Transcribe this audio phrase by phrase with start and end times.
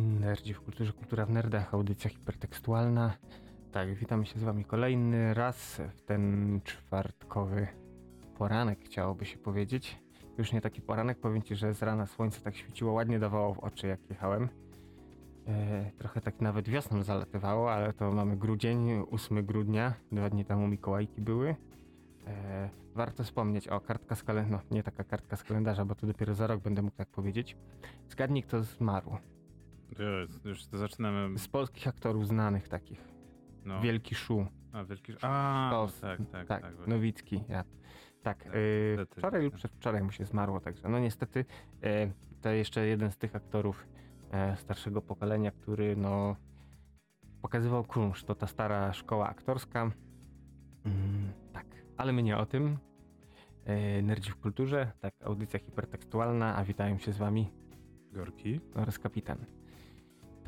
[0.00, 3.16] Nerdzi w kulturze, kultura w nerdach, audycja hipertekstualna.
[3.72, 7.68] Tak, witam się z wami kolejny raz w ten czwartkowy
[8.38, 9.98] poranek, chciałoby się powiedzieć.
[10.38, 13.58] Już nie taki poranek, powiem ci, że z rana słońce tak świeciło, ładnie dawało w
[13.58, 14.48] oczy jak jechałem.
[15.46, 20.68] E, trochę tak nawet wiosną zalatywało, ale to mamy grudzień, 8 grudnia, dwa dni temu
[20.68, 21.56] Mikołajki były.
[22.26, 26.06] E, warto wspomnieć, o kartka z kalendarza, no nie taka kartka z kalendarza, bo to
[26.06, 27.56] dopiero za rok będę mógł tak powiedzieć.
[28.08, 29.18] Zgadnij kto zmarł.
[30.44, 31.38] Już, zaczynamy.
[31.38, 33.08] Z polskich aktorów znanych takich.
[33.64, 33.80] No.
[33.80, 34.46] Wielki Szu.
[34.72, 35.12] A, wielki.
[35.22, 36.00] A, Sztos.
[36.00, 36.86] tak, tak, tak, tak.
[36.86, 37.44] Nowicki.
[37.48, 37.64] Ja.
[38.22, 41.44] Tak, Tak, yy, wczoraj lub przedwczoraj mu się zmarło, także no niestety
[41.82, 43.86] yy, to jeszcze jeden z tych aktorów
[44.30, 46.36] e, starszego pokolenia, który no
[47.42, 49.90] pokazywał kunszt, to ta stara szkoła aktorska.
[50.84, 52.78] Mm, tak, ale my nie o tym.
[53.66, 57.50] Yy, Nerdzi w kulturze, tak, audycja hipertekstualna, a witają się z wami
[58.12, 58.60] Gorki.
[58.74, 59.38] oraz kapitan.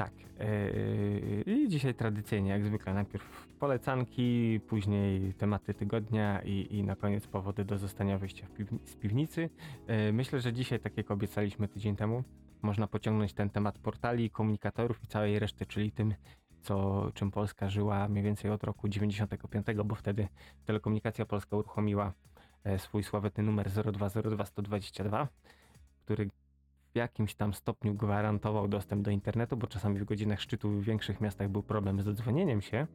[0.00, 0.12] Tak.
[0.38, 7.26] Yy, I dzisiaj tradycyjnie, jak zwykle, najpierw polecanki, później tematy tygodnia i, i na koniec
[7.26, 8.46] powody do zostania wyjścia
[8.84, 9.50] z piwnicy.
[9.88, 12.24] Yy, myślę, że dzisiaj, tak jak obiecaliśmy tydzień temu,
[12.62, 16.14] można pociągnąć ten temat portali, komunikatorów i całej reszty, czyli tym,
[16.62, 20.28] co, czym Polska żyła mniej więcej od roku 95, bo wtedy
[20.64, 22.12] Telekomunikacja Polska uruchomiła
[22.64, 25.28] e, swój sławetny numer 0202 122,
[26.04, 26.30] który
[26.94, 31.20] w jakimś tam stopniu gwarantował dostęp do internetu, bo czasami w godzinach szczytu w większych
[31.20, 32.86] miastach był problem z dodzwonieniem się.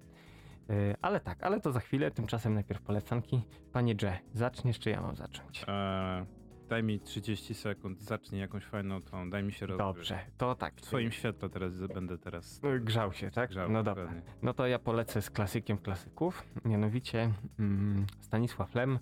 [0.69, 3.41] Yy, Ale tak, ale to za chwilę, tymczasem najpierw polecanki.
[3.73, 5.63] Panie Dże, zaczniesz czy ja mam zacząć?
[5.67, 6.25] E,
[6.69, 9.95] daj mi 30 sekund, zacznij jakąś fajną tą, daj mi się rozgrzeć.
[9.95, 10.73] Dobrze, to tak.
[10.75, 13.49] W twoim świetle teraz będę teraz Yy, Grzał się, tak?
[13.49, 13.69] grzał.
[13.71, 14.03] no dobra.
[14.03, 14.31] dokładnie.
[14.41, 18.99] No to ja polecę z klasykiem klasyków, mianowicie mm, Stanisław Lem,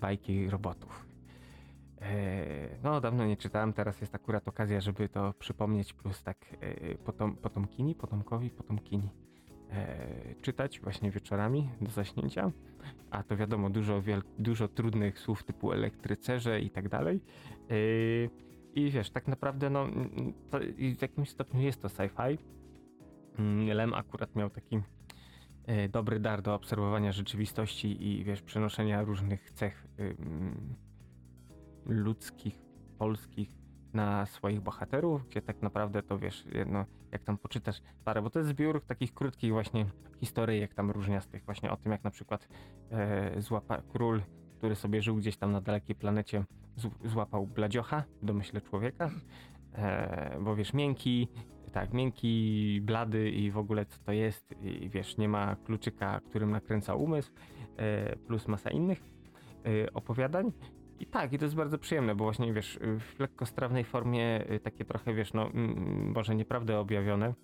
[0.00, 1.06] bajki robotów.
[2.04, 6.94] E, No, dawno nie czytałem, teraz jest akurat okazja, żeby to przypomnieć, plus tak e,
[6.94, 9.10] potom, potomkini, potomkowi, potomkini
[9.70, 12.52] e, czytać właśnie wieczorami do zaśnięcia.
[13.10, 14.02] A to wiadomo, dużo,
[14.38, 17.20] dużo trudnych słów typu elektrycerze i tak dalej.
[18.74, 19.86] I wiesz, tak naprawdę, no,
[20.98, 22.38] w jakimś stopniu jest to sci-fi.
[23.38, 24.80] Mm, Lem akurat miał taki
[25.90, 29.86] dobry dar do obserwowania rzeczywistości i wiesz, przenoszenia różnych cech
[31.86, 32.58] ludzkich,
[32.98, 33.48] polskich
[33.92, 36.44] na swoich bohaterów, gdzie tak naprawdę to wiesz,
[37.12, 39.86] jak tam poczytasz parę, bo to jest zbiór takich krótkich właśnie
[40.20, 42.48] historyjek tam różniastych, właśnie o tym jak na przykład
[42.90, 44.22] e, złapa król,
[44.58, 46.44] który sobie żył gdzieś tam na dalekiej planecie,
[47.04, 49.10] złapał bladziocha, w domyśle człowieka,
[49.74, 51.28] e, bo wiesz, miękki,
[51.72, 56.50] tak, miękki, blady i w ogóle co to jest i wiesz, nie ma kluczyka, którym
[56.50, 57.32] nakręca umysł,
[57.76, 59.02] e, plus masa innych
[59.66, 60.52] e, opowiadań.
[61.00, 64.84] I tak, i to jest bardzo przyjemne, bo właśnie wiesz, w lekkostrawnej formie y, takie
[64.84, 67.34] trochę wiesz, no mm, może nieprawdę objawione,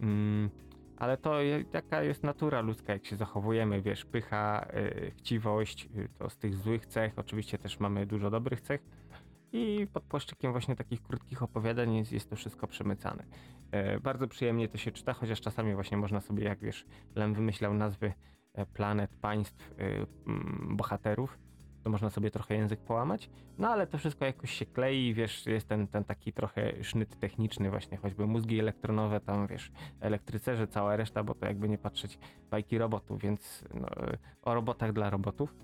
[0.00, 0.50] mm,
[0.96, 6.30] ale to jaka jest natura ludzka, jak się zachowujemy, wiesz, pycha, y, chciwość, y, to
[6.30, 8.80] z tych złych cech, oczywiście też mamy dużo dobrych cech.
[9.56, 13.24] I pod płaszczykiem właśnie takich krótkich opowiadań jest, jest to wszystko przemycane.
[13.70, 17.74] E, bardzo przyjemnie to się czyta, chociaż czasami właśnie można sobie, jak wiesz, Lem wymyślał
[17.74, 18.12] nazwy
[18.54, 19.74] e, planet, państw, e,
[20.26, 21.38] mm, bohaterów,
[21.84, 25.68] to można sobie trochę język połamać, no ale to wszystko jakoś się klei, wiesz, jest
[25.68, 31.24] ten, ten taki trochę sznyt techniczny właśnie, choćby mózgi elektronowe, tam wiesz, elektrycerze, cała reszta,
[31.24, 32.18] bo to jakby nie patrzeć
[32.50, 33.88] bajki robotów, więc no,
[34.42, 35.54] o robotach dla robotów.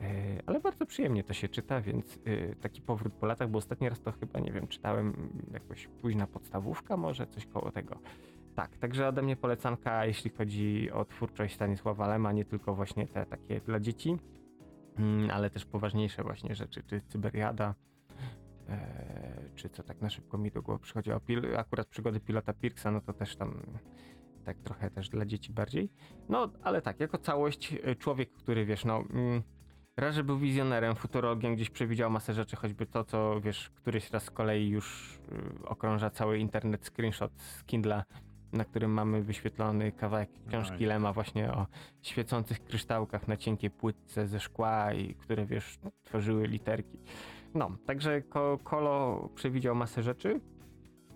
[0.00, 3.88] E, Ale bardzo przyjemnie to się czyta, więc e, taki powrót po latach, bo ostatni
[3.88, 7.98] raz to chyba, nie wiem, czytałem jakoś późna podstawówka, może coś koło tego.
[8.54, 13.26] Tak, także ode mnie polecanka, jeśli chodzi o twórczość Stanisława Lema, nie tylko właśnie te
[13.26, 14.18] takie dla dzieci,
[15.32, 17.74] ale też poważniejsze właśnie rzeczy, czy Cyberiada,
[18.68, 21.10] e, czy co tak na szybko mi do głowy przychodzi,
[21.56, 23.62] akurat przygody pilota Pirksa, no to też tam
[24.44, 25.90] tak trochę też dla dzieci bardziej.
[26.28, 29.42] No, ale tak, jako całość e, człowiek, który wiesz, no mm,
[29.96, 34.24] raz, że był wizjonerem, futurologiem, gdzieś przewidział masę rzeczy, choćby to, co wiesz, któryś raz
[34.24, 35.18] z kolei już
[35.62, 38.04] y, okrąża cały internet, screenshot z Kindla,
[38.54, 40.86] na którym mamy wyświetlony kawałek książki.
[40.86, 41.66] Lema właśnie o
[42.02, 46.98] świecących kryształkach na cienkiej płytce ze szkła i które wiesz, tworzyły literki.
[47.54, 50.40] No, także Ko- Kolo przewidział masę rzeczy.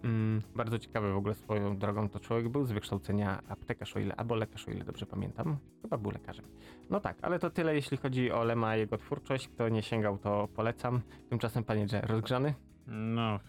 [0.05, 4.17] Mm, bardzo ciekawy w ogóle swoją drogą to człowiek był z wykształcenia aptekarz, o ile,
[4.17, 5.57] albo lekarz, o ile dobrze pamiętam.
[5.83, 6.45] Chyba był lekarzem.
[6.91, 9.49] No tak, ale to tyle jeśli chodzi o Lema i jego twórczość.
[9.49, 11.01] Kto nie sięgał, to polecam.
[11.31, 12.55] Tymczasem, panie Dże, rozgrzany?
[12.87, 13.41] No,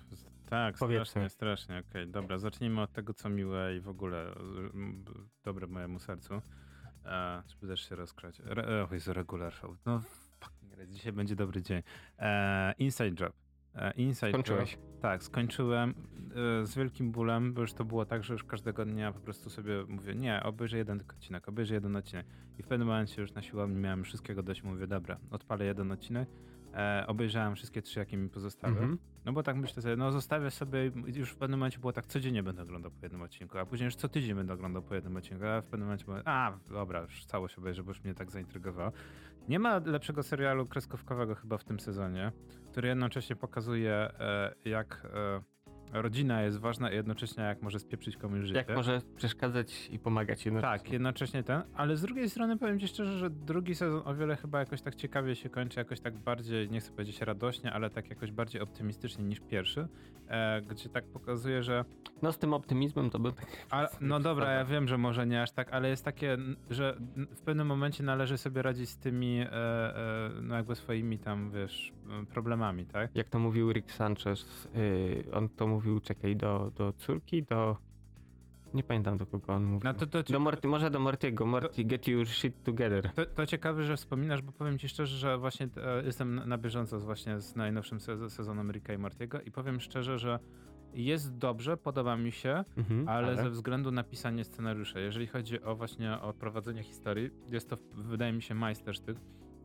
[0.49, 1.05] tak, Powiedzmy.
[1.05, 5.05] strasznie, strasznie, okej, dobra, zacznijmy od tego, co miłe i w ogóle mm,
[5.43, 6.41] dobre mojemu sercu,
[7.05, 8.41] e, żeby też się rozgrzać.
[8.45, 10.01] Re, o Jezu, regular show, no
[10.39, 11.83] fucking res, dzisiaj będzie dobry dzień.
[12.19, 13.33] E, Inside Job.
[13.75, 14.71] E, Inside Skończyłeś.
[14.73, 14.81] Job.
[15.01, 15.89] Tak, skończyłem
[16.61, 19.49] e, z wielkim bólem, bo już to było tak, że już każdego dnia po prostu
[19.49, 22.27] sobie mówię, nie, obejrzę jeden tylko odcinek, obejrzę jeden odcinek.
[22.57, 26.29] I w pewnym momencie już na siłowni miałem wszystkiego dość, mówię, dobra, odpalę jeden odcinek,
[26.73, 28.73] e, obejrzałem wszystkie trzy, jakie mi pozostały.
[28.73, 28.97] Mhm.
[29.25, 32.43] No bo tak myślę sobie, no zostawię sobie, już w pewnym momencie było tak, codziennie
[32.43, 35.45] będę oglądał po jednym odcinku, a później już co tydzień będę oglądał po jednym odcinku,
[35.45, 38.91] a w pewnym momencie mówię, a dobra, już całość obejrzę, bo już mnie tak zaintrygowało.
[39.49, 42.31] Nie ma lepszego serialu kreskówkowego chyba w tym sezonie,
[42.71, 45.41] który jednocześnie pokazuje, e, jak e,
[45.93, 48.57] rodzina jest ważna i jednocześnie jak może spieprzyć komuś życie.
[48.67, 50.79] Jak może przeszkadzać i pomagać jednocześnie.
[50.79, 54.35] Tak, jednocześnie ten, ale z drugiej strony powiem ci szczerze, że drugi sezon o wiele
[54.35, 58.09] chyba jakoś tak ciekawie się kończy, jakoś tak bardziej, nie chcę powiedzieć radośnie, ale tak
[58.09, 59.87] jakoś bardziej optymistycznie niż pierwszy,
[60.27, 61.85] e, gdzie tak pokazuje, że
[62.21, 63.31] No z tym optymizmem to by
[63.69, 66.37] a, no dobra, ja wiem, że może nie aż tak, ale jest takie,
[66.69, 66.97] że
[67.35, 71.93] w pewnym momencie należy sobie radzić z tymi, e, e, no jakby swoimi tam, wiesz,
[72.29, 73.15] problemami, tak?
[73.15, 77.77] Jak to mówił Rick Sanchez, yy, on to mówił, czekaj, do, do córki, do...
[78.73, 79.79] Nie pamiętam do kogo on mówił.
[79.83, 81.45] No to, to, Do Morty, może do Mortiego.
[81.45, 83.11] Morty, get your shit together.
[83.13, 86.99] to, to ciekawe, że wspominasz, bo powiem ci szczerze, że właśnie e, jestem na- bieżąco
[86.99, 90.39] z właśnie z najnowszym sez- sezonem Ricka i Mortiego i powiem szczerze, że
[90.93, 94.99] jest dobrze, podoba mi się, Mhm, ale, ze względu na pisanie scenariusza.
[94.99, 99.17] Jeżeli chodzi o właśnie o prowadzenie historii, jest to, wydaje mi się, majstersztyk.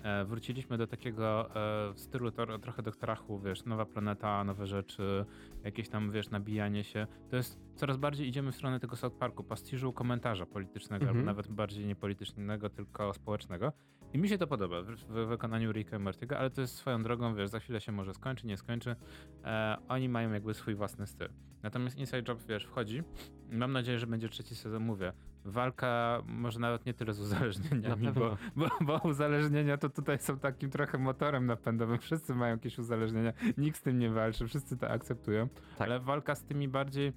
[0.04, 5.24] E, wróciliśmy do takiego e, stylu to, trochę doktora Who, wiesz, nowa planeta, nowe rzeczy,
[5.64, 7.06] jakieś tam, wiesz, nabijanie się.
[7.30, 11.16] To jest, coraz bardziej idziemy w stronę tego South Parku, pastiżu komentarza politycznego, Mhm.
[11.18, 13.72] albo nawet bardziej nie politycznego, tylko społecznego.
[14.12, 17.02] I mi się to podoba w, w wykonaniu Ricka i Mortiego, ale to jest swoją
[17.02, 18.96] drogą, wiesz, za chwilę się może skończy, nie skończy.
[19.44, 21.28] E, oni mają jakby swój własny styl.
[21.62, 23.02] Natomiast Inside Job, wiesz, wchodzi.
[23.50, 25.12] Mam nadzieję, że będzie trzeci sezon, mówię.
[25.44, 30.70] Walka może nawet nie tyle z uzależnieniami, bo, bo, bo uzależnienia to tutaj są takim
[30.70, 31.99] trochę motorem napędowym.
[31.99, 35.49] Wszyscy mają jakieś uzależnienia, nikt z tym nie walczy, wszyscy to akceptują.
[35.49, 35.88] Tak.
[35.88, 37.12] Ale walka z tymi bardziej.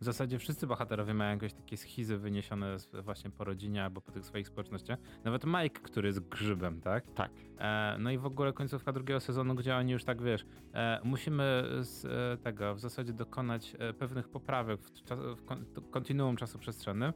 [0.00, 4.12] W zasadzie wszyscy bohaterowie mają jakieś takie schizy wyniesione z, właśnie po rodzinie albo po
[4.12, 4.98] tych swoich społecznościach.
[5.24, 7.04] Nawet Mike, który jest grzybem, tak?
[7.14, 7.30] Tak.
[7.58, 11.64] E, no i w ogóle końcówka drugiego sezonu, gdzie oni już tak wiesz, e, musimy
[11.80, 17.12] z e, tego w zasadzie dokonać e, pewnych poprawek w, czas, w kontinuum czasoprzestrzennym,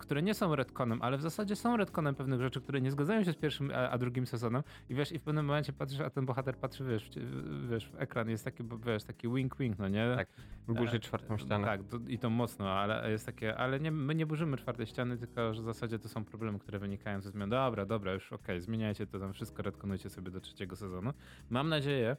[0.00, 3.32] które nie są retconem, ale w zasadzie są retconem pewnych rzeczy, które nie zgadzają się
[3.32, 4.62] z pierwszym a, drugim sezonem.
[4.88, 7.94] I wiesz, i w pewnym momencie patrzysz, a ten bohater patrzy, wiesz, w, wiesz, w
[7.94, 10.14] ekran jest taki, wiesz, taki wink-wink, no nie?
[10.16, 10.28] Tak.
[10.68, 11.64] Burzy E, czwartą ścianę.
[11.64, 15.18] Tak, to, i to mocno, ale jest takie, ale nie, my nie burzymy czwartej ściany,
[15.18, 17.50] tylko że w zasadzie to są problemy, które wynikają ze zmian.
[17.50, 21.12] Dobra, dobra, już okej, zmieniajcie to tam wszystko, retkonujcie sobie do trzeciego sezonu.
[21.50, 22.16] Mam nadzieję,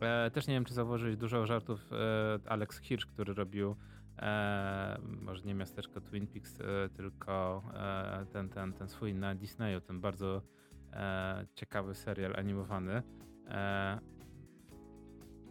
[0.00, 3.76] e, też nie wiem, czy zauważyłeś dużo żartów e, Alex Hirsch, który robił
[4.18, 9.80] e, może nie miasteczko Twin Peaks, e, tylko e, ten, ten, ten swój na Disneyu,
[9.80, 10.42] ten bardzo
[10.92, 13.02] e, ciekawy serial animowany.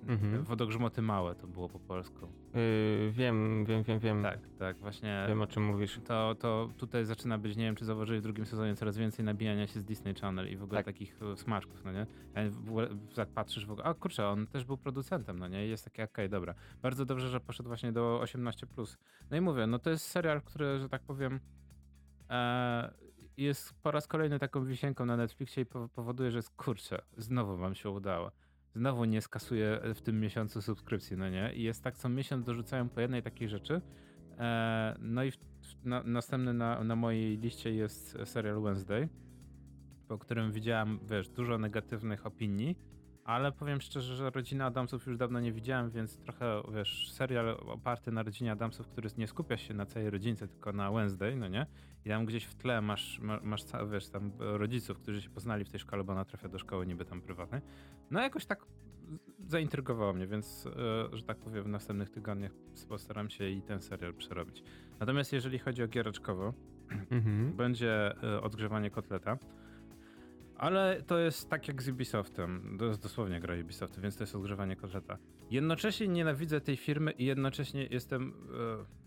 [0.08, 0.44] Mhm.
[0.44, 2.28] Wodogrzmoty małe to było po polsku.
[2.54, 4.24] Yy, wiem, wiem, wiem, wiem.
[4.24, 5.26] Tak, tak, właśnie.
[5.28, 6.00] Wiem o czym mówisz.
[6.06, 9.68] To, to tutaj zaczyna być, nie wiem czy zauważyłeś w drugim sezonie, coraz więcej nabijania
[9.68, 10.86] się z Disney Channel i w ogóle Tak.
[10.86, 12.06] takich e, smaczków, no nie?
[13.18, 15.68] Jak patrzysz w ogóle, a kurczę, on też był producentem, no nie?
[15.68, 16.54] I jest takie, okej, dobra.
[16.82, 18.98] Bardzo dobrze, że poszedł właśnie do 18+.
[19.32, 21.40] No i mówię, no to jest serial, który, że tak powiem,
[22.30, 22.94] e,
[23.38, 27.58] jest po raz kolejny taką wisienką na Netflixie i pow- powoduje, że jest, kurczę, znowu
[27.58, 28.32] wam się udało.
[28.76, 31.54] Znowu nie skasuję w tym miesiącu subskrypcji, no nie?
[31.54, 33.82] I jest tak, co miesiąc dorzucają po jednej takiej rzeczy.
[34.40, 35.38] E, no i w,
[35.84, 39.10] na, następny na, na mojej liście jest serial Wednesday,
[40.08, 42.76] po którym widziałem, wiesz, dużo negatywnych opinii,
[43.24, 48.12] ale powiem szczerze, że Rodzina Adamsów już dawno nie widziałem, więc trochę, wiesz, serial oparty
[48.12, 51.66] na Rodzinie Adamsów, który nie skupia się na całej rodzince, tylko na Wednesday, no nie?
[52.06, 53.62] I tam gdzieś w tle masz, ma- masz
[53.92, 57.06] wiesz, tam rodziców, którzy się poznali w tej szkole, bo ona trafia do szkoły niby
[57.06, 57.62] tam prywatnej.
[58.12, 58.66] No jakoś tak
[59.48, 60.66] zaintrygowało mnie, więc,
[61.14, 62.52] e, że tak powiem, w następnych tygodniach
[62.90, 64.64] postaram się i ten serial przerobić.
[65.00, 66.54] Natomiast jeżeli chodzi o giereczkowo,
[67.12, 67.54] Mhm.
[67.56, 69.38] będzie e, odgrzewanie kotleta.
[70.58, 72.76] Ale to jest tak jak z Ubisoftem.
[72.80, 75.18] To jest dosłownie gra Ubisoftu, więc to jest odgrzewanie kotleta.
[75.52, 78.34] Jednocześnie nienawidzę tej firmy i jednocześnie jestem.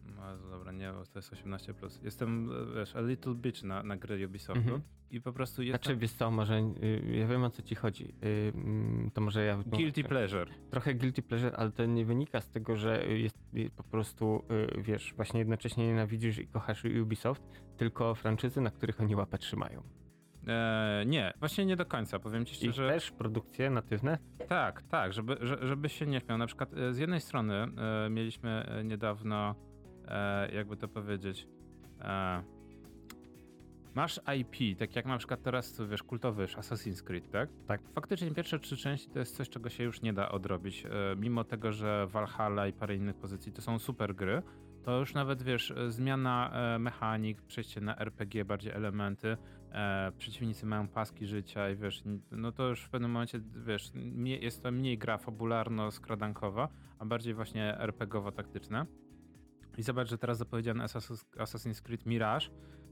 [0.06, 1.74] E, no, dobra, nie, to jest 18.
[2.02, 4.60] Jestem, e, wiesz, a little bitch na, na grę Ubisoftu.
[4.60, 4.80] Mhm.
[5.10, 5.82] I po prostu jestem.
[5.82, 8.14] Znaczy, wiesz co, może y, ja wiem o co ci chodzi.
[8.54, 9.56] Mm, to może ja...
[9.66, 10.46] Guilty pleasure.
[10.70, 13.38] Trochę guilty pleasure, ale to nie wynika z tego, że jest
[13.76, 14.44] po prostu,
[14.78, 17.42] wiesz, właśnie jednocześnie nienawidzisz i kochasz Ubisoft,
[17.76, 19.82] tylko franczyzy, na których oni łapę trzymają.
[20.46, 22.88] E, nie, właśnie nie do końca, powiem ci I szczerze.
[22.88, 24.18] też produkcje natywne.
[24.48, 26.38] Tak, tak, żeby, że- żeby się nie śmiał.
[26.38, 27.54] Na przykład e, z jednej strony
[28.06, 29.54] e, mieliśmy e, niedawno,
[30.08, 31.46] e, jakby to powiedzieć,
[32.00, 32.42] e,
[33.94, 37.48] masz IP, tak jak na przykład teraz, wiesz, kultowy Assassin's Creed, tak?
[37.66, 37.80] Tak.
[37.94, 40.84] Faktycznie pierwsze trzy części to jest coś, czego się już nie da odrobić.
[41.16, 44.42] Mimo tego, że Valhalla i parę innych pozycji to są super gry,
[44.82, 49.36] to już nawet, wiesz, zmiana mechanik, przejście na RPG, bardziej elementy,
[49.72, 53.92] e, przeciwnicy mają paski życia i wiesz, no to już w pewnym momencie, wiesz,
[54.40, 56.68] jest to mniej gra fabularno-skradankowa,
[56.98, 58.86] a bardziej właśnie RPGowo-taktyczna.
[59.78, 62.46] I zobacz, że teraz zapowiedziany Assassin's, Creed Mirage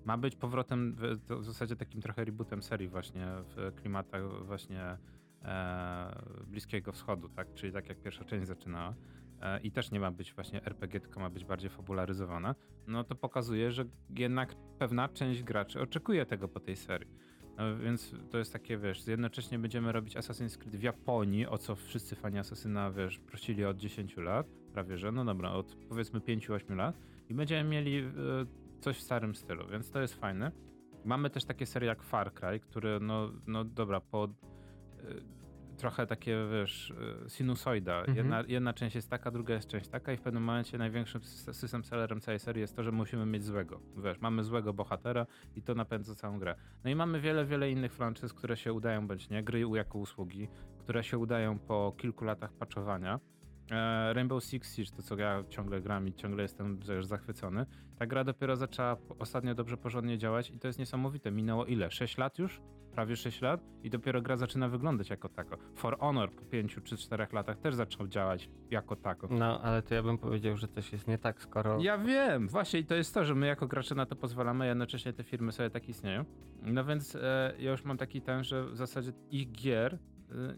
[0.04, 4.96] ma być powrotem, w, w zasadzie takim trochę rebootem serii właśnie w klimatach właśnie
[5.42, 7.54] e, Bliskiego Wschodu, tak?
[7.54, 8.94] Czyli tak jak pierwsza część zaczynała.
[9.40, 12.54] E, I też nie ma być właśnie RPG, tylko ma być bardziej fabularyzowana.
[12.86, 17.08] No to pokazuje, że jednak pewna część graczy oczekuje tego po tej serii.
[17.56, 21.76] No więc to jest takie, wiesz, jednocześnie będziemy robić Assassin's Creed w Japonii, o co
[21.76, 26.76] wszyscy fani Assassina, wiesz, prosili od 10 lat, prawie że, no dobra, od powiedzmy 5-8
[26.76, 26.98] lat
[27.28, 28.10] i będziemy mieli e,
[28.80, 30.52] coś w starym stylu, więc to jest fajne.
[31.04, 34.28] Mamy też takie serie jak Far Cry, które, no, no dobra, po
[35.76, 36.94] trochę takie, wiesz,
[37.26, 37.98] e, sinusoida.
[37.98, 38.16] Mhm.
[38.16, 41.52] Jedna, jedna część jest taka, druga jest część taka i w pewnym momencie największym sys-
[41.52, 43.80] system sellerem całej serii jest to, że musimy mieć złego.
[43.96, 45.26] Wiesz, mamy złego bohatera
[45.56, 46.54] i to napędza całą grę.
[46.84, 50.48] No i mamy wiele, wiele innych franczyz, które się udają bądź nie, gry jako usługi,
[50.78, 53.20] które się udają po kilku latach patchowania.
[53.70, 57.66] E, Rainbow Six Siege, to co ja ciągle gram i ciągle jestem wiesz, zachwycony.
[57.98, 61.30] Ta gra dopiero zaczęła ostatnio dobrze, porządnie działać i to jest niesamowite.
[61.30, 61.90] Minęło ile?
[61.90, 62.60] 6 lat już?
[62.92, 65.56] Prawie 6 lat i dopiero gra zaczyna wyglądać jako tako.
[65.74, 69.28] For Honor po 5 czy 4 latach też zaczął działać jako tako.
[69.30, 71.78] No, ale to ja bym powiedział, że coś jest nie tak, skoro...
[71.80, 74.68] Ja wiem, właśnie i to jest to, że my jako gracze na to pozwalamy, a
[74.68, 76.24] jednocześnie te firmy sobie tak istnieją.
[76.62, 79.98] No więc e, ja już mam taki ten, że w zasadzie ich gier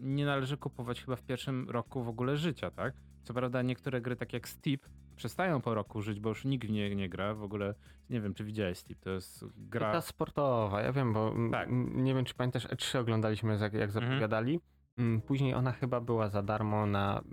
[0.01, 2.93] nie należy kupować chyba w pierwszym roku w ogóle życia, tak?
[3.23, 4.81] Co prawda niektóre gry, tak jak Steep,
[5.15, 7.33] przestają po roku żyć, bo już nikt nie nie gra.
[7.33, 7.73] W ogóle
[8.09, 9.91] nie wiem, czy widziałeś Steep, to jest gra...
[9.91, 11.69] Ta sportowa, ja wiem, bo Tak.
[11.95, 14.59] nie wiem, czy pamiętasz, E3 oglądaliśmy, jak, jak zapowiadali.
[14.97, 17.23] Mm, Później ona chyba była za darmo na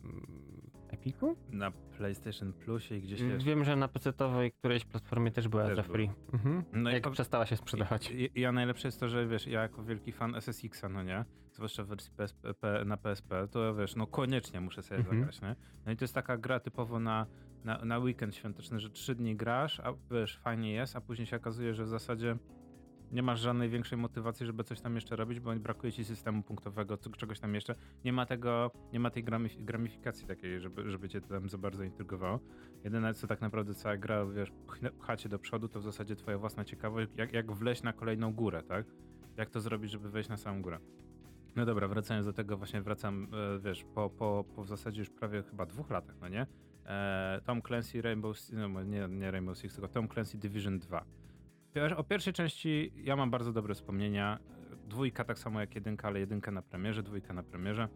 [1.22, 1.36] mm?
[1.52, 3.44] Na PlayStation Plusie i gdzieś jeszcze.
[3.46, 6.10] Wiem, że na PC-owej którejś platformie też była Też za free.
[6.32, 6.64] Mhm.
[6.72, 8.10] No i jak po- przestała się sprzedawać.
[8.10, 11.24] I, i, a najlepsze jest to, że wiesz, ja jako wielki fan SSX-a, no nie,
[11.52, 15.16] zwłaszcza w wersji PSP, P- na PSP, to wiesz, no koniecznie muszę sobie Mhm.
[15.18, 15.56] zagrać, nie?
[15.86, 17.26] No i to jest taka gra typowo na,
[17.64, 21.36] na, na weekend świąteczny, że trzy dni grasz, a wiesz, fajnie jest, a później się
[21.36, 22.36] okazuje, że w zasadzie
[23.14, 26.98] nie masz żadnej większej motywacji, żeby coś tam jeszcze robić, bo brakuje ci systemu punktowego,
[26.98, 27.74] czegoś tam jeszcze.
[28.04, 31.84] Nie ma tego, nie ma tej gramif- gramifikacji takiej, żeby, żeby cię tam za bardzo
[31.84, 32.40] intrygowało.
[32.84, 34.52] Jedyne, co tak naprawdę cała gra, wiesz,
[34.98, 38.62] pcha do przodu, to w zasadzie twoja własna ciekawość, jak, jak wleźć na kolejną górę,
[38.62, 38.86] tak?
[39.36, 40.78] Jak to zrobić, żeby wejść na samą górę.
[41.56, 45.10] No dobra, wracając do tego, właśnie wracam, e, wiesz, po, po, po w zasadzie już
[45.10, 46.46] prawie chyba dwóch latach, no nie?
[46.86, 51.04] E, Tom Clancy Rainbow, no nie, nie Rainbow Six, tylko Tom Clancy Division 2.
[51.96, 54.38] O pierwszej części ja mam bardzo dobre wspomnienia.
[54.88, 57.88] Dwójka tak samo jak jedynka, ale jedynka na premierze, dwójka na premierze.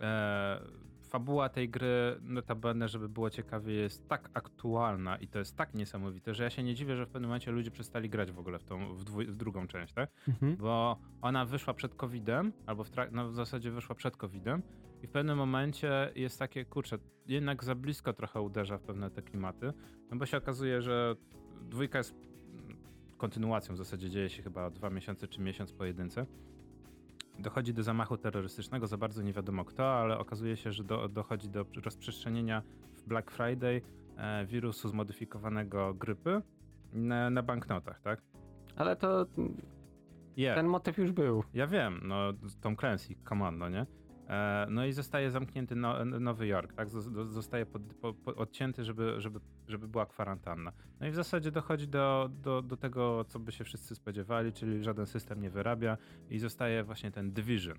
[0.00, 0.60] E,
[1.08, 6.34] fabuła tej gry, notabene, żeby było ciekawie, jest tak aktualna i to jest tak niesamowite,
[6.34, 8.64] że ja się nie dziwię, że w pewnym momencie ludzie przestali grać w ogóle w
[8.64, 10.10] tą, w, w drugą część, tak?
[10.28, 10.56] Mhm.
[10.56, 14.62] Bo ona wyszła przed COVID-em, albo w, no w zasadzie wyszła przed COVID-em
[15.02, 19.22] i w pewnym momencie jest takie, kurczę, jednak za blisko trochę uderza w pewne te
[19.22, 19.72] klimaty,
[20.10, 21.14] no bo się okazuje, że
[21.62, 22.14] dwójka jest
[23.24, 26.26] kontynuacją, w zasadzie dzieje się chyba dwa miesiące czy miesiąc po jedynce.
[27.38, 31.48] Dochodzi do zamachu terrorystycznego, za bardzo nie wiadomo kto, ale okazuje się, że do, dochodzi
[31.48, 32.62] do rozprzestrzenienia
[32.94, 33.82] w Black Friday
[34.16, 36.42] e, wirusu zmodyfikowanego grypy
[36.92, 38.22] na, na banknotach, tak?
[38.76, 39.26] Ale to
[40.36, 40.56] Yeah.
[40.56, 41.44] ten motyw już był.
[41.54, 43.86] Ja wiem, no Tom Clancy, come on, no nie?
[44.28, 46.88] E, no i zostaje zamknięty no, Nowy Jork, tak?
[47.28, 50.72] Zostaje pod, po, po, odcięty, żeby, żeby, żeby była kwarantanna.
[51.00, 54.84] No i w zasadzie dochodzi do, do, do tego, co by się wszyscy spodziewali, czyli
[54.84, 55.98] żaden system nie wyrabia
[56.30, 57.78] i zostaje właśnie ten Division.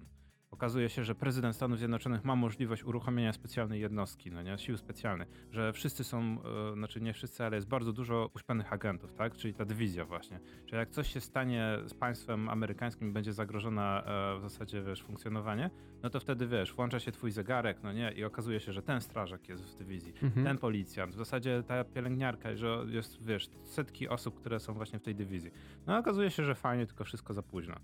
[0.56, 5.28] Okazuje się, że prezydent Stanów Zjednoczonych ma możliwość uruchomienia specjalnej jednostki, no nie, sił specjalnych,
[5.52, 6.38] że wszyscy są,
[6.72, 10.40] e, znaczy nie wszyscy, ale jest bardzo dużo uśpionych agentów, tak, czyli ta dywizja właśnie,
[10.68, 15.70] że jak coś się stanie z państwem amerykańskim, będzie zagrożona e, w zasadzie, wiesz, funkcjonowanie,
[16.04, 19.02] no to wtedy, wiesz, włącza się twój zegarek, no nie, i okazuje się, że ten
[19.02, 20.46] strażak jest w dywizji, Mhm.
[20.46, 25.04] ten policjant, w zasadzie ta pielęgniarka, że jest, wiesz, setki osób, które są właśnie w
[25.04, 25.52] tej dywizji.
[25.88, 27.76] No okazuje się, że fajnie, tylko wszystko za późno.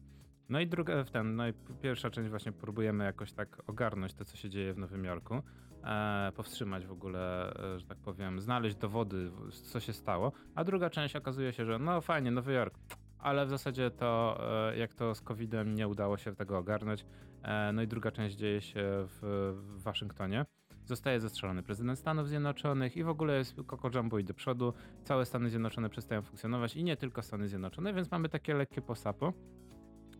[0.51, 4.25] No i druga, w ten, no i pierwsza część właśnie próbujemy jakoś tak ogarnąć to,
[4.25, 5.41] co się dzieje w Nowym Jorku,
[5.83, 10.89] e, powstrzymać w ogóle, e, że tak powiem, znaleźć dowody, co się stało, a druga
[10.89, 12.79] część okazuje się, że no fajnie, Nowy Jork,
[13.19, 14.39] ale w zasadzie to,
[14.71, 17.05] e, jak to z COVID-em nie udało się tego ogarnąć,
[17.43, 19.19] e, no i druga część dzieje się w,
[19.53, 20.45] w Waszyngtonie.
[20.85, 25.25] zostaje zastrzelony prezydent Stanów Zjednoczonych i w ogóle jest Coco Jumbo i do przodu, całe
[25.25, 29.33] Stany Zjednoczone przestają funkcjonować i nie tylko Stany Zjednoczone, więc mamy takie lekkie posapo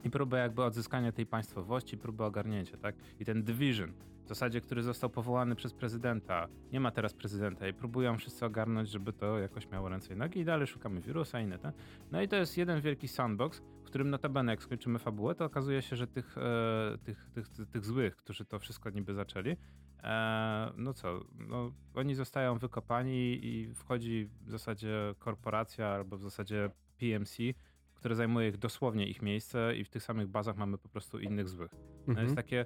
[0.03, 2.95] i próbę jakby odzyskania tej państwowości, próbę ogarnięcia, tak?
[3.19, 3.93] I ten division,
[4.25, 8.89] w zasadzie, który został powołany przez prezydenta, nie ma teraz prezydenta i próbują wszyscy ogarnąć,
[8.89, 11.75] żeby to jakoś miało ręce i nogi i dalej szukamy wirusa i inne, tak?
[12.11, 15.81] No i to jest jeden wielki sandbox, w którym notabene, jak skończymy fabułę, to okazuje
[15.81, 19.57] się, że tych, e, tych, tych, tych, tych złych, którzy to wszystko niby zaczęli,
[20.03, 26.69] e, no co, no, oni zostają wykopani i wchodzi w zasadzie korporacja albo w zasadzie
[26.97, 27.37] PMC,
[28.01, 31.49] które zajmuje ich dosłownie ich miejsce i w tych samych bazach mamy po prostu innych
[31.49, 31.71] złych.
[31.73, 32.23] No Mhm.
[32.25, 32.65] jest takie,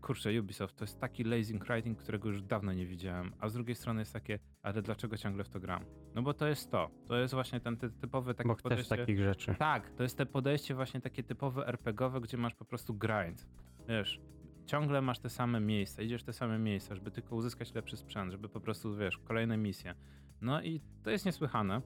[0.00, 3.74] kurczę, Ubisoft to jest taki lazy writing, którego już dawno nie widziałem, a z drugiej
[3.76, 5.84] strony jest takie, ale dlaczego ciągle w to gram?
[6.14, 8.96] No bo to jest to, to jest właśnie ten ty typowy taki Bo podejście.
[8.96, 9.54] takich rzeczy.
[9.58, 13.46] Tak, to jest te podejście właśnie takie typowe RPGowe, gdzie masz po prostu grind.
[13.88, 14.20] Wiesz,
[14.66, 18.32] ciągle masz te same miejsca, idziesz w te same miejsca, żeby tylko uzyskać lepszy sprzęt,
[18.32, 19.94] żeby po prostu, wiesz, kolejne misje.
[20.40, 21.82] No i to jest niesłychane,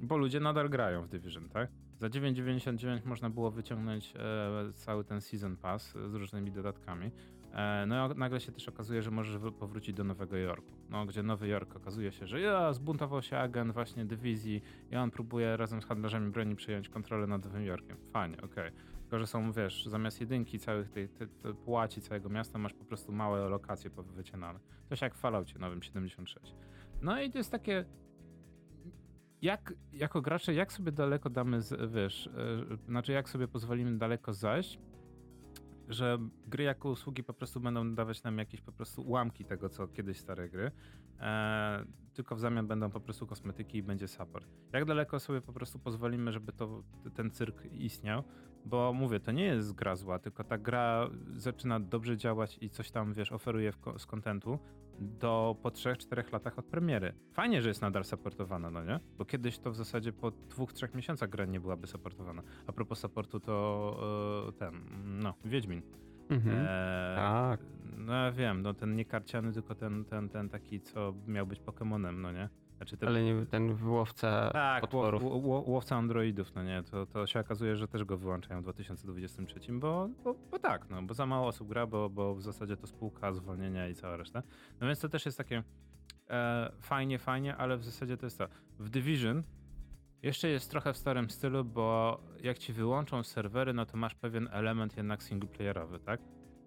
[0.00, 1.70] bo ludzie nadal grają w Division, tak?
[1.98, 7.10] Za 9,99 można było wyciągnąć e, cały ten Season Pass z różnymi dodatkami.
[7.52, 10.72] E, no i nagle się też okazuje, że możesz powrócić do Nowego Jorku.
[10.90, 15.10] No, gdzie Nowy Jork okazuje się, że ja, zbuntował się agent właśnie dywizji i on
[15.10, 17.96] próbuje razem z handlarzami broni przejąć kontrolę nad Nowym Jorkiem.
[18.12, 18.70] Fajnie, okej.
[19.02, 22.84] Tylko, że są, wiesz, zamiast jedynki całych tej, tej, tej płaci całego miasta masz po
[22.84, 24.58] prostu małe lokacje wycinane.
[24.88, 26.54] Coś jak w Falloutie nowym 76.
[27.02, 27.84] No i to jest takie
[29.42, 34.32] jak, jako gracze, jak sobie daleko damy, z, wiesz, e, znaczy jak sobie pozwolimy daleko
[34.32, 34.78] zajść,
[35.88, 39.88] że gry jako usługi po prostu będą dawać nam jakieś po prostu ułamki tego, co
[39.88, 40.70] kiedyś stare gry,
[41.20, 41.84] e,
[42.14, 44.46] tylko w zamian będą po prostu kosmetyki i będzie support.
[44.72, 46.82] Jak daleko sobie po prostu pozwolimy, żeby to,
[47.14, 48.22] ten cyrk istniał,
[48.64, 52.90] bo mówię, to nie jest gra zła, tylko ta gra zaczyna dobrze działać i coś
[52.90, 54.58] tam, wiesz, oferuje ko- z kontentu
[54.98, 57.12] do po 3-4 latach od premiery.
[57.32, 59.00] Fajnie, że jest nadal supportowana, no nie?
[59.18, 62.42] Bo kiedyś to w zasadzie po 2-3 miesiącach gra nie byłaby supportowana.
[62.66, 63.96] A propos supportu to
[64.48, 65.82] e, ten, no, Wiedźmin.
[66.30, 66.56] Mhm.
[66.58, 67.60] E, Tak.
[67.96, 71.60] No ja wiem, no ten nie karciany, tylko ten, ten, ten taki, co miał być
[71.60, 72.48] Pokemonem, no nie?
[72.82, 75.22] Znaczy ten, Ale nie ten wyłowca tak, potworów.
[75.22, 78.62] ło, ło, łowca androidów, no nie, to, to się okazuje, że też go wyłączają w
[78.62, 82.76] 2023, bo, bo, bo tak, no, bo za mało osób gra, bo, bo w zasadzie
[82.76, 84.42] to spółka, zwolnienia i cała reszta.
[84.80, 85.62] No więc to też jest takie
[86.30, 88.48] e, fajnie, fajnie, ale w zasadzie to jest to.
[88.78, 89.42] W Division
[90.22, 94.48] jeszcze jest trochę w starym stylu, bo jak ci wyłączą serwery, no to masz pewien
[94.52, 96.20] element jednak singleplayerowy, tak?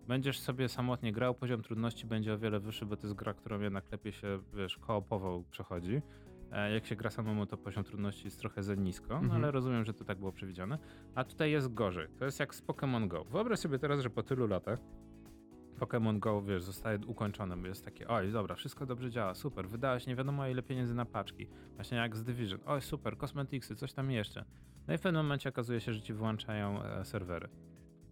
[0.08, 3.60] Będziesz sobie samotnie grał, poziom trudności będzie o wiele wyższy, bo to jest gra, którą
[3.60, 6.02] jednak lepiej się, wiesz, koopował przechodzi.
[6.52, 9.32] E, Jak się gra samemu, to poziom trudności jest trochę za nisko, no Mhm.
[9.44, 10.78] ale rozumiem, że to tak było przewidziane.
[11.16, 12.08] A tutaj jest gorzej.
[12.20, 13.24] To jest jak z Pokémon Go.
[13.24, 14.80] Wyobraź sobie teraz, że po tylu latach
[15.80, 20.08] Pokémon Go, wiesz, zostaje ukończone, bo jest takie, oj, dobra, wszystko dobrze działa, super, wydałeś
[20.08, 24.12] nie wiadomo ile pieniędzy na paczki, właśnie jak z Division, oj, super, cosmeticsy, coś tam
[24.12, 24.46] jeszcze.
[24.88, 27.50] No i w pewnym momencie okazuje się, że ci wyłączają e, serwery.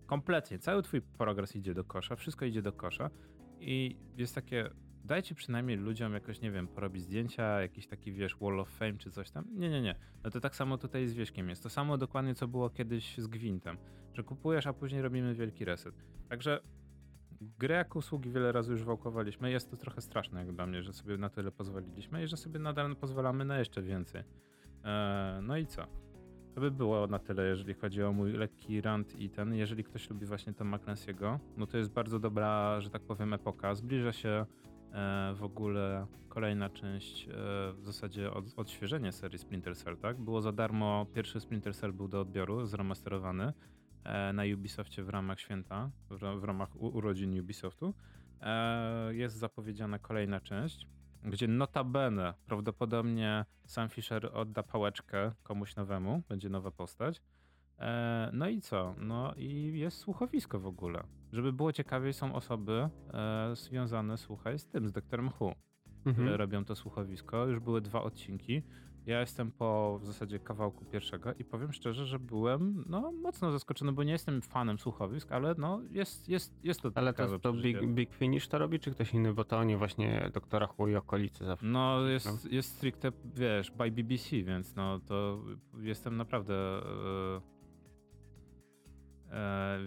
[0.06, 3.10] Kompletnie, cały twój progres idzie do kosza, wszystko idzie do kosza
[3.60, 4.70] i jest takie,
[5.04, 9.12] dajcie przynajmniej ludziom jakoś, nie wiem, porobić zdjęcia, jakiś taki, wiesz, wall of fame czy
[9.12, 9.46] coś tam.
[9.52, 9.96] Nie, nie, nie.
[10.24, 11.63] No to tak samo tutaj z Wieśkiem jest.
[11.63, 13.78] To samo dokładnie, co było kiedyś z Gwintem,
[14.13, 15.96] że kupujesz, a później robimy wielki reset.
[16.30, 16.60] Także
[17.60, 19.52] grę jako usługi wiele razy już wałkowaliśmy.
[19.52, 22.60] Jest to trochę straszne jak dla mnie, że sobie na tyle pozwoliliśmy i że sobie
[22.60, 24.24] nadal pozwalamy na jeszcze więcej.
[24.84, 25.88] Eee, no i co?
[26.56, 29.54] To by było na tyle, jeżeli chodzi o mój lekki rant i ten.
[29.54, 33.76] Jeżeli ktoś lubi właśnie Toma Clancy'ego, no to jest bardzo dobra, że tak powiem, epoka.
[33.76, 34.46] Zbliża się e,
[35.36, 37.32] w ogóle kolejna część, e,
[37.74, 40.22] w zasadzie od, odświeżenie serii Splinter Cell, tak?
[40.22, 43.54] Było za darmo, pierwszy Splinter Cell był do odbioru, zremasterowany
[44.04, 47.94] e, na Ubisoftie w ramach święta, w, w ramach u, urodzin Ubisoftu.
[48.42, 50.88] E, jest zapowiedziana kolejna część,
[51.26, 57.22] gdzie notabene prawdopodobnie Sam Fisher odda pałeczkę komuś nowemu, będzie nowa postać.
[57.80, 58.96] E, no i co?
[58.98, 61.04] No i jest słuchowisko w ogóle.
[61.32, 65.56] Żeby było ciekawiej, są osoby e, związane, słuchaj, z tym, z doktorem Who,
[66.02, 66.36] które Mhm.
[66.36, 67.46] robią to słuchowisko.
[67.46, 68.64] Już były dwa odcinki.
[69.06, 73.92] Ja jestem po w zasadzie kawałku pierwszego i powiem szczerze, że byłem no, mocno zaskoczony,
[73.92, 77.54] bo nie jestem fanem słuchowisk, ale no, jest, jest, jest to Ale to, to.
[77.54, 79.34] Big, Big Finish to robi, czy ktoś inny?
[79.34, 81.66] Bo to oni właśnie doktora Hu i okolice zawsze.
[81.66, 85.42] No, jest, jest stricte, wiesz, by BBC, więc no to
[85.82, 86.54] jestem naprawdę.
[86.56, 87.53] E,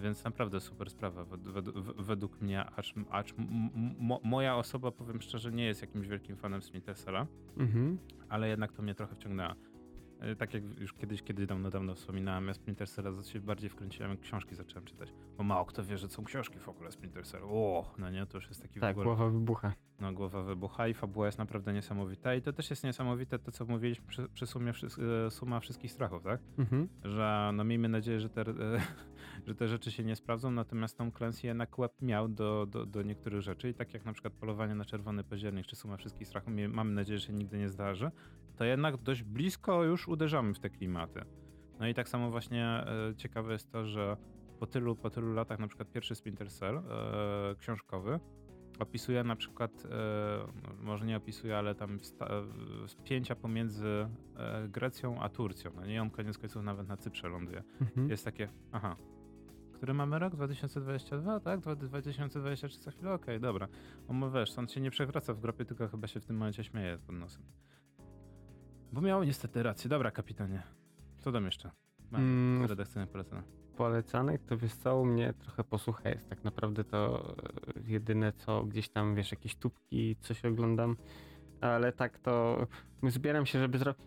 [0.01, 1.25] więc naprawdę super sprawa.
[1.25, 3.35] Wed, wed, w- według mnie, acz, acz
[4.25, 7.27] moja osoba, powiem szczerze, nie jest jakimś wielkim fanem Smithsona,
[7.59, 7.99] Mhm.
[8.29, 9.55] ale jednak to mnie trochę wciągnęła.
[10.21, 12.89] E, Tak jak już kiedyś, kiedyś dawno, dawno wspominałem, ja Splinter
[13.33, 15.13] się bardziej wkręciłem, jak książki zacząłem czytać.
[15.39, 17.25] Bo mało kto wie, że są książki w ogóle Splinter.
[17.43, 19.05] O, no nie, to już jest taki w Tak, ogóle...
[19.05, 19.73] głowa wybucha.
[20.01, 22.35] No, głowa wybucha i fabuła jest naprawdę niesamowita.
[22.35, 24.73] I to też jest niesamowite, to co mówiliśmy przy, przy sumie
[25.27, 26.41] e, suma wszystkich strachów, tak?
[26.59, 26.89] Mhm.
[27.05, 28.55] Że no miejmy nadzieję, że te, e,
[29.47, 33.03] że te rzeczy się nie sprawdzą, natomiast Tom Clancy jednak łeb miał do, do, do
[33.03, 36.53] niektórych rzeczy i tak jak na przykład polowanie na czerwony październik czy suma wszystkich strachów,
[36.69, 38.11] mamy nadzieję, że się nigdy nie zdarzy,
[38.57, 41.25] to jednak dość blisko już uderzamy w te klimaty.
[41.81, 44.17] No i tak samo właśnie e, ciekawe jest to, że
[44.59, 46.83] po tylu, po tylu latach, na przykład pierwszy Splinter Cell e,
[47.59, 48.21] książkowy,
[48.79, 55.29] opisuje na przykład, e, może nie opisuje, ale tam e, spięcia pomiędzy e, Grecją a
[55.29, 55.71] Turcją.
[55.77, 57.63] No nie, on koniec końców nawet na Cyprze ląduje.
[57.81, 58.11] Mhm.
[58.11, 58.97] Jest takie, aha,
[59.77, 60.35] który mamy rok?
[60.35, 61.61] 2022, tak?
[61.61, 63.13] 2023 za chwilę?
[63.13, 63.69] Okej, dobra.
[64.09, 66.99] On wiesz, on się nie przewraca w grobie, tylko chyba się w tym momencie śmieje
[67.07, 67.43] pod nosem.
[68.93, 69.91] Bo miał niestety rację.
[69.91, 70.63] Dobra, kapitanie.
[71.19, 71.71] Co tam jeszcze?
[72.11, 73.43] Mam Mm, redakcyjne polecone.
[73.77, 76.29] polecanych, to wiesz co, mnie trochę posłucha jest.
[76.29, 77.31] Tak naprawdę to
[77.77, 80.97] e, jedyne co gdzieś tam, wiesz, jakieś tubki, coś oglądam,
[81.61, 82.67] ale tak to
[83.03, 84.03] zbieram się, żeby zrobić,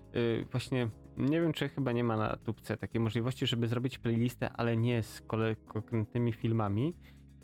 [0.51, 4.77] właśnie nie wiem, czy chyba nie ma na tubce takiej możliwości, żeby zrobić playlistę, ale
[4.77, 5.21] nie z
[5.67, 6.95] konkretnymi filmami,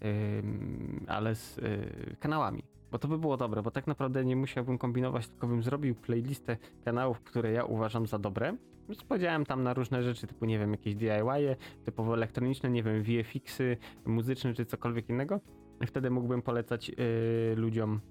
[0.06, 2.64] ym, ale z y, kanałami.
[2.92, 6.58] Bo to by było dobre, bo tak naprawdę nie musiałbym kombinować, tylko bym zrobił playlistę
[6.86, 8.58] kanałów, które ja uważam za dobre.
[8.90, 13.04] Więc Podziałem tam na różne rzeczy, typu nie wiem, jakieś DIY, typowo elektroniczne, nie wiem,
[13.04, 15.40] VFX-y, muzyczne czy cokolwiek innego.
[15.82, 18.02] I wtedy mógłbym polecać y, ludziom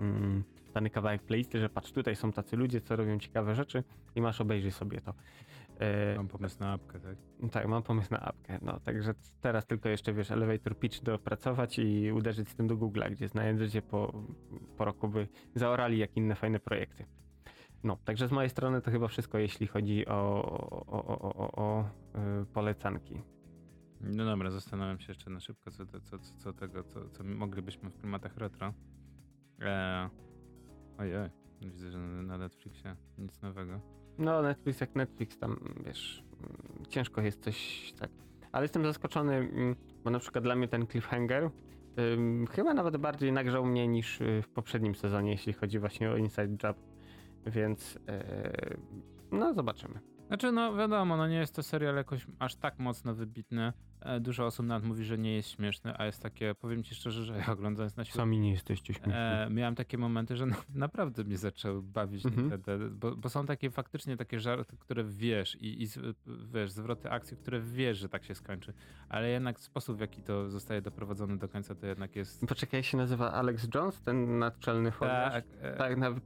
[0.00, 0.44] mm,
[0.76, 3.84] dany kawałek playlisty, że patrz, tutaj są tacy ludzie, co robią ciekawe rzeczy
[4.14, 5.10] i masz obejrzyj sobie to.
[6.12, 7.16] Y, Mam pomysł na apkę, tak?
[7.50, 8.58] tak, mam pomysł na apkę.
[8.62, 13.10] No, także teraz tylko jeszcze wiesz, elevator pitch dopracować i uderzyć z tym do Google'a,
[13.10, 14.24] gdzie znajdziecie po,
[14.76, 17.04] po roku by zaorali jak inne fajne projekty.
[17.84, 21.52] No, także z mojej strony to chyba wszystko, jeśli chodzi o, o, o, o, o,
[21.52, 21.84] o
[22.42, 23.22] y, polecanki.
[24.00, 27.90] No dobra, zastanawiam się jeszcze na szybko, co, co, co, co tego, co, co moglibyśmy
[27.90, 28.74] w klimatach retro.
[29.60, 30.25] Eee,
[30.98, 31.30] ojej,
[31.60, 33.80] widzę, że na Netflixie nic nowego.
[34.18, 35.56] No, Netflix jak Netflix, tam
[35.86, 36.24] wiesz,
[36.88, 38.10] ciężko jest coś tak.
[38.52, 41.50] Ale jestem zaskoczony, mm, bo na przykład dla mnie ten cliffhanger
[41.98, 46.16] ym, chyba nawet bardziej nagrzał mnie niż y, w poprzednim sezonie, jeśli chodzi właśnie o
[46.16, 46.76] Inside Job.
[47.46, 48.00] Więc yy,
[49.32, 50.00] no, zobaczymy.
[50.26, 53.72] Znaczy, no wiadomo, no nie jest to serial jakoś aż tak mocno wybitny.
[54.06, 57.24] E, dużo osób nawet mówi, że nie jest śmieszny, a jest takie, powiem ci szczerze,
[57.24, 59.12] że ja oglądając na świecie, Sami nie jesteście śmieszni.
[59.16, 62.62] e, miałem takie momenty, że no, naprawdę mnie zaczęły bawić, Mhm.
[62.90, 65.86] bo, bo są takie faktycznie takie żarty, które wiesz i, i
[66.52, 68.72] wiesz, zwroty akcji, które wiesz, że tak się skończy,
[69.08, 72.46] ale jednak sposób, w jaki to zostaje doprowadzone do końca, to jednak jest...
[72.48, 75.32] Poczekaj, się nazywa Alex Jones, ten naczelny chorąż?
[75.32, 76.22] Tak, e, tak nawet,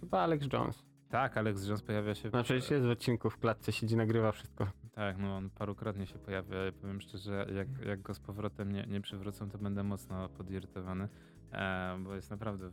[0.00, 0.84] chyba Alex Jones.
[1.08, 2.28] tak, Alex Jones pojawia się...
[2.28, 4.66] w- przecież jest w odcinku w klatce, siedzi, nagrywa wszystko.
[4.96, 8.86] Tak, no on parukrotnie się pojawia i powiem szczerze, jak, jak go z powrotem nie,
[8.86, 11.08] nie przywrócą, to będę mocno podirytowany,
[11.52, 12.70] e, bo jest naprawdę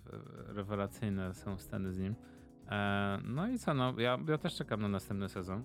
[0.48, 2.16] rewelacyjne są sceny z nim.
[2.70, 5.64] E, no i co, no ja, ja też czekam na następny sezon.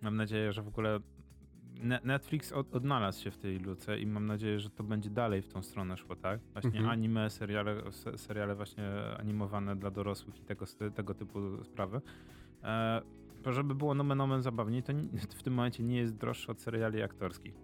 [0.00, 1.00] Mam nadzieję, że w ogóle
[1.82, 5.42] Ne- Netflix od, odnalazł się w tej luce i mam nadzieję, że to będzie dalej
[5.42, 6.40] w tą stronę szło, tak?
[6.52, 6.88] Właśnie Mhm.
[6.88, 8.84] anime, seriale, se- seriale właśnie
[9.18, 12.00] animowane dla dorosłych i tego, tego typu sprawy.
[12.64, 13.00] E,
[13.52, 14.92] żeby było nomen omen zabawniej, to
[15.38, 17.54] w tym momencie nie jest droższe od seriali aktorskich.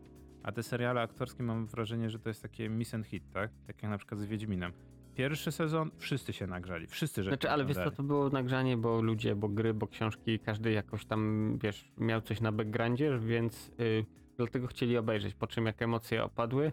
[0.42, 3.50] A te seriale aktorskie mam wrażenie, że to jest takie miss and hit, tak?
[3.66, 4.72] Tak jak na przykład z Wiedźminem.
[5.14, 9.02] Pierwszy sezon wszyscy się nagrzali, wszyscy że Znaczy, ale wiesz co, to było nagrzanie, bo
[9.02, 14.04] ludzie, bo gry, bo książki, każdy jakoś tam, wiesz, miał coś na backgroundzie, więc y,
[14.36, 16.72] dlatego chcieli obejrzeć, po czym jak emocje opadły, y,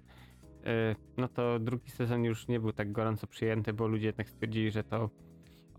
[1.18, 4.84] no to drugi sezon już nie był tak gorąco przyjęty, bo ludzie jednak stwierdzili, że
[4.84, 5.10] to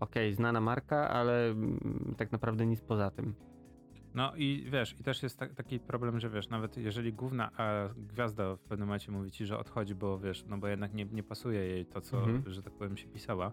[0.01, 3.35] okej, znana marka, ale mm, tak naprawdę nic poza tym.
[4.13, 7.89] No i wiesz, i też jest ta, taki problem, że wiesz, nawet jeżeli główna a,
[7.97, 11.23] gwiazda w pewnym momencie mówi ci, że odchodzi, bo wiesz, no bo jednak nie, nie
[11.23, 12.43] pasuje jej to, co, Mhm.
[12.53, 13.51] że tak powiem, się pisała.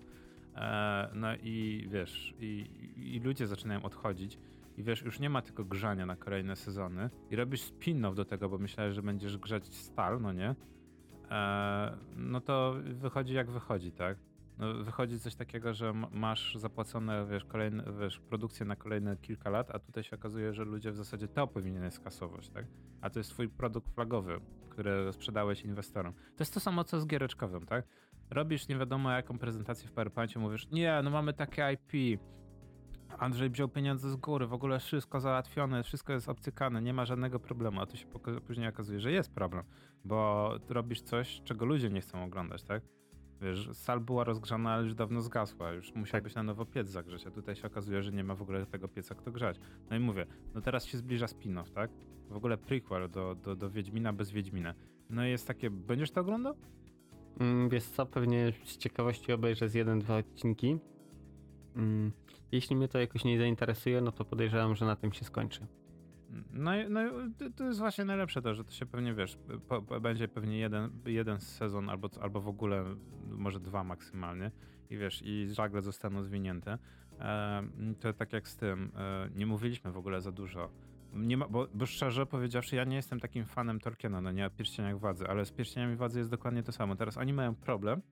[0.56, 4.38] E, no i wiesz, i, i ludzie zaczynają odchodzić.
[4.76, 8.48] I wiesz, już nie ma tylko grzania na kolejne sezony i robisz spin-off do tego,
[8.48, 10.54] bo myślałeś, że będziesz grzać stal, no nie?
[11.30, 14.18] E, no to wychodzi jak wychodzi, tak?
[14.58, 19.70] No, wychodzi coś takiego, że masz zapłacone, wiesz, kolejne, wiesz, produkcję na kolejne kilka lat,
[19.70, 22.66] a tutaj się okazuje, że ludzie w zasadzie to powinien skasować, tak?
[23.00, 26.12] A to jest twój produkt flagowy, który sprzedałeś inwestorom.
[26.12, 27.86] To jest to samo, co z giereczkowym, tak?
[28.30, 32.20] Robisz nie wiadomo jaką prezentację w PowerPoincie, mówisz, nie, no mamy takie IP,
[33.18, 37.40] Andrzej wziął pieniądze z góry, w ogóle wszystko załatwione, wszystko jest obcykane, nie ma żadnego
[37.40, 38.06] problemu, a tu się
[38.46, 39.64] później okazuje, że jest problem,
[40.04, 42.82] bo robisz coś, czego ludzie nie chcą oglądać, tak?
[43.42, 46.34] Wiesz, sal była rozgrzana, ale już dawno zgasła, już musiał Tak.
[46.34, 49.14] na nowo piec zagrzeć, a tutaj się okazuje, że nie ma w ogóle tego pieca,
[49.14, 49.56] kto grzać.
[49.90, 51.90] No i mówię, no teraz się zbliża spin-off, tak?
[52.28, 54.74] W ogóle prequel do, do, do Wiedźmina bez Wiedźmina.
[55.10, 56.54] No i jest takie, będziesz to oglądał?
[57.40, 60.78] Mm, Wiesz co, pewnie z ciekawości obejrzę z jeden, dwa odcinki.
[61.76, 62.12] Mm,
[62.52, 65.66] Jeśli mnie to jakoś nie zainteresuje, no to podejrzewam, że na tym się skończy.
[66.52, 67.00] No, no
[67.56, 69.38] to- jest właśnie najlepsze to, że to się pewnie, wiesz,
[69.68, 72.84] po, po, będzie pewnie jeden, jeden sezon albo, albo w ogóle
[73.26, 74.50] może dwa maksymalnie
[74.90, 76.78] i wiesz, i żagle zostaną zwinięte.
[77.20, 77.62] E,
[78.00, 80.70] to tak jak z tym, e, nie mówiliśmy w ogóle za dużo.
[81.12, 84.50] Nie ma, bo, bo szczerze powiedziawszy, ja nie jestem takim fanem Tolkiena, no nie o
[84.50, 86.96] Pierścieniach Władzy, ale z Pierścieniami Władzy jest dokładnie to samo.
[86.96, 88.02] Teraz oni mają problem,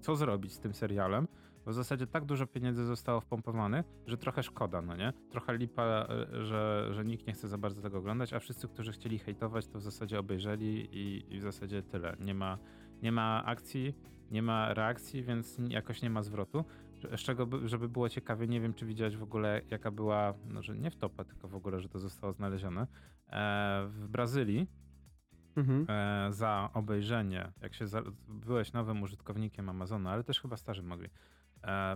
[0.00, 1.28] co zrobić z tym serialem,
[1.66, 5.12] w zasadzie tak dużo pieniędzy zostało wpompowanych, że trochę szkoda, no nie?
[5.30, 6.06] Trochę lipa, e,
[6.44, 9.78] że, że nikt nie chce za bardzo tego oglądać, a wszyscy, którzy chcieli hejtować, to
[9.78, 12.16] w zasadzie obejrzeli i, i w zasadzie tyle.
[12.20, 12.58] Nie ma,
[13.02, 13.94] nie ma akcji,
[14.30, 16.64] nie ma reakcji, więc jakoś nie ma zwrotu.
[17.16, 20.62] Z czego, by- żeby było ciekawie, nie wiem, czy widziałeś w ogóle, jaka była, no,
[20.62, 22.86] że nie w topę, tylko w ogóle, że to zostało znalezione.
[23.28, 24.66] E, w Brazylii
[25.56, 25.86] Mhm.
[25.88, 31.08] e, za obejrzenie, jak się za, byłeś nowym użytkownikiem Amazona, ale też chyba starzy mogli,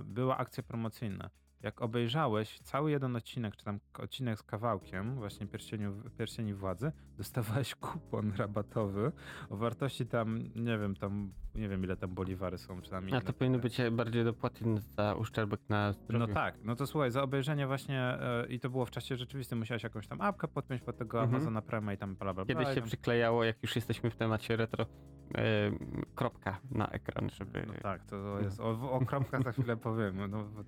[0.04, 1.30] była akcja promocyjna.
[1.62, 7.74] Jak obejrzałeś cały jeden odcinek, czy tam odcinek z kawałkiem, właśnie Pierścieniu, Pierścieni Władzy, dostawałeś
[7.74, 9.12] kupon rabatowy
[9.50, 13.20] o wartości tam, nie wiem, tam, nie wiem ile tam boliwary są, czy tam A
[13.20, 14.64] to powinno być e, bardziej dopłaty
[14.96, 16.26] za uszczerbek na zdrowiu.
[16.26, 19.58] no tak, no to słuchaj, za obejrzenie właśnie e, i to było w czasie rzeczywistym,
[19.58, 21.34] musiałeś jakąś tam apkę podpiąć pod tego Mhm.
[21.34, 22.54] Amazona Prime i tam bla bla bla.
[22.54, 24.86] Kiedyś się tam- przyklejało, jak już jesteśmy w temacie retro,
[25.34, 25.70] e,
[26.14, 27.64] kropka na ekran, żeby...
[27.66, 28.60] No tak, to jest.
[28.60, 30.64] O, o kropkach za chwilę powiem, no, w,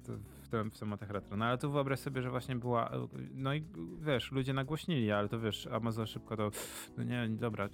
[0.53, 1.37] w, w tematach retro.
[1.37, 2.91] No ale tu wyobraź sobie, że właśnie była.
[3.35, 3.65] No i
[3.99, 6.51] wiesz, ludzie nagłośnili, ale to wiesz, Amazon szybko to.
[6.97, 7.69] No nie, dobra,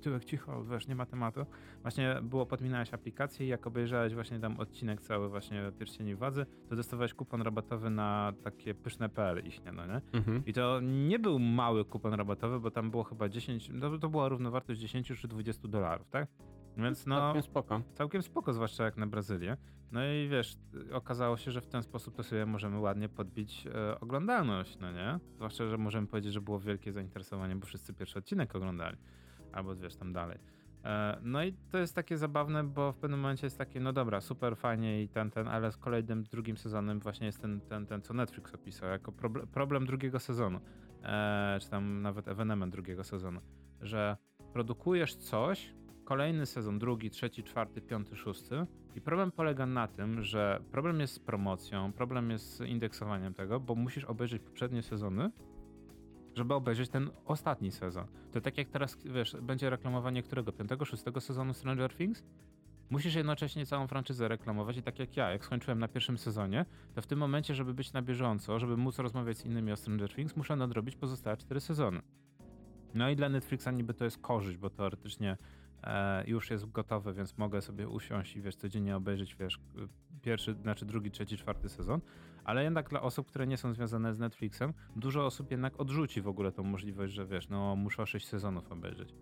[0.00, 1.46] tyłek cicho, wiesz, nie ma tematu.
[1.82, 6.76] Właśnie było, podminałeś aplikację i jak obejrzałeś właśnie tam odcinek cały właśnie Pierścieni Władzy, to
[6.76, 10.00] dostawałeś kupon rabatowy na takie pyszne PL iśnie, no nie?
[10.12, 10.42] Mhm.
[10.46, 14.28] I to nie był mały kupon rabatowy, bo tam było chyba 10, no to była
[14.28, 16.28] równowartość 10 czy 20 dolarów, tak?
[16.76, 17.80] Więc no, Całkiem spoko.
[17.94, 19.56] całkiem spoko, zwłaszcza jak na Brazylię.
[19.92, 20.56] No i wiesz,
[20.92, 25.18] okazało się, że w ten sposób to sobie możemy ładnie podbić e, oglądalność, no nie?
[25.34, 28.96] Zwłaszcza, że możemy powiedzieć, że było wielkie zainteresowanie, bo wszyscy pierwszy odcinek oglądali.
[29.52, 30.38] Albo wiesz, tam dalej.
[30.84, 34.20] E, no i to jest takie zabawne, bo w pewnym momencie jest takie, no dobra,
[34.20, 38.02] super, fajnie i ten, ten, ale z kolejnym, drugim sezonem właśnie jest ten, ten, ten
[38.02, 40.60] co Netflix opisał, jako proble- problem drugiego sezonu.
[41.02, 43.40] E, czy tam nawet ewenement drugiego sezonu.
[43.80, 44.16] Że
[44.52, 48.66] produkujesz coś, kolejny sezon, drugi, trzeci, czwarty, piąty, szósty.
[48.96, 53.60] I problem polega na tym, że problem jest z promocją, problem jest z indeksowaniem tego,
[53.60, 55.30] bo musisz obejrzeć poprzednie sezony,
[56.34, 58.06] żeby obejrzeć ten ostatni sezon.
[58.32, 60.52] To tak jak teraz, wiesz, będzie reklamowanie którego?
[60.52, 62.24] Piątego, szóstego sezonu Stranger Things?
[62.90, 67.02] Musisz jednocześnie całą franczyzę reklamować i tak jak ja, jak skończyłem na pierwszym sezonie, to
[67.02, 70.36] w tym momencie, żeby być na bieżąco, żeby móc rozmawiać z innymi o Stranger Things,
[70.36, 72.02] muszę nadrobić pozostałe cztery sezony.
[72.94, 75.36] No i dla Netflixa niby to jest korzyść, bo teoretycznie
[76.26, 79.58] już jest gotowe, więc mogę sobie usiąść i wiesz, codziennie obejrzeć, wiesz,
[80.22, 82.00] pierwszy, znaczy drugi, trzeci, czwarty sezon,
[82.44, 86.28] ale jednak dla osób, które nie są związane z Netflixem, dużo osób jednak odrzuci w
[86.28, 89.14] ogóle tą możliwość, że wiesz, no muszę sześć sezonów obejrzeć.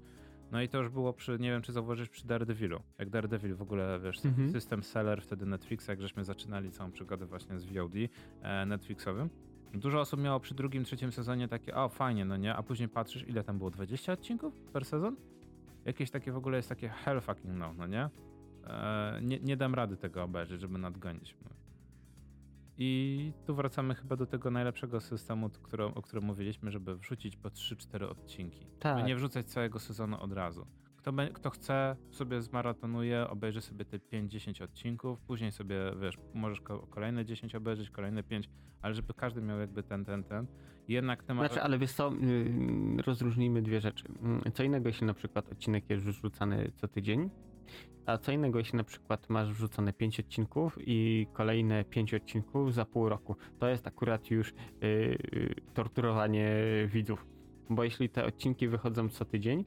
[0.53, 2.81] No i to już było przy, nie wiem czy zauważysz, przy Daredevilu.
[2.99, 4.51] Jak Daredevil w ogóle, wiesz, Mhm.
[4.53, 7.95] system seller wtedy Netflixa, jak żeśmy zaczynali całą przygodę właśnie z VOD
[8.43, 9.29] e, Netflixowym.
[9.75, 13.29] Dużo osób miało przy drugim, trzecim sezonie takie, o fajnie, no nie, a później patrzysz,
[13.29, 15.17] ile tam było, 20 odcinków per sezon?
[15.85, 18.09] Jakieś takie w ogóle jest takie hell fucking no, no nie?
[18.67, 19.41] E, nie?
[19.41, 21.37] Nie dam rady tego obejrzeć, żeby nadgonić.
[22.79, 25.51] I tu wracamy chyba do tego najlepszego systemu,
[25.95, 28.67] o którym mówiliśmy, żeby wrzucić po 3-4 odcinki.
[28.79, 29.07] Tak.
[29.07, 30.67] Nie wrzucać całego sezonu od razu.
[31.03, 36.61] Kto, be, kto chce, sobie zmaratonuje, obejrzy sobie te 5-10 odcinków, później sobie, wiesz, możesz
[36.61, 38.51] ko- kolejne 10 obejrzeć, kolejne 5,
[38.83, 40.47] ale żeby każdy miał jakby ten, ten, ten.
[40.89, 41.47] Jednak temat...
[41.47, 44.05] Znaczy, ale wiesz co, yy, rozróżnijmy dwie rzeczy.
[44.45, 47.31] Yy, Co innego, jeśli na przykład odcinek jest wrzucany co tydzień,
[48.07, 52.85] a co innego, jeśli na przykład masz wrzucone 5 odcinków i kolejne 5 odcinków za
[52.85, 53.37] pół roku.
[53.59, 56.55] To jest akurat już yy, torturowanie
[56.87, 57.27] widzów.
[57.71, 59.65] Bo jeśli te odcinki wychodzą co tydzień,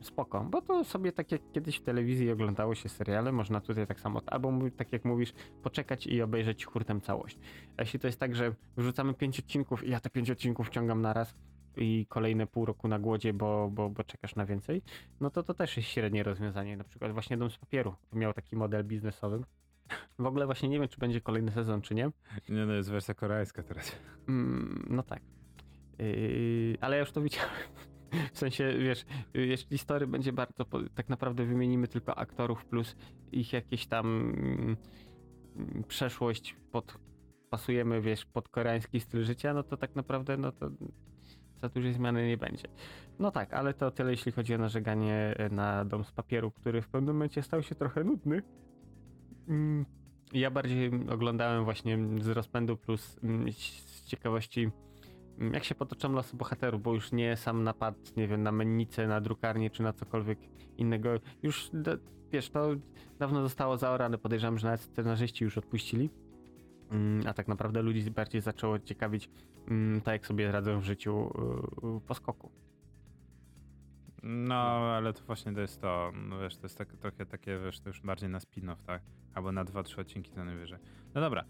[0.00, 4.00] spoko, bo to sobie tak jak kiedyś w telewizji oglądało się seriale, można tutaj tak
[4.00, 7.38] samo, albo tak jak mówisz, poczekać i obejrzeć hurtem całość.
[7.76, 11.02] A jeśli to jest tak, że wrzucamy 5 odcinków i ja te 5 odcinków ciągam
[11.02, 11.34] na raz
[11.76, 14.82] i kolejne pół roku na głodzie, bo, bo, bo czekasz na więcej,
[15.20, 16.76] no to to też jest średnie rozwiązanie.
[16.76, 19.42] Na przykład właśnie Dom z Papieru miał taki model biznesowy.
[20.18, 22.10] W ogóle właśnie nie wiem, czy będzie kolejny sezon, czy nie.
[22.48, 23.96] Nie, no jest wersja koreańska teraz.
[24.28, 25.22] Mm, no tak.
[25.98, 27.50] Yy, ale ja już to widziałem.
[28.32, 32.96] W sensie, wiesz, jeśli story będzie bardzo, tak naprawdę wymienimy tylko aktorów plus
[33.32, 34.76] ich jakieś tam mm,
[35.88, 40.70] przeszłość podpasujemy, wiesz, pod koreański styl życia, no to tak naprawdę, no to
[41.60, 42.68] za dużej zmiany nie będzie.
[43.18, 46.88] No tak, ale to tyle, jeśli chodzi o narzekanie na dom z papieru, który w
[46.88, 48.42] pewnym momencie stał się trochę nudny.
[49.48, 49.86] Mm,
[50.32, 54.70] Ja bardziej oglądałem właśnie z rozpędu plus mm, z ciekawości
[55.52, 59.20] jak się potoczą losy bohaterów, bo już nie sam napad, nie wiem, na mennicę, na
[59.20, 60.38] drukarnię czy na cokolwiek
[60.78, 61.10] innego.
[61.42, 61.70] Już,
[62.32, 62.70] wiesz, to
[63.18, 64.18] dawno zostało zaorane.
[64.18, 66.10] Podejrzewam, że nawet scenarzyści już odpuścili.
[66.90, 69.30] Mm, A tak naprawdę ludzi bardziej zaczęło ciekawić
[69.68, 71.32] mm, tak, jak sobie radzą w życiu
[71.82, 72.50] yy, po skoku.
[74.22, 74.54] No,
[74.96, 77.88] ale to właśnie to jest to, no wiesz, to jest tak, trochę takie, wiesz, to
[77.88, 79.02] już bardziej na spin-off, tak?
[79.34, 80.78] Albo na dwa, trzy odcinki co najwyżej.
[81.14, 81.44] No dobra,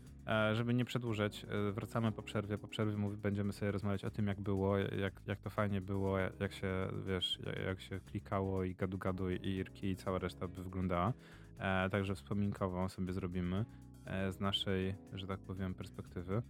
[0.53, 2.59] żeby nie przedłużać, e, wracamy po przerwie.
[2.59, 6.19] Po przerwie mówi, będziemy sobie rozmawiać o tym, jak było, jak, jak to fajnie było,
[6.19, 11.13] jak się, wiesz, jak, się klikało i gadu-gadu i irki i cała reszta by wyglądała.
[11.59, 13.65] E, także wspominkową sobie zrobimy
[14.05, 16.43] e, z naszej, że tak powiem, perspektywy.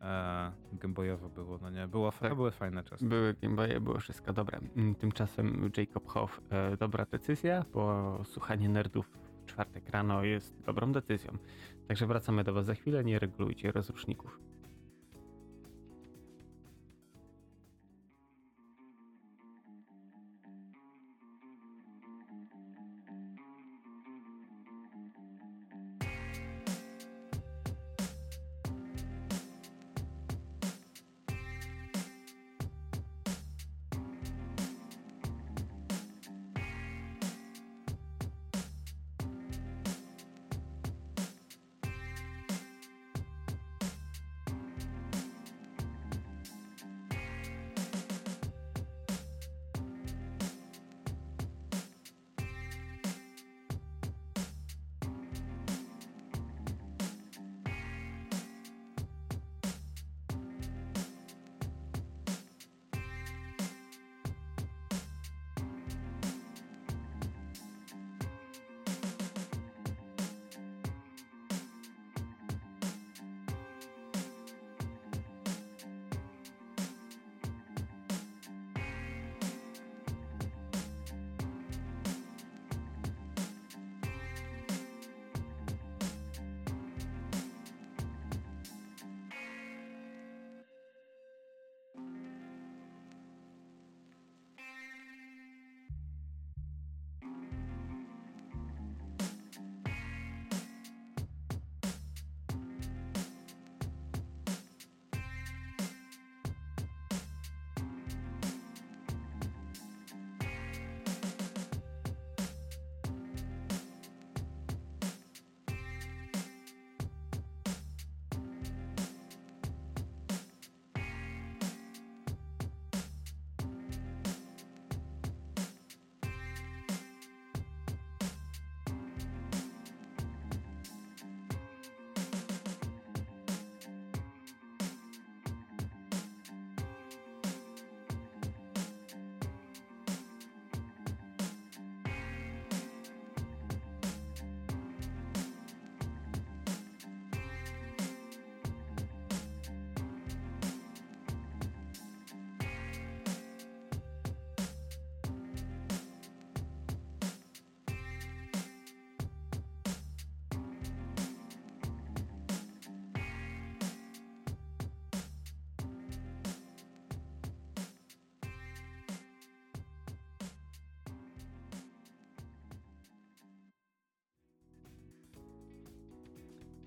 [0.00, 1.88] E, Gameboyowo było, no nie?
[1.88, 2.30] Było, Tak.
[2.30, 3.04] to były fajne czasy.
[3.06, 4.58] Były Gameboye, było wszystko dobre.
[4.76, 9.06] Mm, Tymczasem Jacob Hoff, e, dobra decyzja, bo słuchanie nerdów
[9.42, 11.38] w czwartek rano jest dobrą decyzją.
[11.88, 14.38] Także wracamy do Was za chwilę, nie regulujcie rozruszników.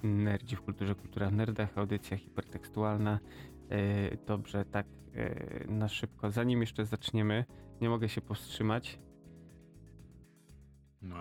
[0.03, 3.19] Nerdzi w kulturze, kultura w nerdach, audycja hipertekstualna.
[3.69, 4.85] E, Dobrze, tak
[5.15, 6.31] e, na szybko.
[6.31, 7.45] Zanim jeszcze zaczniemy,
[7.81, 8.99] nie mogę się powstrzymać.
[11.01, 11.15] No.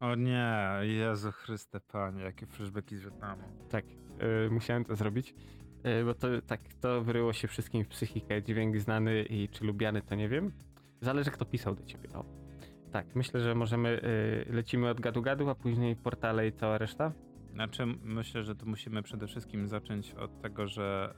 [0.00, 3.42] O nie, Jezu Chryste Panie, jakie flashbacki z Wietnamu.
[3.70, 3.84] Tak,
[4.18, 5.34] e, musiałem to zrobić,
[6.04, 8.42] bo to tak, to wyryło się wszystkim w psychikę.
[8.42, 10.52] Dźwięk znany i czy lubiany, to nie wiem.
[11.00, 12.08] Zależy, kto pisał do ciebie.
[12.14, 12.24] O.
[12.92, 14.00] Tak, myślę, że możemy,
[14.46, 17.12] lecimy od gadu-gadu, a później portale i cała reszta.
[17.54, 21.14] Znaczy, myślę, że tu musimy przede wszystkim zacząć od tego, że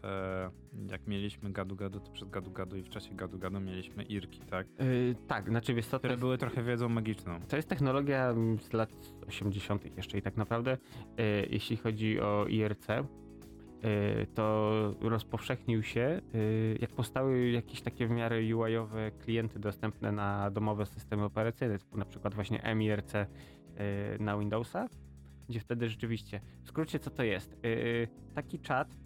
[0.87, 4.67] e, jak mieliśmy gadu-gadu, to przed gadu-gadu i w czasie gadu-gadu mieliśmy irki, tak?
[4.67, 4.85] E,
[5.27, 7.41] tak, znaczy wiesz co, to Które jest, były trochę wiedzą magiczną.
[7.49, 8.91] to jest technologia z lat
[9.29, 9.97] 80.
[9.97, 10.73] jeszcze i tak naprawdę,
[11.19, 13.05] e, jeśli chodzi o IRC, e,
[14.35, 20.87] to rozpowszechnił się, y, jak powstały jakieś takie w miarę UI-owe klienty dostępne na domowe
[20.87, 23.27] systemy operacyjne, typu na przykład właśnie MIRC y,
[24.21, 24.89] na Windowsa,
[25.49, 27.57] gdzie wtedy rzeczywiście, w skrócie co to jest?
[27.65, 28.97] Y, taki czat,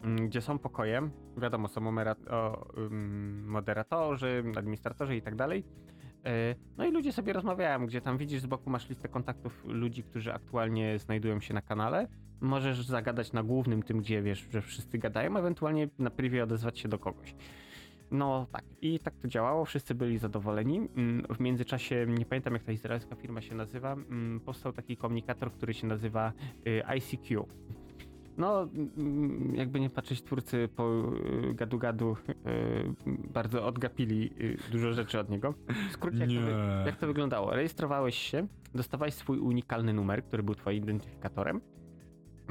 [0.00, 1.94] mm, gdzie są pokoje, wiadomo, są
[2.30, 5.64] o, ym, moderatorzy, administratorzy i tak dalej.
[6.26, 10.02] Y, No i ludzie sobie rozmawiają, gdzie tam widzisz z boku masz listę kontaktów ludzi,
[10.02, 12.08] którzy aktualnie znajdują się na kanale.
[12.40, 16.88] Możesz zagadać na głównym tym, gdzie wiesz, że wszyscy gadają, ewentualnie na privie odezwać się
[16.88, 17.34] do kogoś.
[18.12, 20.76] No tak, i tak to działało, wszyscy byli zadowoleni.
[20.96, 25.52] Mm, W międzyczasie, nie pamiętam jak ta izraelska firma się nazywa, mm, powstał taki komunikator,
[25.52, 26.32] który się nazywa
[26.66, 27.46] y, ICQ.
[28.36, 31.12] No, mm, jakby nie patrzeć, twórcy po
[31.50, 34.30] y, gadu-gadu y, bardzo odgapili
[34.72, 35.54] dużo rzeczy od niego.
[35.88, 37.50] W skrócie, jak to, jak to wyglądało?
[37.50, 41.60] Rejestrowałeś się, dostawałeś swój unikalny numer, który był twoim identyfikatorem.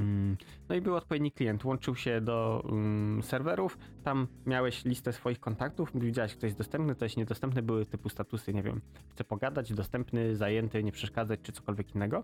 [0.01, 0.37] Mm,
[0.69, 5.91] No i był odpowiedni klient, łączył się do mm, serwerów, tam miałeś listę swoich kontaktów,
[5.95, 10.35] widziałeś, kto jest dostępny, kto jest niedostępny, były typu statusy, nie wiem, chcę pogadać, dostępny,
[10.35, 12.23] zajęty, nie przeszkadzać, czy cokolwiek innego.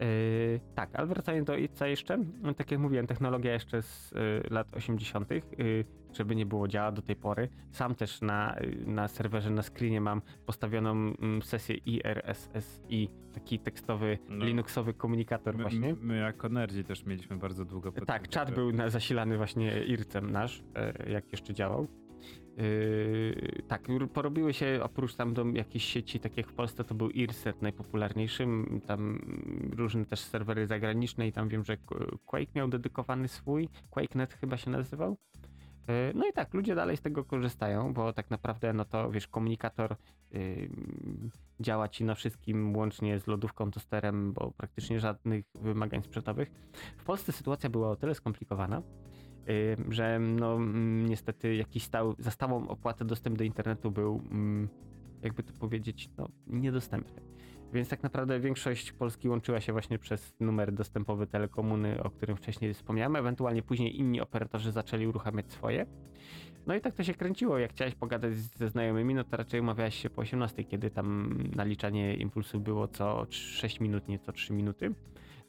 [0.00, 4.50] Yy, tak, ale wracając do ICA jeszcze, no, tak jak mówiłem, technologia jeszcze z y,
[4.50, 7.48] lat 80., y, żeby nie było działa do tej pory.
[7.72, 14.18] Sam też na, y, na serwerze, na screenie mam postawioną mm, sesję IRSSI, taki tekstowy,
[14.28, 14.44] No.
[14.44, 15.94] linuxowy komunikator My, właśnie.
[16.00, 20.62] my jako nerdzi też mieliśmy bardzo długo Tak, czat był na, zasilany właśnie IRCem nasz,
[20.74, 21.88] e, jak jeszcze działał.
[22.56, 27.10] Yy, tak, porobiły się oprócz tam do jakiejś sieci, tak jak w Polsce to był
[27.10, 29.18] IRSET najpopularniejszym, tam
[29.76, 34.56] różne też serwery zagraniczne i tam wiem, że Qu- Quake miał dedykowany swój, QuakeNet chyba
[34.56, 35.16] się nazywał.
[35.88, 39.28] Yy, No i tak, ludzie dalej z tego korzystają, bo tak naprawdę, no to wiesz,
[39.28, 39.96] komunikator
[40.32, 40.68] yy,
[41.60, 46.50] działa ci na wszystkim, łącznie z lodówką, tosterem, bo praktycznie żadnych wymagań sprzętowych.
[46.96, 48.82] W Polsce sytuacja była o tyle skomplikowana,
[49.88, 50.58] że no
[51.08, 54.68] niestety jakiś stał, za stałą opłatę dostęp do internetu był, mm,
[55.22, 57.22] jakby to powiedzieć, no niedostępny.
[57.72, 62.74] Więc tak naprawdę większość Polski łączyła się właśnie przez numer dostępowy telekomuny, o którym wcześniej
[62.74, 63.16] wspomniałem.
[63.16, 65.86] Ewentualnie później inni operatorzy zaczęli uruchamiać swoje.
[66.66, 67.58] No i tak to się kręciło.
[67.58, 72.14] Jak chciałeś pogadać ze znajomymi, no to raczej umawiałeś się po 18, kiedy tam naliczanie
[72.14, 74.94] impulsu było co 6 minut, nie co 3 minuty.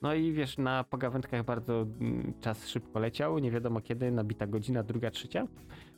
[0.02, 4.84] No i wiesz, na pogawędkach bardzo mm, czas szybko leciał, nie wiadomo kiedy, nabita godzina,
[4.84, 5.48] druga, trzecia.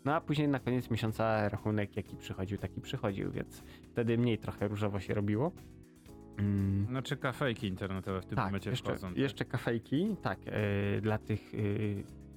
[0.05, 4.67] No a później na koniec miesiąca rachunek jaki przychodził, taki przychodził, więc wtedy mniej trochę
[4.67, 5.51] różowo się robiło.
[6.37, 6.85] Mm.
[6.89, 9.07] Znaczy kafejki internetowe w tym Tak, momencie jeszcze, wchodzą.
[9.07, 9.17] tak?
[9.17, 11.57] jeszcze kafejki, tak, e, dla tych e,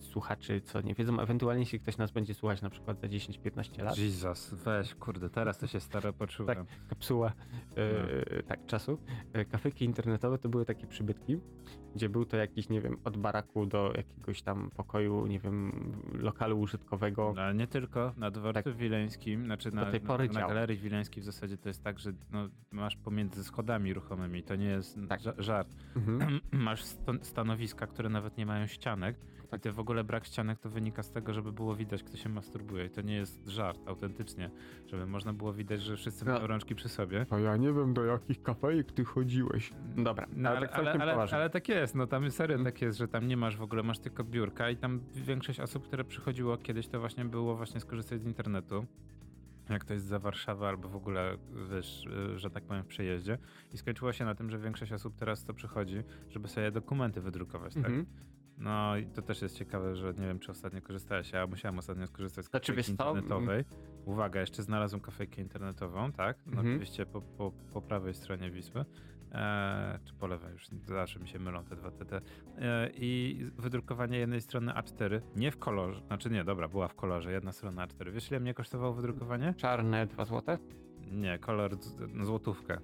[0.04, 3.98] słuchaczy, co nie wiedzą, ewentualnie jeśli ktoś nas będzie słuchać na przykład za 10-15 lat,
[3.98, 6.66] Jesus, weź, kurde, teraz to się staro poczułem.
[6.88, 7.32] kapsuła
[7.76, 8.98] e, tak, czasu.
[9.32, 11.40] E, kafejki internetowe to były takie przybytki,
[11.94, 15.72] gdzie był to jakiś, nie wiem, od baraku do jakiegoś tam pokoju, nie wiem,
[16.12, 17.32] lokalu użytkowego.
[17.36, 18.76] No, ale nie tylko, na dworcu Tak.
[18.76, 22.12] wileńskim, znaczy na, tej pory na, na galerii wileńskiej w zasadzie to jest tak, że
[22.30, 25.20] no, masz pomiędzy schodami ruchomymi, to nie jest Tak.
[25.20, 25.68] ża- żart.
[25.96, 26.40] Mhm.
[26.52, 29.16] masz sto- stanowiska, które nawet nie mają ścianek
[29.56, 32.28] i ty w ogóle brak ścianek to wynika z tego, żeby było widać, kto się
[32.28, 34.50] masturbuje i to nie jest żart, autentycznie,
[34.86, 36.32] żeby można było widać, że wszyscy No.
[36.32, 37.26] mają rączki przy sobie.
[37.26, 39.72] To ja nie wiem, do jakich kafejek ty chodziłeś.
[39.96, 42.74] Dobra, No, ale, ale, tak ale, ale, ale tak jest, no tam serio Mhm.
[42.74, 45.84] tak jest, że tam nie masz w ogóle, masz tylko biurka i tam większość osób,
[45.84, 48.86] które przychodziło kiedyś, to właśnie było właśnie skorzystać z internetu.
[49.70, 51.36] Jak to jest za Warszawę albo w ogóle,
[51.70, 53.38] wiesz, y, że tak powiem, w przejeździe.
[53.72, 57.74] I skończyło się na tym, że większość osób teraz to przychodzi, żeby sobie dokumenty wydrukować,
[57.74, 57.92] tak?
[58.62, 61.32] No i to też jest ciekawe, że nie wiem, czy ostatnio korzystałeś.
[61.32, 63.64] Ja musiałem ostatnio skorzystać z Znaczy, kafejki internetowej.
[64.04, 66.36] Uwaga, jeszcze znalazłem kafejkę internetową, tak?
[66.46, 66.68] No Mhm.
[66.68, 68.84] Oczywiście po, po, po prawej stronie Wisły.
[69.32, 72.12] E, czy po lewej, już zawsze mi się mylą te dwa TT.
[72.58, 77.32] E, I wydrukowanie jednej strony A4, nie w kolorze, znaczy nie, dobra, była w kolorze,
[77.32, 78.12] jedna strona A4.
[78.12, 79.54] Wiesz, ile mnie kosztowało wydrukowanie?
[79.56, 80.58] Czarne 2 złote?
[81.12, 81.76] Nie, kolor
[82.12, 82.78] no, złotówkę.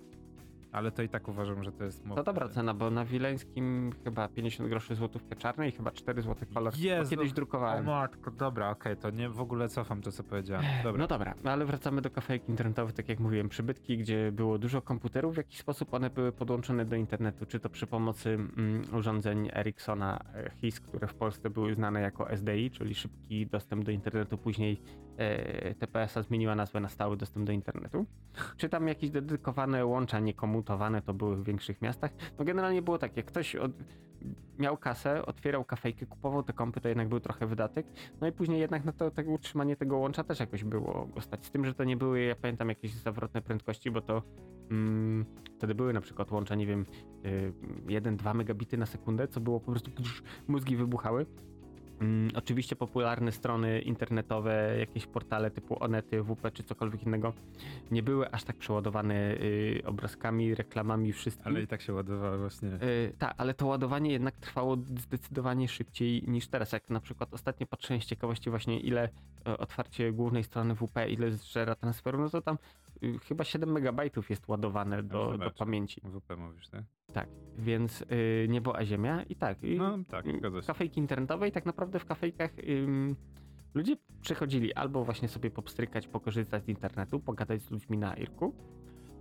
[0.79, 2.05] Ale to i tak uważam, że to jest...
[2.05, 6.23] mo- To dobra cena, bo na Wileńskim chyba 50 groszy złotówkę czarnej i chyba 4
[6.23, 6.73] złote kolor.
[7.11, 7.85] Kiedyś O drukowałem.
[7.85, 10.65] matko, dobra, okej, to nie w ogóle cofam to, co powiedziałem.
[10.83, 10.99] Dobra.
[11.01, 15.35] No dobra, ale wracamy do kafejek internetowych, tak jak mówiłem, przybytki, gdzie było dużo komputerów,
[15.35, 20.19] w jakiś sposób one były podłączone do internetu, czy to przy pomocy mm, urządzeń Ericssona
[20.35, 24.81] e, HIS, które w Polsce były znane jako SDI, czyli szybki dostęp do internetu, później
[25.17, 28.07] e, TPS-a zmieniła nazwę na stały dostęp do internetu.
[28.57, 30.21] Czy tam jakieś dedykowane łącza
[31.05, 32.11] to były w większych miastach?
[32.39, 33.73] No generalnie było tak, jak ktoś od,
[34.59, 37.87] miał kasę, otwierał kafejkę, kupował te kompy, to jednak był trochę wydatek.
[38.21, 41.47] No i później jednak na to, tego utrzymanie tego łącza też jakoś było go stać.
[41.47, 44.23] Z tym, że to nie były, ja pamiętam, jakieś zawrotne prędkości, bo to
[44.71, 45.25] mm,
[45.57, 46.87] wtedy były na przykład łącza, nie wiem,
[47.25, 47.53] y,
[47.87, 49.91] 1-2 megabity na sekundę, co było po prostu
[50.49, 51.27] mózgi wybuchały.
[52.01, 57.33] Mm, oczywiście popularne strony internetowe, jakieś portale typu Onety, WP czy cokolwiek innego
[57.91, 61.47] nie były aż tak przeładowane y, obrazkami, reklamami, wszystkim.
[61.47, 62.69] Ale i tak się ładowały właśnie.
[62.69, 66.73] Y, tak, ale to ładowanie jednak trwało zdecydowanie szybciej niż teraz.
[66.73, 69.09] Jak na przykład ostatnio patrzyłem z ciekawości właśnie ile
[69.49, 72.59] y, otwarcie głównej strony WP, ile zżera transferu, no to tam
[73.03, 76.01] y, chyba 7 megabajtów jest ładowane do, do pamięci.
[76.01, 76.98] WP mówisz, tak?
[77.13, 77.29] Tak,
[77.59, 79.65] więc y, niebo a ziemia i tak.
[79.65, 80.67] Y, No tak, zgadza się.
[80.67, 83.17] kafejki internetowe i tak naprawdę w kafejkach ym,
[83.75, 88.55] ludzie przychodzili albo właśnie sobie popstrykać, pokorzystać z internetu, pogadać z ludźmi na Irku,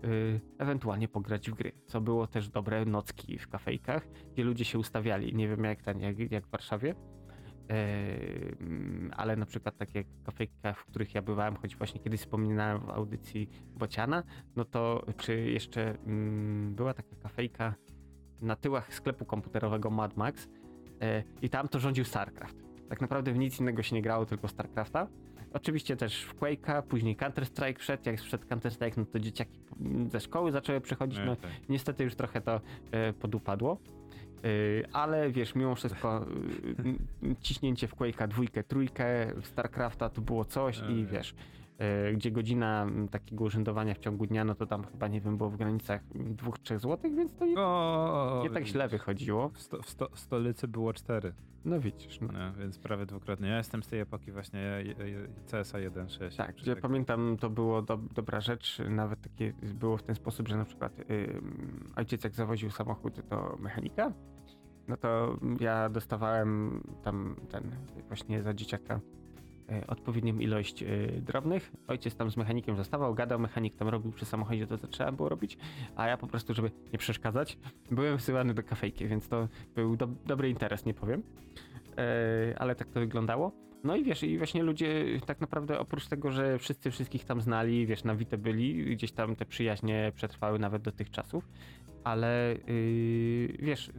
[0.03, 4.79] y, ewentualnie pograć w gry, co było też dobre nocki w kafejkach, gdzie ludzie się
[4.79, 6.95] ustawiali, nie wiem jak ten, jak, jak w Warszawie,
[9.11, 13.49] ale na przykład takie kafejka, w których ja bywałem, choć właśnie kiedyś wspominałem w audycji
[13.75, 14.23] Bociana,
[14.55, 17.73] no to czy jeszcze ym, była taka kafejka
[18.41, 20.49] na tyłach sklepu komputerowego Mad Max
[21.01, 22.55] e, i tam to rządził StarCraft.
[22.89, 25.07] Tak naprawdę w nic innego się nie grało, tylko StarCrafta.
[25.53, 29.59] Oczywiście też w Quake'a, później Counter-Strike wszedł, jak wszedł Counter-Strike, no to dzieciaki
[30.07, 31.51] ze szkoły zaczęły przychodzić, no No, tak.
[31.69, 32.61] niestety już trochę to
[32.91, 33.77] e, podupadło.
[34.43, 34.47] E,
[34.95, 36.25] ale wiesz, mimo wszystko
[36.79, 36.97] n-
[37.41, 39.05] ciśnięcie w Quake'a dwójkę, trójkę,
[39.41, 41.35] w StarCrafta to było coś i wiesz,
[42.13, 45.49] gdzie godzina m, takiego urzędowania w ciągu dnia, no to tam chyba, nie wiem, było
[45.49, 49.49] w granicach 2-3 złotych, więc to nie, O, nie tak źle wychodziło.
[49.49, 51.33] W, sto, w, sto, w stolicy było cztery,
[51.65, 52.27] No widzisz, no.
[52.33, 53.49] no, więc prawie dwukrotnie.
[53.49, 54.83] Ja jestem z tej epoki właśnie
[55.45, 56.37] CSA 1.6.
[56.37, 60.57] Tak, gdzie pamiętam, to było do, dobra rzecz, nawet takie było w ten sposób, że
[60.57, 64.11] na przykład ym, ojciec jak zawoził samochód do mechanika,
[64.87, 67.63] no to ja dostawałem tam ten
[68.07, 69.16] właśnie za dzieciaka y,
[69.87, 71.71] odpowiednią ilość y, drobnych.
[71.87, 75.29] Ojciec tam z mechanikiem zostawał, gadał, mechanik tam robił przy samochodzie to, co trzeba było
[75.29, 75.57] robić,
[75.95, 77.57] a ja po prostu, żeby nie przeszkadzać,
[77.91, 81.23] byłem wsyłany do kafejki, więc to był do, dobry interes, nie powiem.
[81.97, 83.51] E, ale tak to wyglądało.
[83.83, 87.85] No i wiesz, i właśnie ludzie tak naprawdę oprócz tego, że wszyscy wszystkich tam znali,
[87.85, 91.49] wiesz, na Wite byli, gdzieś tam te przyjaźnie przetrwały nawet do tych czasów,
[92.03, 93.91] ale yy, wiesz,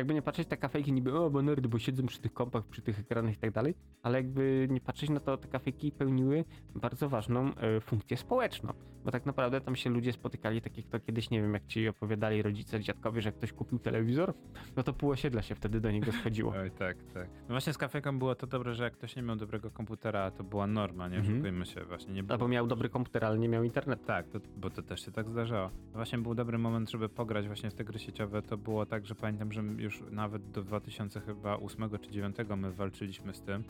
[0.00, 2.82] jakby nie patrzeć, te kafejki niby, o, bo nerdy, bo siedzą przy tych kompach, przy
[2.82, 6.44] tych ekranach i tak dalej, ale jakby nie patrzeć, no to te kafejki pełniły
[6.74, 8.72] bardzo ważną e, funkcję społeczną,
[9.04, 11.88] bo tak naprawdę tam się ludzie spotykali, tak jak to kiedyś, nie wiem, jak ci
[11.88, 14.34] opowiadali rodzice, dziadkowie, że jak ktoś kupił telewizor,
[14.76, 16.52] no to pół osiedla się wtedy do niego schodziło.
[16.62, 17.28] Oj, tak, tak.
[17.40, 20.44] No właśnie z kafejką było to dobre, że jak ktoś nie miał dobrego komputera, to
[20.44, 21.34] była norma, nie Mhm.
[21.34, 22.14] oszukujmy się właśnie.
[22.14, 24.04] Nie było Albo miał dobry komputer, ale nie miał internetu.
[24.06, 25.70] Tak, to, bo to też się tak zdarzało.
[25.86, 28.42] No Właśnie był dobry moment, żeby pograć właśnie w te gry sieciowe.
[28.42, 33.40] To było tak, że pamiętam, że już nawet do 2008 czy 2009 my walczyliśmy z
[33.40, 33.64] tym,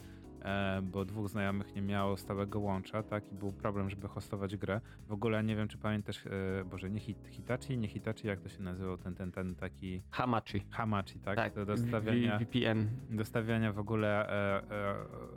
[0.83, 4.81] bo dwóch znajomych nie miało stałego łącza, tak, i był problem, żeby hostować grę.
[5.09, 8.49] W ogóle nie wiem, czy pamiętasz, e, Boże, nie hit, Hitachi, nie Hitachi, jak to
[8.49, 10.63] się nazywał, ten, ten, ten taki Hamachi.
[10.71, 11.37] Hamachi, tak?
[11.37, 12.89] Tak, Do dostawiania, VPN.
[13.11, 14.95] dostawiania w ogóle e, e,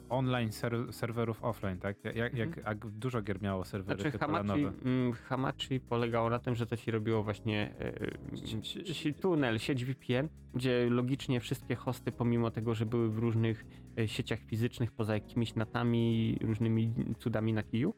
[0.10, 2.06] online ser, serwerów offline, tak?
[2.06, 2.66] Jak, jak, Mhm.
[2.66, 6.92] jak dużo gier miało serwery Znaczy Hamachi, mm, Hamachi polegało na tym, że to ci
[6.92, 13.18] robiło właśnie e, tunel, sieć VPN, gdzie logicznie wszystkie hosty, pomimo tego, że były w
[13.18, 17.94] różnych e, sieciach fizycznych, poza jakimiś natami, różnymi cudami na kiju,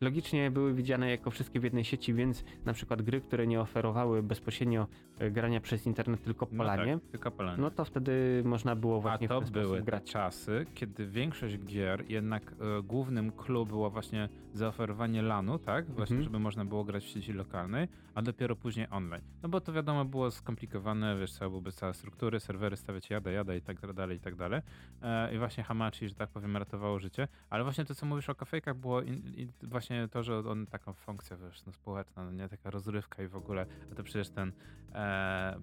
[0.00, 4.22] logicznie były widziane jako wszystkie w jednej sieci, więc na przykład gry, które nie oferowały
[4.22, 4.86] bezpośrednio
[5.18, 7.62] e, grania przez internet, tylko No polanie, tak, tylko polanie.
[7.62, 10.04] no to wtedy można było A właśnie to w ten były grać.
[10.12, 15.86] czasy, kiedy większość gier jednak e, głównym clue było właśnie zaoferowanie LANu, tak?
[15.86, 16.22] Właśnie, Mhm.
[16.24, 19.22] żeby można było grać w sieci lokalnej, a dopiero później online.
[19.42, 23.54] No bo to wiadomo było skomplikowane, wiesz, trzeba byłoby całe struktury, serwery stawiać jada, jada
[23.54, 24.60] i tak dalej, i tak dalej.
[25.02, 27.28] E, I właśnie Hamachi, że tak powiem, ratowało życie.
[27.50, 30.92] Ale właśnie to, co mówisz o kafejkach, było in, in, właśnie to, że on taką
[30.92, 34.52] funkcję, wiesz, no społeczna, no nie taka rozrywka i w ogóle, a to przecież ten,
[34.94, 35.56] e,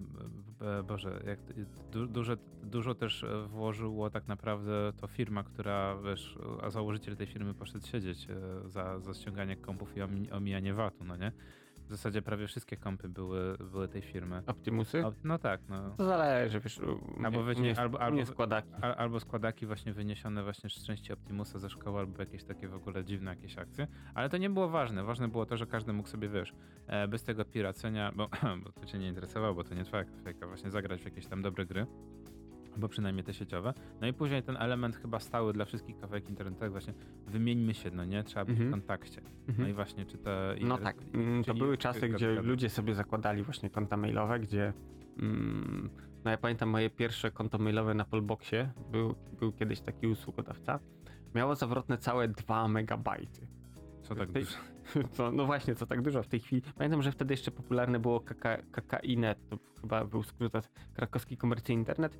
[0.84, 1.38] Boże, jak,
[1.90, 7.26] du, dużo, dużo też e, włożyło tak naprawdę to firma, która, wiesz, a założyciel tej
[7.26, 11.32] firmy poszedł siedzieć e, za, za ściąganie kompów i omi, omijanie VAT-u, no nie?
[11.84, 14.42] W zasadzie prawie wszystkie kompy były, były tej firmy.
[14.46, 15.02] Optimusy?
[15.24, 15.90] No tak, no.
[15.96, 16.78] To zależy, wiesz,
[17.24, 18.68] Albo mnie, weźmie- u mnie, albo- albo- składaki.
[18.82, 22.74] Al, albo składaki właśnie wyniesione właśnie z części Optimusa ze szkoły, albo jakieś takie w
[22.74, 23.86] ogóle dziwne jakieś akcje.
[24.14, 25.04] Ale to nie było ważne.
[25.04, 26.52] Ważne było to, że każdy mógł sobie, wiesz,
[26.86, 28.28] e, bez tego piracenia, bo,
[28.64, 31.42] bo to cię nie interesowało, bo to nie twoja kafejka, właśnie zagrać w jakieś tam
[31.42, 31.86] dobre gry.
[32.74, 33.74] Albo przynajmniej te sieciowe.
[34.00, 36.94] No i później ten element chyba stały dla wszystkich kawałek internetowych właśnie
[37.26, 38.24] wymieńmy się, no nie?
[38.24, 38.68] Trzeba być Mhm.
[38.70, 39.20] w kontakcie.
[39.22, 39.68] No Mhm.
[39.70, 40.54] i właśnie, czy te...
[40.60, 44.72] No tak, mm, to były czasy, gdzie ludzie sobie zakładali właśnie konta mailowe, gdzie
[45.18, 45.90] mm,
[46.24, 50.78] no ja pamiętam moje pierwsze konto mailowe na Polboxie, był, był kiedyś taki usługodawca,
[51.34, 53.46] miało zawrotne całe 2 megabajty.
[54.02, 54.56] Co tak tej- dużo?
[55.16, 56.62] Co, no właśnie, co tak dużo w tej chwili.
[56.76, 60.52] Pamiętam, że wtedy jeszcze popularne było KK, KKINet, to chyba był skrót
[60.94, 62.18] krakowski komercyjny internet.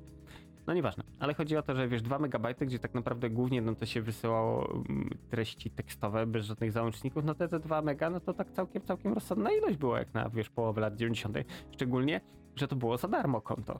[0.67, 3.75] No nieważne, ale chodzi o to, że wiesz, 2 megabajty, gdzie tak naprawdę głównie no
[3.75, 8.19] to się wysyłało mm, treści tekstowe bez żadnych załączników, no te, te 2 mega, no
[8.19, 11.37] to tak całkiem, całkiem rozsądna ilość było jak na, wiesz, połowę lat 90.
[11.71, 12.21] Szczególnie,
[12.55, 13.79] że to było za darmo konto.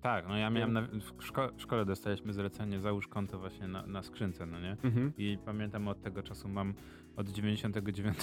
[0.00, 3.86] Tak, no ja miałem na, w, szko- w szkole dostaliśmy zlecenie załóż konto właśnie na,
[3.86, 4.76] na skrzynce, no nie?
[4.84, 5.12] Mhm.
[5.18, 6.74] I pamiętam od tego czasu mam
[7.16, 8.16] od 99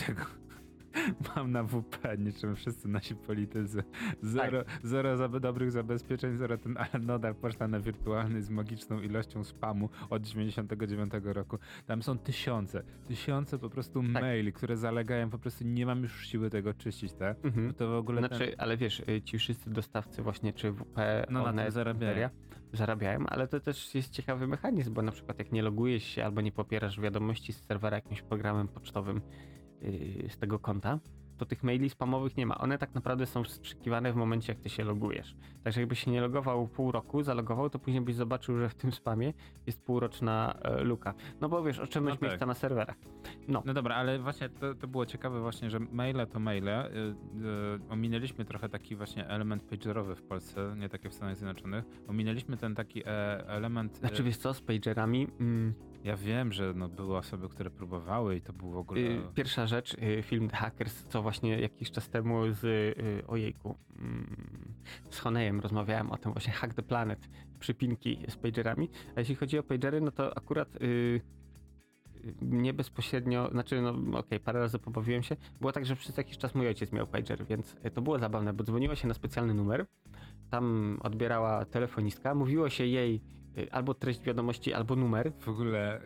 [1.36, 3.84] mam na WP, niczym wszyscy nasi politycy.
[4.22, 9.44] Zero, zero zabe- dobrych zabezpieczeń, zero ten, ale nadal poczta na wirtualny z magiczną ilością
[9.44, 11.58] spamu od 99 roku.
[11.86, 14.22] Tam są tysiące, tysiące po prostu Tak.
[14.22, 17.46] maili, które zalegają, po prostu nie mam już siły tego czyścić, tak?
[17.46, 17.74] Mhm.
[17.74, 21.46] To w ogóle ten, Znaczy, ale wiesz, y, ci wszyscy dostawcy właśnie, czy WP, No
[21.46, 22.30] Onet, zarabiają.
[22.74, 26.42] Zarabiają, ale to też jest ciekawy mechanizm, bo na przykład jak nie logujesz się albo
[26.42, 29.22] nie popierasz wiadomości z serwera jakimś programem pocztowym
[30.30, 31.00] z tego konta,
[31.38, 32.58] to tych maili spamowych nie ma.
[32.58, 35.36] One tak naprawdę są wstrzykiwane w momencie, jak ty się logujesz.
[35.64, 38.92] Także jakbyś się nie logował pół roku, zalogował, to później byś zobaczył, że w tym
[38.92, 39.34] spamie
[39.68, 41.14] jest półroczna e, luka.
[41.42, 42.30] No bo wiesz, oszczędność No tak.
[42.30, 42.96] miejsca na serwerach.
[43.48, 46.68] No, No dobra, ale właśnie to, to było ciekawe właśnie, że maile to maile.
[46.70, 47.16] Y, y,
[47.90, 51.86] ominęliśmy trochę taki właśnie element pagerowy w Polsce, nie takie w Stanach Zjednoczonych.
[52.08, 53.96] Ominęliśmy ten taki e, element...
[53.96, 55.28] e, znaczy wiesz co, z pagerami...
[55.40, 55.74] Mm,
[56.04, 59.02] Ja wiem, że no, były osoby, które próbowały i to był w ogóle...
[59.02, 63.76] Y, Pierwsza rzecz, y, film The Hackers, co właśnie jakiś czas temu z y, ojejku,
[64.00, 64.36] mm,
[65.10, 67.30] z Honejem rozmawiałem o tym właśnie Hack the Planet,
[67.60, 68.90] przypinki z pagerami.
[69.16, 70.70] A jeśli chodzi o pagery, no to akurat
[72.42, 75.36] nie bezpośrednio, znaczy no okej, parę razy pobawiłem się.
[75.60, 78.64] Było tak, że przez jakiś czas mój ojciec miał pager, więc to było zabawne, bo
[78.64, 79.86] dzwoniło się na specjalny numer,
[80.50, 83.22] tam odbierała telefonistka, mówiło się jej
[83.72, 86.02] albo treść wiadomości, albo numer, W ogóle...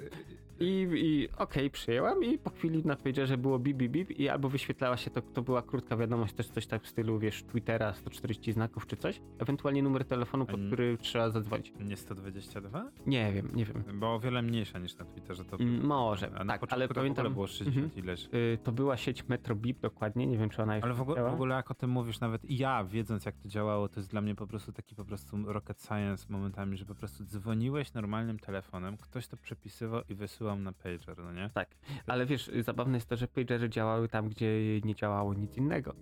[0.60, 4.50] i, i okej, przyjęłam i po chwili na pagerze było bip, bip, bip i albo
[4.50, 8.52] wyświetlała się to, to była krótka wiadomość, też coś tak w stylu, wiesz, Twittera, 140
[8.52, 11.74] znaków czy coś, ewentualnie numer telefonu, pod Ani- który trzeba zadzwonić.
[11.80, 12.92] Nie 122?
[13.06, 13.84] Nie wiem, nie wiem.
[14.00, 15.46] Bo o wiele mniejsza niż na Twitterze.
[15.46, 18.04] To Mm, Może, a tak, ale to pamiętam, było 60 Mhm.
[18.04, 18.26] ileś.
[18.34, 21.24] y, to była sieć Metro Bip dokładnie, nie wiem czy ona jeszcze Ale w ogóle,
[21.30, 24.22] w ogóle jak o tym mówisz, nawet ja wiedząc jak to działało, to jest dla
[24.22, 28.98] mnie po prostu taki po prostu rocket science momentami, że po prostu dzwoniłeś normalnym telefonem,
[28.98, 31.50] ktoś to przepisywał i wysyłał na pager, no nie?
[31.54, 31.76] Tak,
[32.08, 35.94] ale wiesz, zabawne jest to, że pagery działały tam, gdzie nie działało nic innego.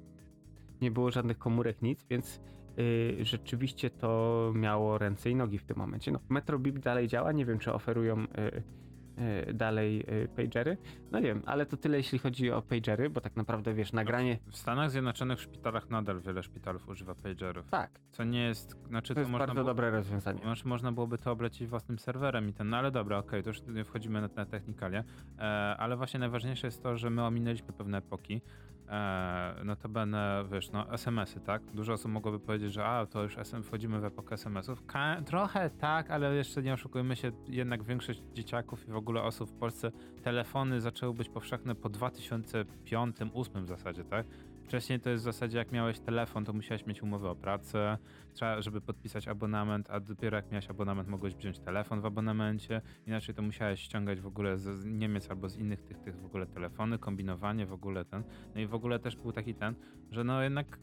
[0.81, 2.41] Nie było żadnych komórek, nic, więc
[2.79, 6.11] y, rzeczywiście to miało ręce i nogi w tym momencie.
[6.11, 8.63] No, Metrobip dalej działa, nie wiem, czy oferują y, y,
[9.53, 10.77] dalej y, pagery.
[11.11, 14.39] No nie wiem, ale to tyle, jeśli chodzi o pagery, bo tak naprawdę, wiesz, nagranie...
[14.51, 17.69] W Stanach Zjednoczonych w szpitalach nadal wiele szpitalów używa pagerów.
[17.69, 20.39] Tak, Co nie jest, znaczy to jest można bardzo było, dobre rozwiązanie.
[20.41, 23.61] Znaczy można byłoby to oblecić własnym serwerem i ten, no ale dobra, okej, to już
[23.85, 25.03] wchodzimy na, na technikalia,
[25.39, 25.41] e,
[25.77, 28.41] ale właśnie najważniejsze jest to, że my ominęliśmy pewne epoki.
[28.89, 31.61] E, notabene, wiesz, no SMS-y, tak?
[31.73, 34.85] Dużo osób mogłoby powiedzieć, że a, to już SM, wchodzimy w epokę SMS-ów.
[34.85, 39.49] Ka- trochę tak, ale jeszcze nie oszukujmy się, jednak większość dzieciaków i w ogóle osób
[39.49, 39.91] w Polsce
[40.23, 44.25] telefony zaczęły być powszechne po 2005-2008 w zasadzie, tak?
[44.65, 47.97] Wcześniej to jest w zasadzie, jak miałeś telefon, to musiałeś mieć umowę o pracę,
[48.33, 52.81] trzeba, żeby podpisać abonament, a dopiero jak miałeś abonament, mogłeś wziąć telefon w abonamencie.
[53.07, 56.45] Inaczej to musiałeś ściągać w ogóle z, Niemiec albo z innych tych, tych w ogóle
[56.45, 58.23] telefony, kombinowanie w ogóle ten.
[58.55, 59.75] No i w ogóle też był taki ten,
[60.11, 60.79] że no jednak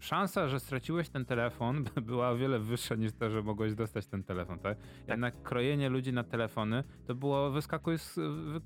[0.00, 4.22] szansa, że straciłeś ten telefon była o wiele wyższa niż to, że mogłeś dostać ten
[4.22, 4.78] telefon, tak?
[5.08, 8.60] Jednak krojenie ludzi na telefony to było wyskakuj z, wy,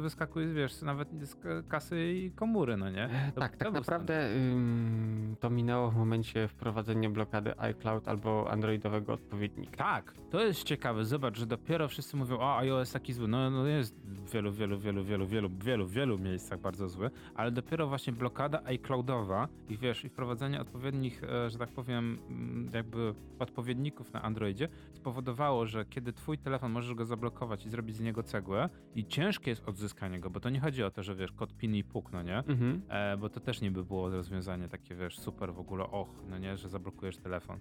[0.00, 1.36] wyskakuj, wiesz, nawet z
[1.68, 3.08] kasy i komury, no nie?
[3.34, 9.12] To, tak, to tak naprawdę ym, to minęło w momencie wprowadzenia blokady iCloud albo androidowego
[9.12, 9.76] odpowiednika.
[9.76, 11.04] Tak, to jest ciekawe.
[11.04, 13.28] Zobacz, że dopiero wszyscy mówią, o iOS taki zły.
[13.28, 17.50] No, no jest w wielu, wielu, wielu, wielu, wielu, wielu, wielu miejscach bardzo zły, ale
[17.50, 23.14] dopiero właśnie blokada iCloudowa i wiesz, i wprowadzenie odpowiednich, e, że tak powiem, mm, jakby
[23.38, 28.22] odpowiedników na Androidzie spowodowało, że kiedy twój telefon możesz go zablokować i zrobić z niego
[28.22, 31.56] cegłę i ciężkie jest odzyskanie go, bo to nie chodzi o to, że wiesz, kod
[31.56, 32.38] PIN i puk, no nie?
[32.38, 32.82] Mhm.
[32.88, 36.38] E, bo to też nie by było rozwiązanie takie, wiesz, super w ogóle, och, no
[36.38, 37.58] nie, że zablokujesz telefon.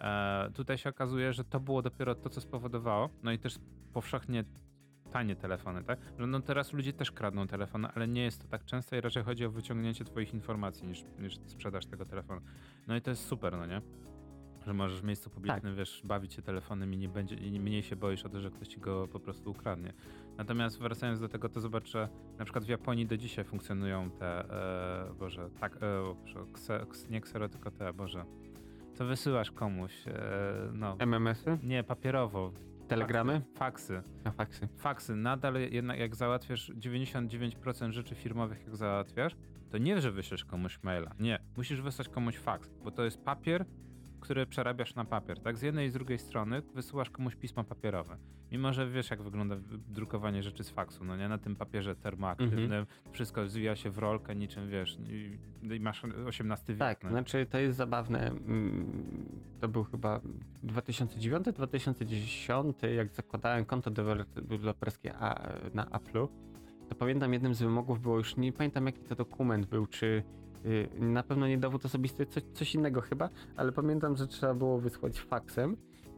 [0.00, 3.58] E, tutaj się okazuje, że to było dopiero to, co spowodowało, no i też
[3.92, 4.44] powszechnie
[5.12, 5.98] tanie telefony, tak?
[6.18, 9.22] Że no teraz ludzie też kradną telefony, ale nie jest to tak często i raczej
[9.22, 12.40] chodzi o wyciągnięcie twoich informacji niż, niż sprzedaż tego telefonu.
[12.86, 13.80] No i to jest super, no nie?
[14.66, 15.34] Że możesz w miejscu Tak.
[15.34, 18.50] publicznym, wiesz, bawić się telefonem i nie będzie, i mniej się boisz o to, że
[18.50, 19.92] ktoś ci go po prostu ukradnie.
[20.38, 22.08] Natomiast wracając do tego, to zobacz, że
[22.38, 24.50] na przykład w Japonii do dzisiaj funkcjonują te,
[25.10, 25.78] e, boże, tak, e,
[26.22, 28.24] Boże, kse, ks- nie ksero, tylko te, boże,
[28.94, 30.12] co wysyłasz komuś, e,
[30.72, 32.52] no, MMS-y, nie, papierowo.
[32.94, 34.02] Telegramy, Faksy.
[34.36, 34.68] faksy.
[34.76, 35.16] Faksy.
[35.16, 39.36] Nadal jednak jak załatwiasz 99% rzeczy firmowych, jak załatwiasz,
[39.70, 41.14] to nie, że wyślesz komuś maila.
[41.18, 43.64] Nie, musisz wysłać komuś faks, bo to jest papier,
[44.22, 45.56] który przerabiasz na papier, tak?
[45.58, 48.16] Z jednej i z drugiej strony wysyłasz komuś pismo papierowe.
[48.52, 49.56] Mimo, że wiesz, jak wygląda
[49.88, 51.28] drukowanie rzeczy z faksu, no nie?
[51.28, 55.38] Na tym papierze termoaktywnym wszystko zwija się w rolkę niczym, wiesz, i,
[55.80, 56.78] masz 18 wiek.
[56.78, 57.10] Tak, no.
[57.10, 58.26] znaczy to jest zabawne.
[58.30, 59.28] mm,
[59.60, 60.20] To był chyba
[60.64, 65.12] 2009-2010, jak zakładałem konto deweloper- deweloperskie
[65.74, 66.28] na Apple'u,
[66.88, 70.22] to pamiętam jednym z wymogów było już, nie pamiętam jaki to dokument był, czy
[70.98, 75.20] na pewno nie dowód osobisty, coś, coś innego chyba, ale pamiętam, że trzeba było wysłać
[75.20, 75.76] faksem,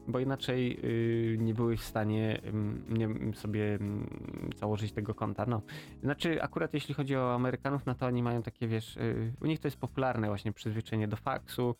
[0.08, 4.08] bo inaczej y, nie byłeś w stanie ym, nie, sobie ym,
[4.56, 5.46] założyć tego konta.
[5.46, 5.62] No.
[6.02, 9.60] Znaczy, akurat jeśli chodzi o Amerykanów, no to oni mają takie, wiesz, y, u nich
[9.60, 11.74] to jest popularne właśnie przyzwyczajenie do faksu,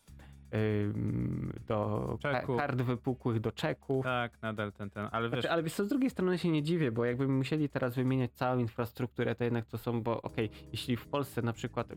[1.67, 2.57] do Czeku.
[2.57, 4.05] kart wypukłych, do czeków.
[4.05, 6.63] Tak, nadal ten, ten, ale wiesz, Znaczy, ale wiesz co, z drugiej strony się nie
[6.63, 10.97] dziwię, bo jakby musieli teraz wymieniać całą infrastrukturę, to jednak to są, bo okej, jeśli
[10.97, 11.89] w Polsce na przykład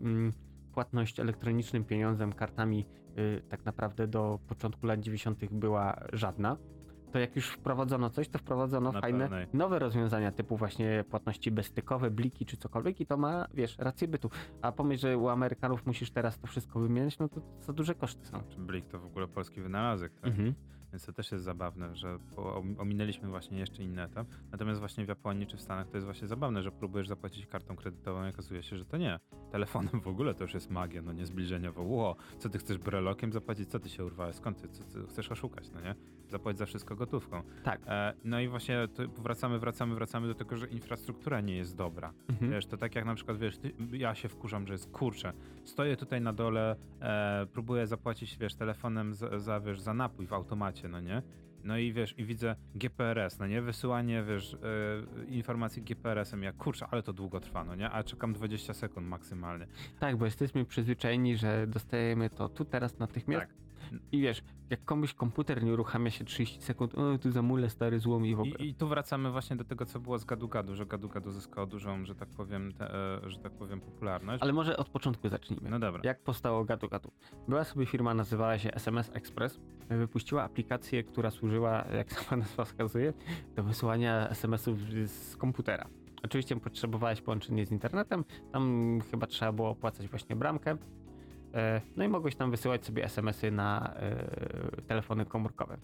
[0.78, 2.86] płatność elektronicznym pieniądzem, kartami
[3.18, 5.46] y, tak naprawdę do początku lat 90.
[5.52, 6.58] była żadna,
[7.12, 9.48] to jak już wprowadzono coś, to wprowadzono Na fajne pełnej.
[9.54, 14.30] nowe rozwiązania typu właśnie płatności bezstykowe, bliki czy cokolwiek i to ma, wiesz, rację bytu.
[14.62, 18.26] A pomyśl, że u Amerykanów musisz teraz to wszystko wymieniać, no to za duże koszty
[18.26, 18.44] są.
[18.50, 20.26] czy Blik to w ogóle polski wynalazek, tak?
[20.26, 20.54] Mhm.
[20.92, 22.20] Więc to też jest zabawne, że
[22.78, 24.28] ominęliśmy właśnie jeszcze inny etap.
[24.52, 27.76] Natomiast właśnie w Japonii czy w Stanach to jest właśnie zabawne, że próbujesz zapłacić kartą
[27.76, 29.20] kredytową i okazuje się, że to nie.
[29.52, 31.84] Telefonem w ogóle to już jest magia, no nie zbliżeniowo.
[31.84, 33.70] Ło, co ty chcesz brelokiem zapłacić?
[33.70, 34.36] Co ty się urwałeś?
[34.36, 35.96] Skąd ty, co, ty chcesz oszukać, no nie?
[36.30, 37.44] Zapłać za wszystko gotówką.
[37.64, 37.82] Tak.
[37.88, 42.14] E, no i właśnie wracamy, wracamy, wracamy do tego, że infrastruktura nie jest dobra.
[42.30, 42.52] Mhm.
[42.52, 45.34] Wiesz, to tak jak na przykład, wiesz, ty, ja się wkurzam, że jest kurczę.
[45.64, 50.34] Stoję tutaj na dole, e, próbuję zapłacić, wiesz, telefonem za, za, wiesz, za napój w
[50.34, 51.22] automacie, no nie?
[51.64, 53.62] No i wiesz, i widzę GPRS, no nie?
[53.62, 57.92] Wysyłanie, wiesz, e, informacji GPRS-em, jak kurczę, ale to długo trwa, no nie?
[57.92, 59.68] A czekam 20 sekund maksymalnie.
[60.00, 63.48] Tak, bo jesteśmy przyzwyczajeni, że dostajemy to tu teraz natychmiast.
[63.48, 63.67] Tak.
[64.12, 68.26] I wiesz, jak komuś komputer nie uruchamia się 30 sekund, o tu zamulę stary złom
[68.26, 68.56] i w ogóle.
[68.60, 71.32] I, I tu wracamy właśnie do tego, co było z Gadu Gadu, że Gadu Gadu
[71.32, 72.94] zyskało dużą, że tak powiem, te,
[73.26, 74.44] e, że tak powiem, popularność.
[74.44, 75.70] Ale może od początku zacznijmy.
[75.70, 76.02] No dobra.
[76.04, 77.12] Jak powstało Gadu Gadu?
[77.48, 79.60] Była sobie firma, nazywała się SMS Express.
[79.90, 83.14] Wypuściła aplikację, która służyła, jak sama nazwa wskazuje,
[83.56, 85.88] do wysyłania SMS-ów z komputera.
[86.24, 90.78] Oczywiście potrzebowałeś połączenie z internetem, tam chyba trzeba było opłacać właśnie bramkę.
[91.58, 95.78] E, No i mogłeś tam wysyłać sobie SMS-y na e, telefony komórkowe.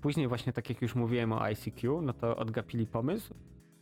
[0.00, 3.34] Później właśnie, tak jak już mówiłem o ICQ, no to odgapili pomysł.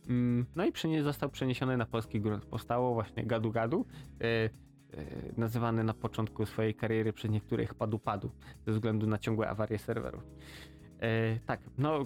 [0.09, 2.45] Mm, No i przenie- został przeniesiony na polski grunt.
[2.45, 3.85] Powstało właśnie Gadu Gadu,
[4.21, 4.49] e,
[5.37, 8.31] nazywany na początku swojej kariery przez niektórych Padu Padu,
[8.65, 10.23] ze względu na ciągłe awarie serwerów.
[11.01, 12.05] E, tak, no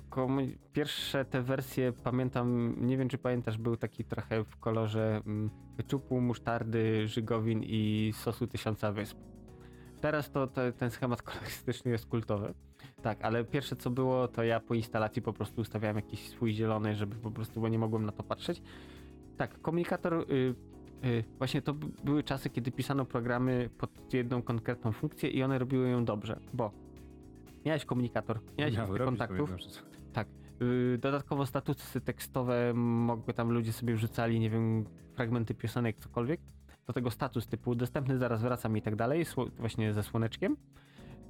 [0.74, 6.22] pierwsze te wersje pamiętam, nie wiem czy pamiętasz, był taki trochę w kolorze mm, keczupu,
[6.22, 9.18] musztardy, żygowin i sosu tysiąca wysp.
[10.02, 12.54] Teraz to, to ten schemat kolorystyczny jest kultowy.
[13.02, 16.96] Tak, ale pierwsze co było, to ja po instalacji po prostu ustawiałem jakiś swój zielony,
[16.96, 18.62] żeby po prostu, bo nie mogłem na to patrzeć.
[19.38, 20.56] Tak, komunikator, y,
[21.06, 21.74] y, właśnie to
[22.04, 26.83] były czasy, kiedy pisano programy pod jedną konkretną funkcję i one robiły ją dobrze, bo
[27.66, 29.50] miałeś komunikator, miałeś robić kontaktów,
[30.14, 30.28] tak.
[30.62, 36.42] Y, Dodatkowo statusy tekstowe mogły tam ludzie sobie wrzucali, nie wiem, fragmenty piosenek, cokolwiek.
[36.88, 39.26] Do tego status typu dostępny, zaraz wracam i tak dalej,
[39.60, 40.58] właśnie ze słoneczkiem.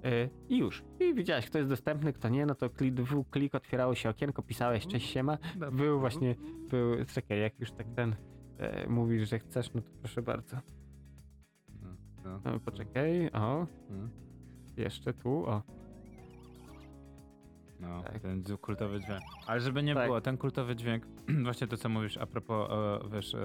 [0.06, 0.84] Y, I już.
[1.00, 2.96] I widziałeś, kto jest dostępny, kto nie, no to klik,
[3.30, 5.38] klik otwierało się okienko, pisałeś cześć siema.
[5.72, 6.36] Był właśnie,
[6.70, 8.16] był, czekaj, jak już tak ten
[8.58, 10.58] e, mówisz, że chcesz, no to proszę bardzo.
[11.84, 11.90] No,
[12.24, 14.10] no, No, poczekaj, o, no.
[14.78, 15.62] jeszcze tu, o.
[17.84, 18.20] No, Tak.
[18.22, 19.22] ten kultowy dźwięk.
[19.48, 20.06] Ale żeby nie Tak.
[20.08, 21.04] było, ten kultowy dźwięk,
[21.44, 23.40] właśnie to co mówisz a propos, e, wiesz, e,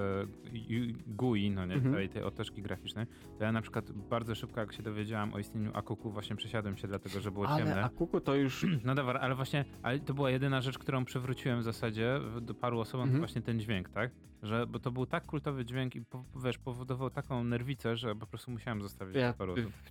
[1.07, 1.95] GUI, no nie, Mhm.
[1.95, 3.05] tej, tej otoczki graficznej,
[3.37, 6.87] to ja na przykład bardzo szybko, jak się dowiedziałam o istnieniu Akuku, właśnie przesiadłem się
[6.87, 7.83] dlatego, że było Ale ciemne.
[7.83, 11.63] Akuku to już, No dobra, ale właśnie, ale to była jedyna rzecz, którą przywróciłem w
[11.63, 13.17] zasadzie do paru osobom, Mhm.
[13.21, 14.11] to właśnie ten dźwięk, tak?
[14.43, 18.27] Że, bo to był tak kultowy dźwięk i po, wiesz, powodował taką nerwicę, że po
[18.27, 19.33] prostu musiałem zostawić Ja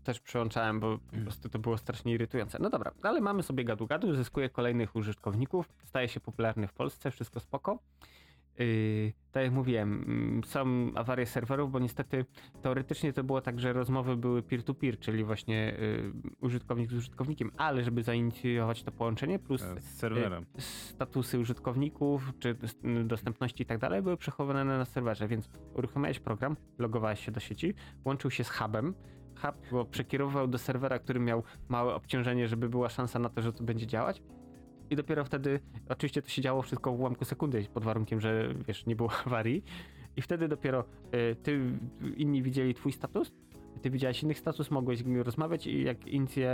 [0.05, 2.59] też przełączałem, bo po prostu to było strasznie irytujące.
[2.61, 7.41] No dobra, ale mamy sobie gadu-gadu, zyskuje kolejnych użytkowników, staje się popularny w Polsce, wszystko
[7.41, 7.79] spoko.
[8.59, 12.25] Yy, tak jak mówiłem, mm, są awarie serwerów, bo niestety
[12.63, 17.85] teoretycznie to było tak, że rozmowy były peer-to-peer, czyli właśnie yy, użytkownik z użytkownikiem, ale
[17.85, 20.47] żeby zainicjować to połączenie, plus Z serwerem.
[20.55, 26.19] yy, statusy użytkowników, czy s- dostępności i tak dalej, były przechowywane na serwerze, więc uruchomiłeś
[26.19, 28.95] program, logowałeś się do sieci, łączył się z hubem,
[29.43, 33.53] hub go przekierował do serwera, który miał małe obciążenie, żeby była szansa na to, że
[33.53, 34.23] to będzie działać.
[34.91, 38.87] I dopiero wtedy, oczywiście to się działo wszystko w ułamku sekundy, pod warunkiem, że wiesz,
[38.87, 39.65] nie było awarii.
[40.17, 40.85] I wtedy dopiero
[41.15, 41.61] y, ty,
[42.17, 43.33] inni widzieli twój status,
[43.83, 46.53] ty widziałeś innych status, mogłeś z nimi rozmawiać i jak inicje,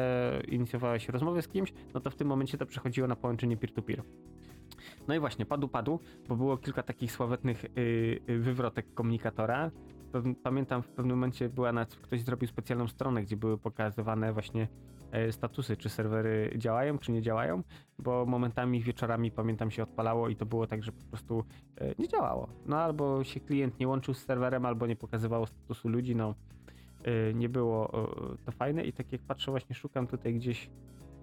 [0.49, 4.03] inicjowałeś rozmowę z kimś, no to w tym momencie to przechodziło na połączenie peer-to-peer.
[5.09, 7.69] No i właśnie, padł, padł, bo było kilka takich sławetnych y,
[8.29, 9.71] y, wywrotek komunikatora.
[10.43, 14.69] Pamiętam w pewnym momencie była nawet, ktoś zrobił specjalną stronę, gdzie były pokazywane właśnie
[15.31, 17.63] statusy, czy serwery działają, czy nie działają,
[17.99, 21.45] bo momentami wieczorami pamiętam się odpalało i to było tak, że po prostu
[21.77, 22.49] e, nie działało.
[22.67, 26.35] No albo się klient nie łączył z serwerem, albo nie pokazywało statusu ludzi, no
[27.05, 30.71] e, nie było e, to fajne i tak jak patrzę właśnie szukam tutaj gdzieś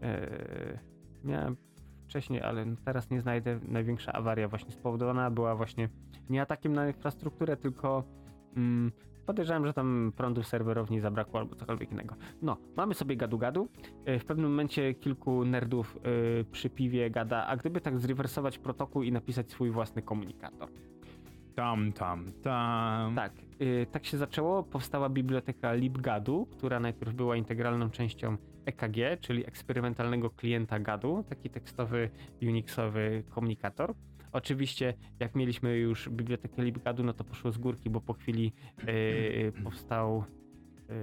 [0.01, 0.79] e,
[1.23, 1.57] miałem
[2.11, 3.59] wcześniej, ale teraz nie znajdę.
[3.67, 5.89] Największa awaria właśnie spowodowana była właśnie
[6.29, 8.03] nie atakiem na infrastrukturę, tylko
[8.55, 8.91] mm,
[9.25, 12.15] podejrzewam, że tam prądu serwerowni zabrakło albo cokolwiek innego.
[12.41, 13.67] No, mamy sobie gadu-gadu.
[14.05, 19.03] E, W pewnym momencie kilku nerdów e, przy piwie gada, a gdyby tak zrewersować protokół
[19.03, 20.69] i napisać swój własny komunikator.
[21.55, 23.15] Tam, tam, tam.
[23.15, 24.63] Tak, y, tak się zaczęło.
[24.63, 32.09] Powstała biblioteka LibGadu, która najpierw była integralną częścią EKG, czyli eksperymentalnego klienta GADu, taki tekstowy,
[32.41, 33.93] unixowy komunikator.
[34.31, 38.53] Oczywiście, jak mieliśmy już bibliotekę LibGadu, no to poszło z górki, bo po chwili
[38.89, 40.23] y, powstał
[40.89, 40.93] y,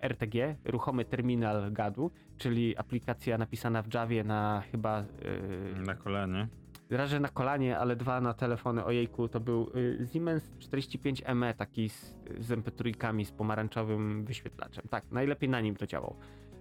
[0.00, 6.48] RTG, ruchomy terminal GADu, czyli aplikacja napisana w Javie na chyba y, Na kolanie.
[6.90, 8.84] raz, że na kolanie, ale dwa na telefony.
[8.84, 14.84] Ojejku, to był y, Siemens 45ME, taki z, z MP3 z pomarańczowym wyświetlaczem.
[14.90, 16.16] Tak, najlepiej na nim to działał.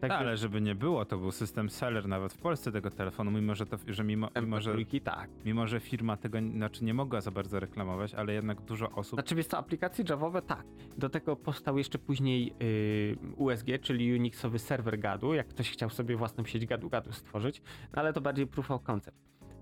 [0.10, 3.32] Tak, Tak, ale żeby nie było, to był system seller nawet w Polsce tego telefonu,
[3.32, 5.30] mimo że to, że mimo, mimo, że, MP3, tak.
[5.46, 9.36] mimo że firma tego znaczy nie mogła za bardzo reklamować, ale jednak dużo osób Znaczy,
[9.36, 10.66] wiesz co, aplikacje Javowe, tak.
[10.98, 16.16] Do tego powstał jeszcze później y, USG, czyli Unixowy serwer gadu, jak ktoś chciał sobie
[16.16, 17.62] własną sieć gadu-gadu stworzyć,
[17.96, 19.18] no ale to bardziej proof of concept.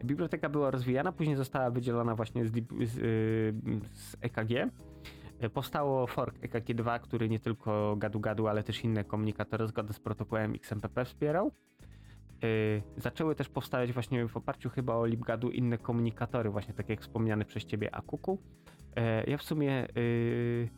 [0.06, 3.54] Biblioteka była rozwijana, później została wydzielona właśnie z, z, y,
[3.94, 4.70] z EKG.
[5.44, 10.54] Y, Powstało fork EKG2, który nie tylko gadu-gadu, ale też inne komunikatory zgodne z protokołem
[10.56, 11.52] XMPP wspierał.
[12.44, 17.02] Y, Zaczęły też powstawać właśnie w oparciu chyba o LibGadu inne komunikatory, właśnie tak jak
[17.02, 18.40] wspomniany przez ciebie Akuku.
[18.96, 20.70] E, Ja w sumie y,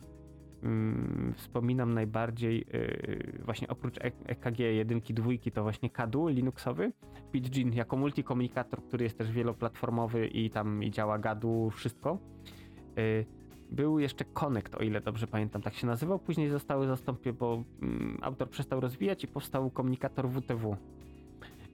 [0.62, 6.92] mm, wspominam najbardziej y, właśnie oprócz E- EKG jedynki, dwójki to właśnie KADU Linuxowy,
[7.32, 12.18] Pidgin jako multikomunikator, który jest też wieloplatformowy i tam i działa GADU, wszystko.
[13.70, 16.18] Był jeszcze Connect, o ile dobrze pamiętam, tak się nazywał.
[16.18, 20.76] Później zostały zastąpione, bo mm, autor przestał rozwijać i powstał komunikator WTW.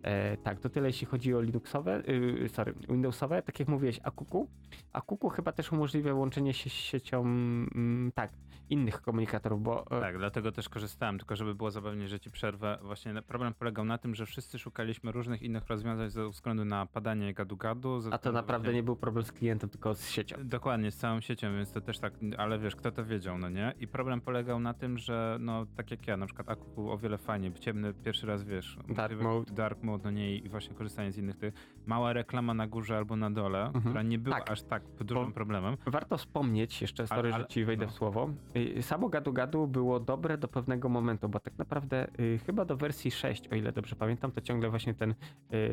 [0.02, 3.42] E, tak, to tyle jeśli chodzi o Linuxowe, y, sorry, Windowsowe.
[3.42, 4.48] Tak jak mówiłeś, Akuku.
[4.92, 8.30] Akuku chyba też umożliwia łączenie się z siecią, mm, tak,
[8.70, 12.78] innych komunikatorów, bo e, Tak, dlatego też korzystałem, tylko żeby było zabawnie, że ci przerwę.
[12.82, 17.34] Właśnie problem polegał na tym, że wszyscy szukaliśmy różnych innych rozwiązań ze względu na padanie
[17.34, 18.00] gadu-gadu.
[18.10, 20.36] a to naprawdę właśnie- nie był problem z klientem, tylko z siecią.
[20.44, 23.74] Dokładnie, z całą siecią, więc to też tak, ale wiesz, kto to wiedział, no nie?
[23.80, 26.98] I problem polegał na tym, że no tak jak ja, na przykład Aku był o
[26.98, 29.52] wiele fajniej, ciemny pierwszy raz, wiesz, Dark mode.
[29.52, 31.54] dark mode, no nie, i właśnie korzystanie z innych tych,
[31.86, 33.82] mała reklama na górze albo na dole, Mhm.
[33.84, 34.50] która nie była Tak.
[34.50, 35.76] aż tak dużym Bo- problemem.
[35.86, 37.90] Warto wspomnieć jeszcze, sorry, Ale- ale- że ci wejdę no.
[37.92, 38.30] w słowo.
[38.56, 43.10] Y, Samo gadu-gadu było dobre do pewnego momentu, bo tak naprawdę y, chyba do wersji
[43.10, 45.14] 6, o ile dobrze pamiętam, to ciągle właśnie ten y,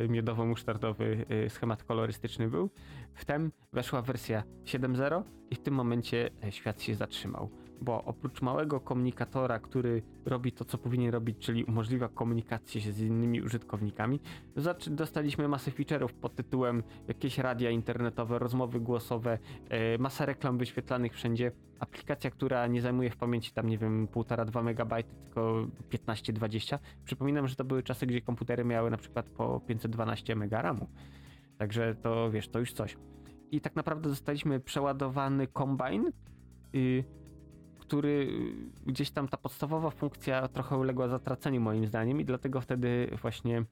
[0.10, 2.70] miodowo-musztardowy y, schemat kolorystyczny był.
[3.14, 7.50] Wtem weszła wersja 7.0 i w tym momencie e, świat się zatrzymał.
[7.82, 13.00] Bo oprócz małego komunikatora, który robi to, co powinien robić, czyli umożliwia komunikację się z
[13.00, 14.20] innymi użytkownikami,
[14.88, 19.38] dostaliśmy masę feature'ów pod tytułem jakieś radia internetowe, rozmowy głosowe,
[19.70, 21.52] e, masa reklam wyświetlanych wszędzie.
[21.80, 26.80] Aplikacja, która nie zajmuje w pamięci tam, nie wiem, 1,5-2 MB, tylko 15-20.
[27.06, 30.88] Przypominam, że to były czasy, gdzie komputery miały na przykład po 512 MB RAMu.
[31.58, 32.98] Także to wiesz, to już coś.
[33.52, 36.12] I tak naprawdę dostaliśmy przeładowany kombine,
[36.76, 37.04] y,
[37.90, 38.28] który
[38.88, 43.60] y, gdzieś tam ta podstawowa funkcja trochę uległa zatraceniu moim zdaniem i dlatego wtedy właśnie
[43.60, 43.66] y,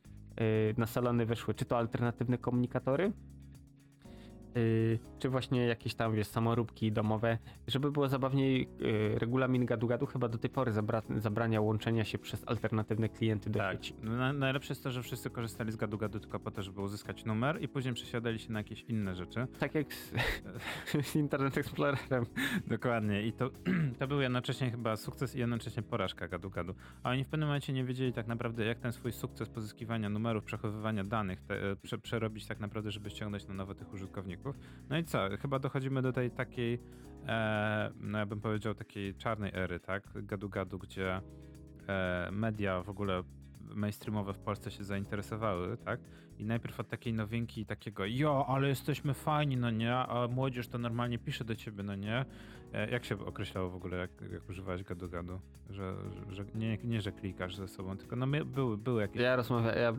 [0.78, 3.12] na salony weszły czy to alternatywne komunikatory,
[4.58, 7.38] y, czy właśnie jakieś tam, wiesz, samoróbki domowe,
[7.68, 12.44] żeby było zabawniej, y, regulamin gadu-gadu chyba do tej pory zabra- zabrania łączenia się przez
[12.48, 13.74] alternatywne klienty do Tak.
[13.74, 13.94] sieci.
[14.04, 17.26] No, na, najlepsze jest to, że wszyscy korzystali z gadu-gadu tylko po to, żeby uzyskać
[17.26, 19.48] numer i później przesiadali się na jakieś inne rzeczy.
[19.60, 20.12] Tak jak z,
[21.04, 22.26] z Internet Explorerem.
[22.68, 23.24] Dokładnie.
[23.24, 23.50] I to,
[24.00, 26.74] to był jednocześnie chyba sukces i jednocześnie porażka gadu-gadu.
[27.04, 30.44] A oni w pewnym momencie nie wiedzieli tak naprawdę, jak ten swój sukces pozyskiwania numerów,
[30.44, 34.47] przechowywania danych te, prze, przerobić tak naprawdę, żeby ściągnąć na nowo tych użytkowników.
[34.90, 35.30] No i co?
[35.42, 36.80] Chyba dochodzimy do tej takiej,
[37.28, 40.04] e, no ja bym powiedział, takiej czarnej ery, tak?
[40.16, 41.22] Gadu-gadu, gdzie
[41.88, 43.24] e, media w ogóle
[43.76, 46.00] mainstreamowe w Polsce się zainteresowały, tak?
[46.40, 50.78] I najpierw od takiej nowinki, takiego, jo, ale jesteśmy fajni, no nie, a młodzież to
[50.78, 52.26] normalnie pisze do ciebie, no nie.
[52.74, 55.40] E, Jak się określało w ogóle, jak, jak używałeś gadu-gadu?
[55.70, 55.94] Że,
[56.30, 59.94] że, nie, nie, że klikasz ze sobą, tylko no były, były jakieś, Ja rozmawiałem, ja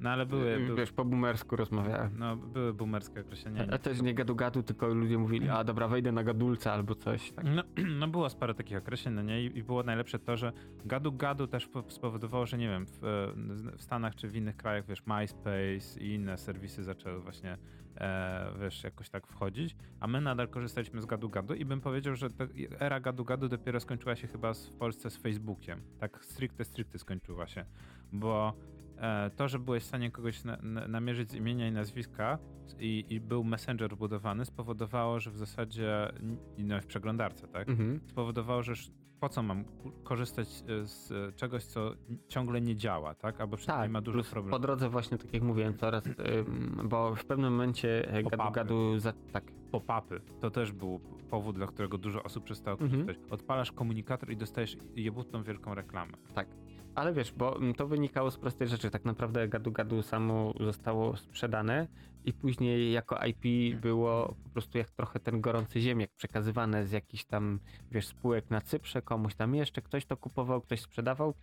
[0.00, 2.10] no ale były, były wiesz, po boomersku rozmawiałem.
[2.18, 3.66] no były boomerskie określenia.
[3.70, 7.32] A też nie gadu-gadu, tylko ludzie mówili, a dobra, wejdę na gadulca albo coś.
[7.32, 7.44] Tak.
[7.44, 7.62] No,
[8.00, 9.42] no było sporo takich określeń, no nie?
[9.44, 10.52] I i było najlepsze to, że
[10.84, 14.86] gadu-gadu też po- spowodowało, że nie wiem, w, e, w Stanach czy w innych krajach,
[14.86, 17.58] wiesz, MySpace i inne serwisy zaczęły właśnie,
[17.96, 22.28] e, wiesz, jakoś tak wchodzić, a my nadal korzystaliśmy z gadu-gadu i bym powiedział, że
[22.78, 25.80] era gadu-gadu dopiero skończyła się chyba w Polsce z Facebookiem.
[25.98, 27.64] Tak stricte, stricte skończyła się,
[28.12, 28.54] bo
[28.98, 32.38] e, to, że byłeś w stanie kogoś na, na, namierzyć z imienia i nazwiska
[32.78, 36.12] i, i był messenger wbudowany, spowodowało, że w zasadzie,
[36.58, 37.68] no w przeglądarce, tak?
[37.68, 38.00] Mhm.
[38.08, 38.74] spowodowało, że
[39.22, 39.64] po co mam
[40.04, 41.90] korzystać e, z e, czegoś, co
[42.28, 43.40] ciągle nie działa, tak?
[43.40, 44.60] Albo przynajmniej Tak, ma dużo plus po problemów.
[44.60, 46.04] drodze właśnie, tak jak mówiłem, coraz,
[46.84, 51.00] bo w pewnym momencie e, gadu-gadu, za, tak, Pop-upy to też był
[51.30, 53.06] powód, dla którego dużo osób przestało Mhm.
[53.06, 53.30] korzystać.
[53.32, 56.12] Odpalasz komunikator i dostajesz jebutną wielką reklamę.
[56.34, 56.46] tak.
[56.94, 58.90] Ale wiesz, bo mm, to wynikało z prostej rzeczy.
[58.90, 61.88] Tak naprawdę gadu-gadu samo zostało sprzedane
[62.24, 67.24] i później jako IP było po prostu jak trochę ten gorący ziemniak przekazywane z jakichś
[67.24, 71.34] tam, wiesz, spółek na Cyprze, komuś tam jeszcze, ktoś to kupował, ktoś sprzedawał,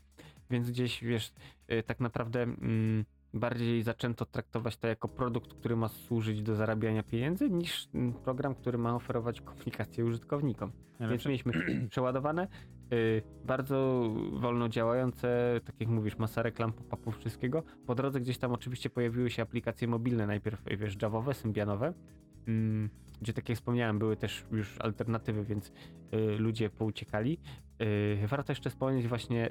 [0.50, 1.34] więc gdzieś, wiesz,
[1.72, 7.04] y, tak naprawdę mm, bardziej zaczęto traktować to jako produkt, który ma służyć do zarabiania
[7.04, 10.72] pieniędzy, niż mm, program, który ma oferować komunikację użytkownikom.
[11.00, 11.54] Więc mieliśmy
[11.92, 12.48] przeładowane,
[12.94, 17.64] y, bardzo wolno działające, tak jak mówisz, masa reklam, pop-upów, wszystkiego.
[17.86, 21.94] Po drodze gdzieś tam oczywiście pojawiły się aplikacje mobilne, najpierw y, wiesz, javowe, symbianowe,
[22.48, 22.90] mm,
[23.22, 27.40] gdzie tak jak wspomniałem, były też już alternatywy, więc y, ludzie pouciekali.
[28.28, 29.50] Warto jeszcze wspomnieć właśnie,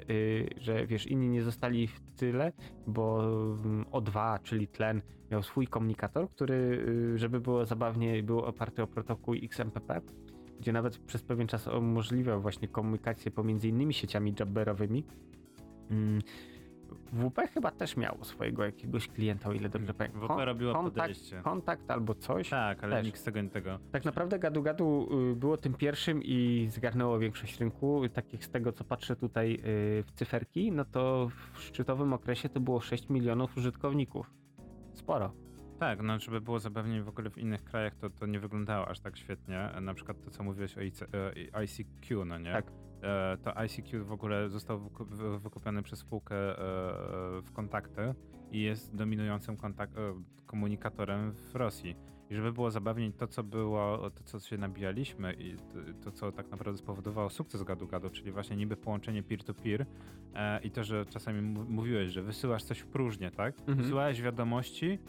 [0.57, 2.51] że wiesz, inni nie zostali w tyle,
[2.87, 3.23] bo
[3.65, 6.85] mm, O2, czyli tlen, miał swój komunikator, który,
[7.15, 10.01] żeby było zabawnie, był oparty o protokół XMPP,
[10.59, 15.03] gdzie nawet przez pewien czas umożliwiał właśnie komunikację pomiędzy innymi sieciami jabberowymi.
[15.91, 16.21] Mm,
[17.13, 20.21] WP chyba też miało swojego jakiegoś klienta, o ile dobrze pamiętam.
[20.21, 21.41] WP robiło kontakt, podejście.
[21.43, 22.49] kontakt albo coś.
[22.49, 23.05] Tak, ale Też.
[23.05, 23.79] nikt z tego nie tego.
[23.91, 28.01] Tak naprawdę Gadu Gadu y, było tym pierwszym i zgarnęło większość rynku.
[28.13, 29.59] Tak jak z tego co patrzę tutaj y,
[30.03, 34.33] w cyferki, no to w szczytowym okresie to było 6 milionów użytkowników.
[34.93, 35.31] Sporo.
[35.79, 38.99] Tak, no żeby było zabawniej w ogóle w innych krajach, to, to nie wyglądało aż
[38.99, 39.69] tak świetnie.
[39.81, 41.07] Na przykład to, co mówiłeś o IC, e,
[41.61, 42.51] ICQ, no nie?
[42.51, 42.71] Tak.
[43.03, 46.55] E, To ICQ w ogóle został wyku- wy- wykupiony przez spółkę e,
[47.41, 48.13] w kontakty
[48.51, 51.95] i jest dominującym kontak- e, komunikatorem w Rosji.
[52.29, 56.31] I żeby było zabawniej, to co było, to co się nabijaliśmy i to, to co
[56.31, 59.85] tak naprawdę spowodowało sukces gadu-gadu, czyli właśnie niby połączenie peer-to-peer
[60.33, 63.59] e, i to, że czasami mów- mówiłeś, że wysyłasz coś w próżnię, tak?
[63.59, 63.77] Mhm.
[63.77, 64.99] Wysyłałeś wiadomości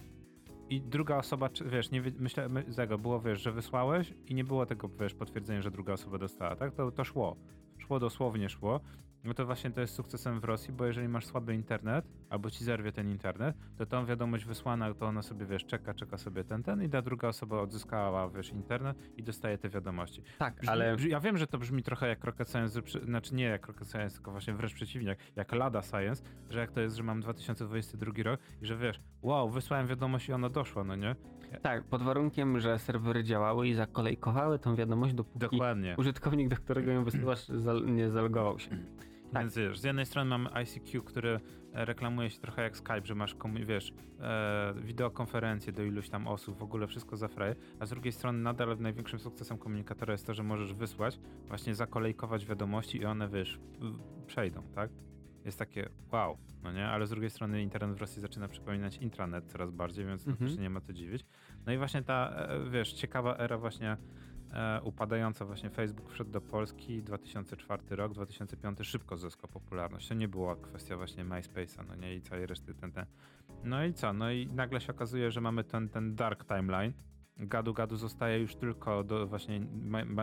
[0.71, 4.89] i druga osoba, wiesz, nie, myślę, tego było, wiesz, że wysłałeś i nie było tego,
[5.01, 6.75] wiesz, potwierdzenia, że druga osoba dostała, tak?
[6.75, 7.37] To, to szło.
[7.79, 8.81] Szło dosłownie, szło.
[9.25, 12.65] No to właśnie to jest sukcesem w Rosji, bo jeżeli masz słaby internet, albo ci
[12.65, 16.63] zerwie ten internet, to tą wiadomość wysłana, to ona sobie, wiesz, czeka, czeka sobie ten,
[16.63, 20.23] ten i ta druga osoba odzyskała, wiesz, internet i dostaje te wiadomości.
[20.39, 23.45] Tak, Brzmi, ale brzmi- Ja wiem, że to brzmi trochę jak rocket science, znaczy nie
[23.45, 26.97] jak rocket science, tylko właśnie wręcz przeciwnie, jak, jak lada science, że jak to jest,
[26.97, 31.17] że mam 2022 rok i że wiesz, wow, wysłałem wiadomość i ona doszła, no nie?
[31.63, 35.95] tak, pod warunkiem, że serwery działały i zakolejkowały tą wiadomość, dopóki Dokładnie.
[35.99, 37.47] użytkownik, do którego ją wysyłasz,
[37.87, 38.71] nie zalogował się.
[39.33, 39.43] Tak.
[39.43, 41.41] Więc wiesz, z jednej strony mamy ICQ, który
[41.73, 46.27] e, reklamuje się trochę jak Skype, że masz, komu- wiesz, e, wideokonferencję do iluś tam
[46.27, 50.27] osób, w ogóle wszystko za fraje, a z drugiej strony nadal największym sukcesem komunikatora jest
[50.27, 53.61] to, że możesz wysłać, właśnie zakolejkować wiadomości i one, wiesz,
[54.27, 54.91] przejdą, tak?
[55.45, 56.87] Jest takie wow, no nie?
[56.89, 60.61] Ale z drugiej strony internet w Rosji zaczyna przypominać intranet coraz bardziej, więc Mhm.
[60.61, 61.25] nie ma co dziwić.
[61.67, 63.97] No i właśnie ta, e, wiesz, ciekawa era właśnie
[64.83, 70.09] upadająca właśnie Facebook wszedł do Polski 2004 rok, 2005 szybko zyskał popularność.
[70.09, 73.07] To nie była kwestia właśnie MySpace'a, no nie i całej reszty ten, ten.
[73.65, 74.13] No i co?
[74.13, 76.93] No i nagle się okazuje, że mamy ten, ten dark timeline,
[77.37, 79.61] gadu gadu zostaje już tylko do właśnie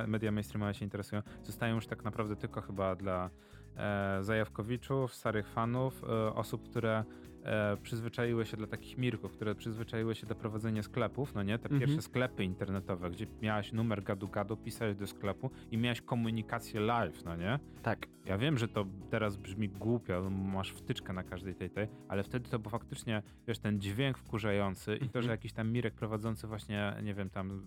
[0.07, 3.29] media mainstreamowe się interesują, zostają już tak naprawdę tylko chyba dla
[3.75, 7.03] e, zajawkowiczów, starych fanów, e, osób, które
[7.47, 11.57] e, przyzwyczaiły się dla takich mirków, które przyzwyczaiły się do prowadzenia sklepów, no nie?
[11.59, 11.79] Te Mhm.
[11.81, 17.35] pierwsze sklepy internetowe, gdzie miałeś numer gadu-gadu, pisałeś do sklepu i miałeś komunikację live, no
[17.35, 17.59] nie?
[17.83, 18.07] Tak.
[18.25, 22.49] Ja wiem, że to teraz brzmi głupio, masz wtyczkę na każdej tej tej, ale wtedy
[22.49, 25.25] to był faktycznie, wiesz, ten dźwięk wkurzający i to, Mhm.
[25.25, 27.61] że jakiś tam Mirek prowadzący właśnie, nie wiem, tam,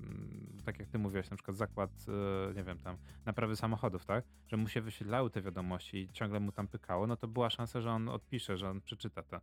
[0.64, 1.90] tak jak ty mówiłeś, na przykład zakład,
[2.50, 4.24] e, nie wiem, tam, naprawy samochodów, tak?
[4.48, 7.80] Że mu się wyświetlały te wiadomości i ciągle mu tam pykało, no to była szansa,
[7.80, 9.40] że on odpisze, że on przeczyta to.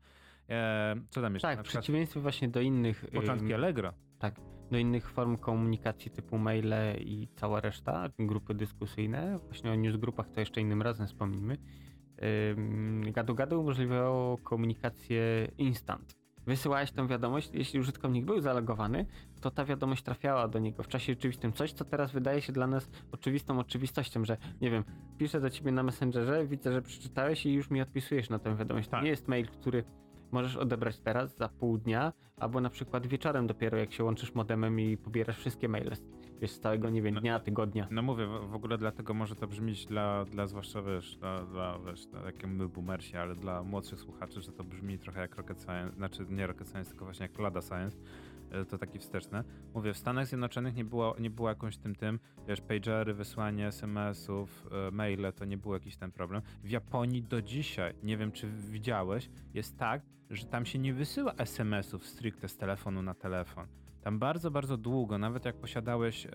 [0.49, 1.47] E, co tam jeszcze?
[1.47, 3.93] Tak, w przeciwieństwie właśnie do innych, początki Allegro.
[4.71, 10.39] do innych form komunikacji typu maile i cała reszta, grupy dyskusyjne, właśnie o newsgrupach to
[10.39, 11.57] jeszcze innym razem wspomnimy,
[13.11, 16.15] gadu-gadu umożliwiało komunikację instant.
[16.45, 19.05] Wysyłałeś tą wiadomość, jeśli użytkownik był zalogowany,
[19.41, 21.53] to ta wiadomość trafiała do niego w czasie rzeczywistym.
[21.53, 24.83] Coś, co teraz wydaje się dla nas oczywistą oczywistością, że nie wiem,
[25.17, 28.87] piszę do ciebie na Messengerze, widzę, że przeczytałeś i już mi odpisujesz na tę wiadomość.
[28.87, 29.03] To Tak.
[29.03, 29.83] nie jest mail, który
[30.31, 34.79] możesz odebrać teraz, za pół dnia, albo na przykład wieczorem dopiero, jak się łączysz modemem
[34.79, 36.01] i pobierasz wszystkie maile z,
[36.41, 37.21] wiesz, z całego, nie wiem, No.
[37.21, 37.87] dnia, tygodnia.
[37.91, 41.79] No mówię, w, w ogóle dlatego może to brzmieć dla, dla zwłaszcza wiesz, dla, dla
[41.79, 45.61] wiesz, dla, jak my boomersi, ale dla młodszych słuchaczy, że to brzmi trochę jak Rocket
[45.61, 47.97] Science, znaczy nie Rocket Science, tylko właśnie jak Lada Science,
[48.69, 49.43] to taki wsteczne.
[49.73, 54.67] Mówię, w Stanach Zjednoczonych nie było, nie było jakąś tym tym, wiesz, pagery, wysłanie SMS-ów,
[54.87, 56.41] e, maile, to nie był jakiś ten problem.
[56.63, 61.33] W Japonii do dzisiaj, nie wiem czy widziałeś, jest tak, że tam się nie wysyła
[61.33, 63.67] SMS-ów stricte z telefonu na telefon.
[64.01, 66.29] Tam bardzo, bardzo długo, nawet jak posiadałeś, e,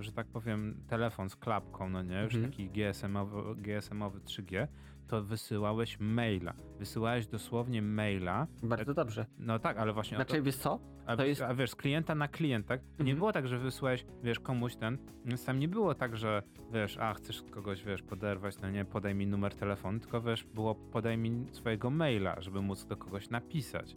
[0.00, 2.52] że tak powiem, telefon z klapką, no nie, już Mhm.
[2.52, 4.66] taki GSM-owy, GSM-owy 3G,
[5.08, 6.54] to wysyłałeś maila.
[6.78, 8.46] Wysyłałeś dosłownie maila.
[8.62, 9.26] Bardzo dobrze.
[9.38, 10.16] No tak, ale właśnie.
[10.16, 10.78] Znaczy, wiesz co?
[11.06, 12.80] a, to jest- a wiesz, z klienta na klient, tak?
[12.80, 13.18] To Nie Mhm.
[13.18, 14.98] było tak, że wysłałeś, wiesz, komuś ten.
[15.46, 16.42] Tam nie było tak, że
[16.72, 20.74] wiesz, a chcesz kogoś, wiesz, poderwać, no nie, podaj mi numer telefonu, tylko wiesz, było
[20.74, 23.96] podaj mi swojego maila, żeby móc do kogoś napisać.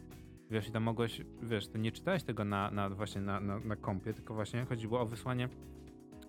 [0.50, 3.76] Wiesz, i tam mogłeś, wiesz, to nie czytałeś tego na, na właśnie na, na, na
[3.76, 5.48] kompie, tylko właśnie chodziło o wysłanie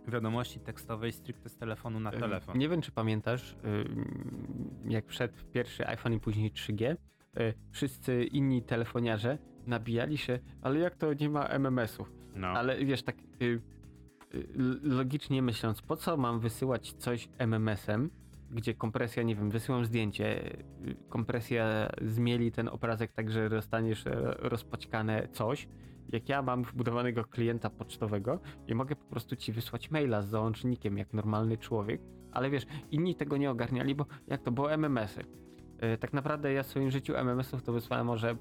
[0.08, 2.58] wiadomości tekstowej stricte z telefonu na telefon.
[2.58, 8.62] Nie wiem, czy pamiętasz, ym, jak wszedł pierwszy iPhone i później 3G, y, wszyscy inni
[8.62, 9.38] telefoniarze
[9.68, 12.12] nabijali się, ale jak to nie ma MMS-ów?
[12.36, 12.48] No.
[12.48, 13.62] Ale wiesz, tak y, y,
[14.84, 18.10] logicznie myśląc, po co mam wysyłać coś MMS-em,
[18.52, 24.12] gdzie kompresja, nie wiem, wysyłam zdjęcie, y, kompresja zmieli ten obrazek tak, że dostaniesz e,
[24.40, 25.68] rozpaćkane coś,
[26.12, 30.98] jak ja mam wbudowanego klienta pocztowego i mogę po prostu ci wysłać maila z załącznikiem
[30.98, 32.02] jak normalny człowiek,
[32.32, 35.22] ale wiesz, inni tego nie ogarniali, bo jak to było MMS-y.
[35.94, 38.38] Y, Tak naprawdę ja w swoim życiu MMS-ów to wysłałem może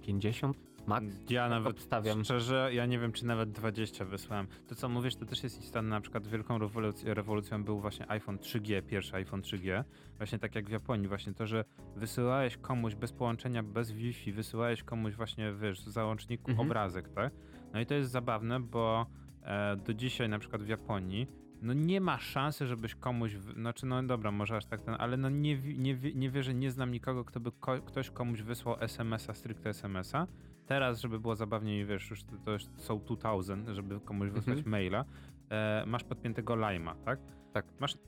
[0.00, 1.30] 50 max.
[1.30, 2.24] Ja tak nawet obstawiam.
[2.24, 4.46] Szczerze, ja nie wiem, czy nawet 20 wysłałem.
[4.68, 5.88] To co mówisz, to też jest istotne.
[5.88, 9.84] Na przykład wielką rewoluc- rewolucją był właśnie iPhone 3G, pierwszy iPhone 3G.
[10.16, 11.64] Właśnie tak jak w Japonii, właśnie to, że
[11.96, 16.68] wysyłałeś komuś bez połączenia, bez Wi-Fi, wysyłałeś komuś właśnie, wiesz, w załączniku Mhm.
[16.68, 17.32] obrazek, tak?
[17.72, 19.06] No i to jest zabawne, bo
[19.42, 21.26] e, do dzisiaj na przykład w Japonii
[21.62, 25.28] no nie ma szansy, żebyś komuś, znaczy no dobra, może aż tak ten, ale no
[25.28, 29.70] nie, nie, nie wierzę, nie znam nikogo, kto by ko- ktoś komuś wysłał SMS-a, stricte
[29.70, 30.26] SMS-a.
[30.68, 34.70] Teraz, żeby było zabawniej, wiesz, już to, to już są 2000, żeby komuś wysłać Mhm.
[34.70, 35.04] maila,
[35.50, 37.18] e, masz podpiętego Lime'a, tak?
[37.52, 37.64] Tak.
[37.80, 37.98] Masz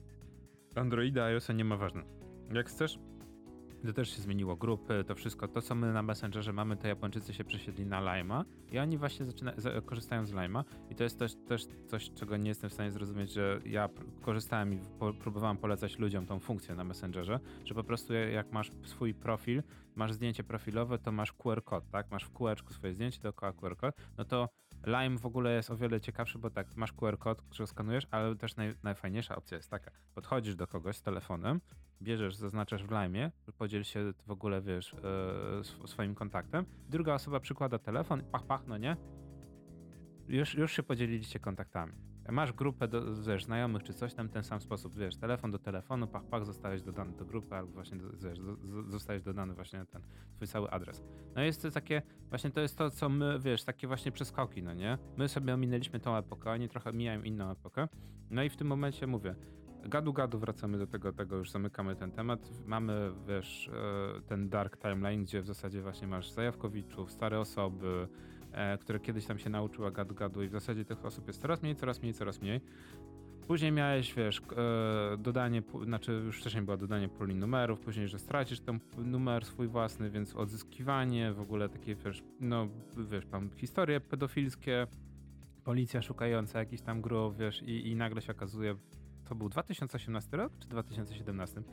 [0.75, 2.03] Androida, iOS-a, nie ma ważne.
[2.53, 2.99] Jak chcesz,
[3.87, 5.47] to też się zmieniło grupy, to wszystko.
[5.47, 9.25] To, co my na Messengerze mamy, to Japończycy się przesiedli na Lime'a i oni właśnie
[9.25, 12.73] zaczyna, za, korzystają z Lime'a i to jest też, też coś, czego nie jestem w
[12.73, 13.89] stanie zrozumieć, że ja
[14.21, 18.71] korzystałem i po, próbowałem polecać ludziom tą funkcję na Messengerze, że po prostu jak masz
[18.83, 19.63] swój profil,
[19.95, 22.11] masz zdjęcie profilowe, to masz QR kod, tak?
[22.11, 24.49] Masz w kółeczku swoje zdjęcie, dookoła QR kod, no to
[24.85, 28.35] Lime w ogóle jest o wiele ciekawszy, bo tak, masz QR kod, który skanujesz, ale
[28.35, 31.61] też naj, najfajniejsza opcja jest taka, podchodzisz do kogoś z telefonem,
[32.01, 34.95] bierzesz, zaznaczasz w Lime'ie, podziel się w ogóle, wiesz,
[35.59, 38.97] sw- swoim kontaktem, druga osoba przykłada telefon, pach, pach, no nie?
[40.27, 41.93] Już, już się podzieliliście kontaktami.
[42.31, 46.07] Masz grupę do, wiesz, znajomych czy coś tam, ten sam sposób, wiesz, telefon do telefonu,
[46.07, 50.01] pach, pach, zostałeś dodany do grupy, albo właśnie, wiesz, zo- zo- zostajesz dodany właśnie ten
[50.35, 51.03] twój cały adres.
[51.35, 54.73] No jest to takie, właśnie to jest to, co my, wiesz, takie właśnie przeskoki, no
[54.73, 54.97] nie?
[55.17, 57.87] My sobie ominęliśmy tą epokę, oni trochę mijają inną epokę.
[58.29, 59.35] No i w tym momencie mówię,
[59.85, 62.49] gadu gadu wracamy do tego, tego już zamykamy ten temat.
[62.65, 63.69] Mamy, wiesz,
[64.17, 68.07] e, ten dark timeline, gdzie w zasadzie właśnie masz zajawkowiczów, stare osoby,
[68.79, 71.75] które kiedyś tam się nauczyła gadu gadu i w zasadzie tych osób jest coraz mniej,
[71.75, 72.61] coraz mniej, coraz mniej.
[73.47, 74.41] Później miałeś, wiesz,
[75.13, 79.67] e, dodanie, znaczy już wcześniej było dodanie puli numerów, później, że stracisz ten numer swój
[79.67, 82.67] własny, więc odzyskiwanie, w ogóle takie, wiesz, no,
[83.09, 84.87] wiesz, tam historie pedofilskie,
[85.63, 88.75] policja szukająca jakichś tam grów, wiesz, i, i nagle się okazuje,
[89.25, 91.63] to był 2018 rok czy 2017,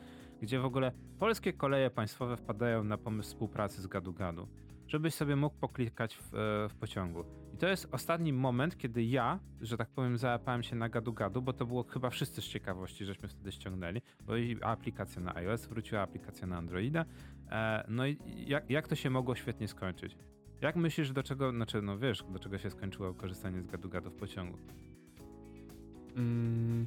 [0.43, 4.49] gdzie w ogóle polskie koleje państwowe wpadają na pomysł współpracy z Gadu Gadu,
[4.89, 7.25] żebyś sobie mógł poklikać w, e, w pociągu.
[7.55, 11.43] I to jest ostatni moment, kiedy ja, że tak powiem, załapałem się na Gadu Gadu,
[11.43, 15.67] bo to było chyba wszyscy z ciekawości, żeśmy wtedy ściągnęli, bo i aplikacja na iOS
[15.67, 17.05] wróciła, aplikacja na Androida.
[17.51, 20.17] E, no i jak, jak to się mogło świetnie skończyć?
[20.61, 24.15] Jak myślisz, do czego, znaczy, no wiesz, do czego się skończyło korzystanie z gadu-gadu w
[24.15, 24.59] pociągu?
[26.17, 26.87] Mm,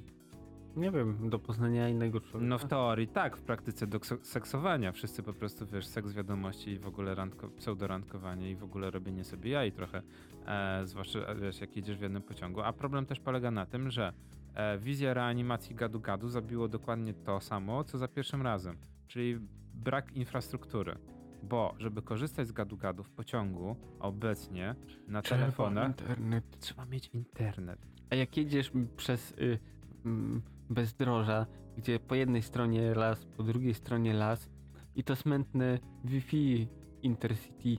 [0.75, 2.49] nie wiem, do poznania innego człowieka.
[2.49, 4.91] No w teorii tak, w praktyce do seksowania.
[4.91, 9.23] Wszyscy po prostu, wiesz, seks wiadomości i w ogóle randko, pseudorandkowanie i w ogóle robienie
[9.23, 10.01] sobie jaj trochę,
[10.45, 12.61] e, zwłaszcza, wiesz, jak jedziesz w jednym pociągu.
[12.61, 14.13] A problem też polega na tym, że
[14.53, 18.77] e, wizja reanimacji gadu-gadu zabiło dokładnie to samo, co za pierwszym razem,
[19.07, 19.39] czyli
[19.73, 20.97] brak infrastruktury
[21.43, 24.75] bo żeby korzystać z gadu-gadu w pociągu obecnie
[25.07, 26.59] na trzeba telefonach internet.
[26.59, 27.87] trzeba mieć internet.
[28.09, 29.59] A jak jedziesz przez y,
[30.73, 31.45] bezdroża,
[31.77, 34.49] gdzie po jednej stronie las, po drugiej stronie las.
[34.95, 36.67] I to smętne Wi-Fi
[37.01, 37.77] Intercity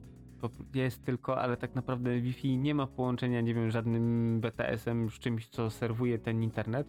[0.74, 5.48] jest tylko, ale tak naprawdę Wi-Fi nie ma połączenia, nie wiem, żadnym BTS-em z czymś,
[5.48, 6.86] co serwuje ten internet,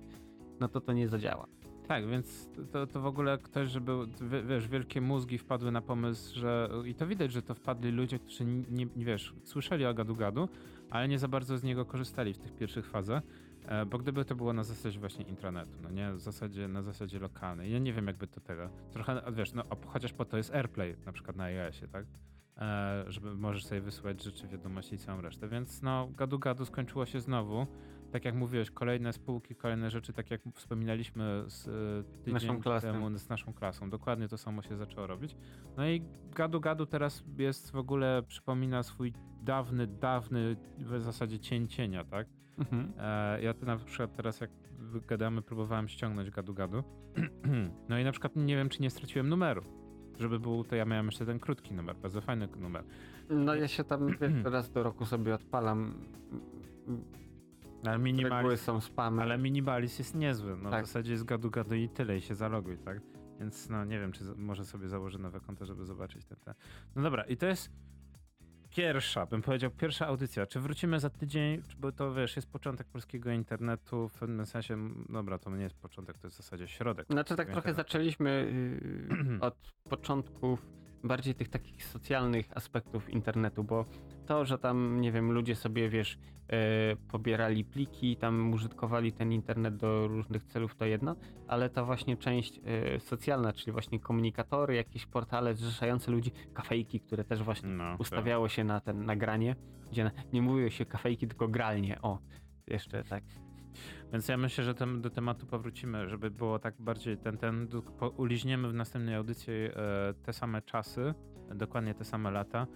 [0.59, 1.47] no to to nie zadziała.
[1.88, 3.91] Tak, więc to, to w ogóle ktoś, żeby,
[4.47, 8.45] wiesz, wielkie mózgi wpadły na pomysł, że i to widać, że to wpadli ludzie, którzy
[8.45, 10.49] nie, nie wiesz, słyszeli o gadu-gadu,
[10.89, 13.23] ale nie za bardzo z niego korzystali w tych pierwszych fazach,
[13.91, 17.72] bo gdyby to było na zasadzie właśnie intranetu, no nie, w zasadzie, na zasadzie lokalnej,
[17.72, 21.11] ja nie wiem jakby to tego, trochę, wiesz, no chociaż po to jest AirPlay na
[21.11, 22.06] przykład na iOSie, tak?
[22.57, 27.19] E, żeby możesz sobie wysyłać rzeczy, wiadomości i całą resztę, więc no gadu-gadu skończyło się
[27.19, 27.68] znowu,
[28.11, 33.18] tak jak mówiłeś, kolejne spółki, kolejne rzeczy, tak jak wspominaliśmy z e, tydzień naszą temu
[33.18, 33.90] z naszą klasą.
[33.90, 35.35] Dokładnie to samo się zaczęło robić.
[35.77, 41.68] No i Gadu Gadu teraz jest w ogóle, przypomina swój dawny, dawny w zasadzie cień
[41.68, 42.27] cienia, tak?
[42.57, 42.93] Mhm.
[42.97, 44.49] E, ja na przykład teraz jak
[45.07, 46.84] gadamy, próbowałem ściągnąć Gadu Gadu.
[47.89, 49.63] no i na przykład nie wiem, czy nie straciłem numeru.
[50.19, 52.84] Żeby był, to ja miałem jeszcze ten krótki numer, bardzo fajny numer.
[53.30, 54.07] No ja się tam
[54.43, 55.93] raz do roku sobie odpalam
[57.85, 59.21] ale minimalis, są spamy.
[59.21, 60.57] Ale minimalis jest niezły.
[60.57, 60.84] No, tak.
[60.84, 63.01] W zasadzie jest gadu gadu i tyle i się zaloguj, tak?
[63.39, 66.53] Więc no nie wiem, czy może sobie założę nowe konto, żeby zobaczyć ten, ten.
[66.95, 67.71] No dobra, i to jest
[68.76, 70.45] pierwsza, bym powiedział, pierwsza audycja.
[70.45, 74.78] Czy wrócimy za tydzień, bo to wiesz, jest początek polskiego internetu, w pewnym sensie,
[75.10, 77.08] dobra, to nie jest początek, to jest w zasadzie środek.
[77.10, 77.78] Znaczy tak trochę internetu.
[77.78, 78.54] zaczęliśmy
[79.10, 80.66] yy, od początków
[81.03, 83.85] bardziej tych takich socjalnych aspektów internetu, bo
[84.25, 86.17] to, że tam, nie wiem, ludzie sobie, wiesz,
[86.47, 91.15] e, pobierali pliki, tam użytkowali ten internet do różnych celów, to jedno,
[91.47, 97.23] ale ta właśnie część e, socjalna, czyli właśnie komunikatory, jakieś portale zrzeszające ludzi, kafejki, które
[97.23, 97.99] też właśnie no, tak.
[97.99, 99.55] ustawiało się na ten nagranie,
[99.91, 102.19] gdzie nie mówiło się kafejki, tylko gralnie, o,
[102.67, 103.23] jeszcze tak.
[104.14, 107.68] Więc ja myślę, że tem, do tematu powrócimy, żeby było tak bardziej ten, ten
[108.18, 111.14] uliźniemy w następnej audycji e, te same czasy,
[111.56, 112.68] dokładnie te same lata.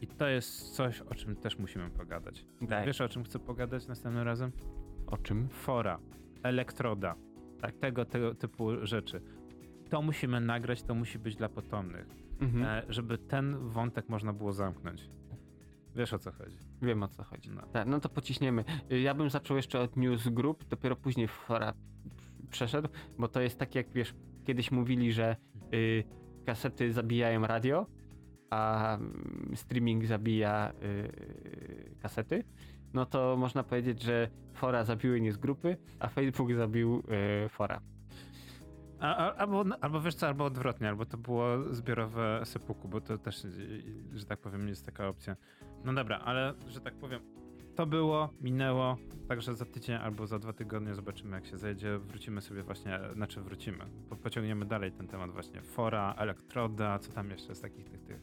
[0.00, 2.46] I to jest coś, o czym też musimy pogadać.
[2.62, 2.86] Daj.
[2.86, 4.52] Wiesz, o czym chcę pogadać następnym razem?
[5.06, 5.48] O czym?
[5.48, 5.98] Fora,
[6.42, 7.14] elektroda,
[7.60, 9.20] tak, tego, tego typu rzeczy.
[9.90, 12.06] To musimy nagrać, to musi być dla potomnych,
[12.40, 12.64] mhm.
[12.64, 15.10] e, żeby ten wątek można było zamknąć.
[15.96, 16.67] Wiesz o co chodzi.
[16.82, 17.50] Wiem o co chodzi.
[17.50, 17.62] No.
[17.72, 18.64] Tak, no to pociśniemy.
[18.90, 21.72] Ja bym zaczął jeszcze od newsgroup, dopiero później fora
[22.50, 22.88] przeszedł,
[23.18, 24.14] bo to jest tak jak wiesz,
[24.44, 25.36] kiedyś mówili, że
[25.74, 26.04] y,
[26.46, 27.86] kasety zabijają radio,
[28.50, 32.44] a mm, streaming zabija y, kasety,
[32.92, 37.02] no to można powiedzieć, że fora zabiły newsgrupy, a Facebook zabił
[37.44, 37.80] y, fora.
[39.00, 43.18] A, a, albo, albo wiesz co, albo odwrotnie, albo to było zbiorowe sepuku, bo to
[43.18, 43.46] też,
[44.14, 45.36] że tak powiem, jest taka opcja.
[45.84, 47.20] No dobra, ale że tak powiem,
[47.74, 48.96] to było, minęło,
[49.28, 53.40] także za tydzień albo za dwa tygodnie zobaczymy jak się zejdzie, wrócimy sobie właśnie, znaczy
[53.40, 58.02] wrócimy, po, pociągniemy dalej ten temat właśnie, fora, elektroda, co tam jeszcze z takich tych,
[58.02, 58.20] tych.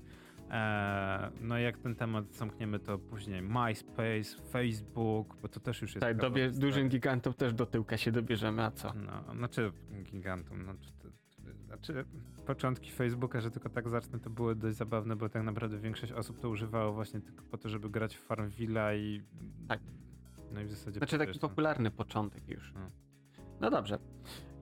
[0.55, 6.01] Eee, no jak ten temat zamkniemy, to później MySpace, Facebook, bo to też już jest...
[6.01, 8.93] Tak, dobie, dużym gigantom też do tyłka się dobierzemy, a co?
[8.93, 9.71] No, znaczy
[10.03, 10.73] gigantom, no,
[11.65, 12.05] znaczy
[12.45, 16.39] początki Facebooka, że tylko tak zacznę, to były dość zabawne, bo tak naprawdę większość osób
[16.39, 19.21] to używało właśnie tylko po to, żeby grać w Farmville i...
[19.67, 19.79] Tak.
[20.51, 20.97] No i w zasadzie...
[20.97, 22.73] Znaczy taki popularny początek już.
[22.73, 22.89] No,
[23.61, 23.99] no dobrze.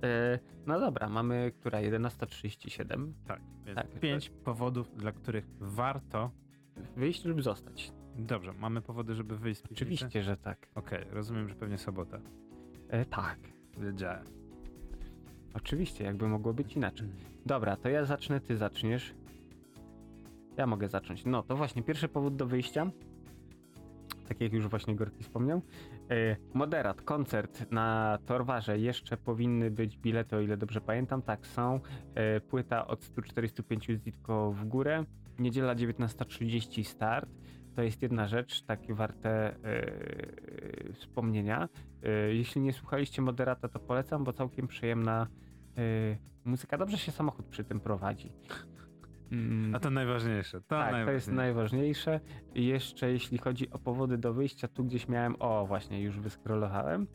[0.03, 3.11] E, no dobra, mamy która 11.37.
[3.27, 4.35] Tak, więc tak, pięć to...
[4.35, 6.31] powodów, dla których warto
[6.95, 7.91] wyjść lub zostać.
[8.15, 10.67] Dobrze, mamy powody, żeby wyjść z Oczywiście, że tak.
[10.75, 12.19] Okej, okay, rozumiem, że pewnie sobota.
[12.89, 13.39] E, tak.
[13.77, 14.25] Wiedziałem.
[15.53, 17.07] Oczywiście, jakby mogło być inaczej.
[17.45, 19.15] Dobra, to ja zacznę, ty zaczniesz.
[20.57, 21.25] Ja mogę zacząć.
[21.25, 22.91] No to właśnie, pierwszy powód do wyjścia
[24.33, 25.61] tak jak już właśnie Gorki wspomniał.
[26.09, 28.79] E, Moderat, koncert na Torwarze.
[28.79, 31.21] Jeszcze powinny być bilety, o ile dobrze pamiętam.
[31.21, 31.79] Tak, są.
[32.15, 35.03] E, Płyta od 145 zitko w górę.
[35.39, 37.29] Niedziela 19.30 start.
[37.75, 41.69] To jest jedna rzecz, takie warte e, wspomnienia.
[42.03, 45.27] E, jeśli nie słuchaliście Moderata, to polecam, bo całkiem przyjemna
[45.77, 45.81] e,
[46.45, 46.77] muzyka.
[46.77, 48.31] Dobrze się samochód przy tym prowadzi.
[49.33, 49.75] Mm.
[49.75, 50.61] A to najważniejsze.
[50.61, 51.13] To, tak, to najważniejsze.
[51.13, 52.19] jest najważniejsze.
[52.55, 57.07] I jeszcze jeśli chodzi o powody do wyjścia, tu gdzieś miałem, o właśnie, już wyskrolowałem.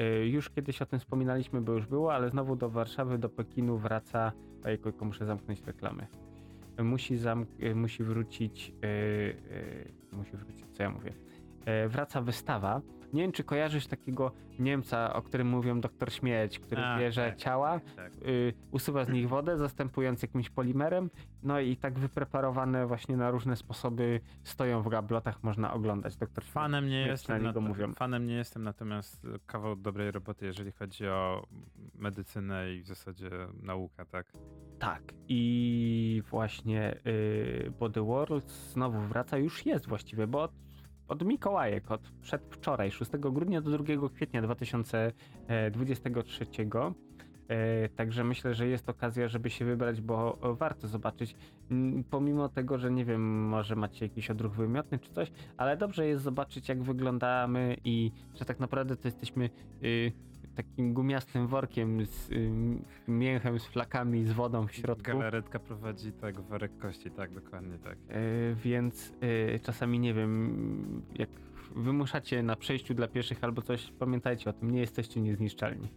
[0.00, 3.78] Y, Już kiedyś o tym wspominaliśmy, bo już było, ale znowu do Warszawy, do Pekinu
[3.78, 4.32] wraca.
[4.64, 6.06] Ojejku, tylko muszę zamknąć reklamy.
[6.82, 8.72] Musi, zam, y, musi wrócić.
[8.84, 11.12] y, y, musi wrócić, co ja mówię.
[11.84, 12.80] Y, Wraca wystawa.
[13.12, 17.36] Nie wiem, czy kojarzysz takiego Niemca, o którym mówią doktor Śmierć, który A, bierze tak.
[17.38, 18.12] ciała, Tak.
[18.26, 21.10] y, usuwa z nich wodę, zastępując jakimś polimerem.
[21.42, 26.16] No i tak wypreparowane właśnie na różne sposoby stoją w gablotach, można oglądać.
[26.16, 27.92] Doktor Fanem nie, jestem, na mówią.
[27.94, 31.46] fanem nie jestem, natomiast kawał dobrej roboty, jeżeli chodzi o
[31.94, 33.30] medycynę i w zasadzie
[33.62, 34.32] naukę, tak?
[34.78, 35.02] Tak.
[35.28, 40.52] I właśnie y, Body World znowu wraca, już jest właściwie, bo od,
[41.10, 46.46] od Mikołajek, od przedwczoraj, 6 grudnia do 2 kwietnia 2023.
[47.48, 51.36] E, Także myślę, że jest okazja, żeby się wybrać, bo warto zobaczyć.
[51.70, 56.06] Mm, Pomimo tego, że nie wiem, może macie jakiś odruch wymiotny czy coś, ale dobrze
[56.06, 59.50] jest zobaczyć, jak wyglądamy i że tak naprawdę to jesteśmy
[59.84, 60.12] y,
[60.62, 62.50] takim gumiastym workiem z y,
[63.08, 65.04] mięchem, z flakami, z wodą w środku.
[65.04, 67.98] Galaretka prowadzi tak worek kości, tak, dokładnie tak.
[68.08, 69.12] E, więc
[69.54, 71.30] e, czasami nie wiem, jak
[71.76, 75.88] wymuszacie na przejściu dla pieszych albo coś, pamiętajcie o tym, nie jesteście niezniszczalni.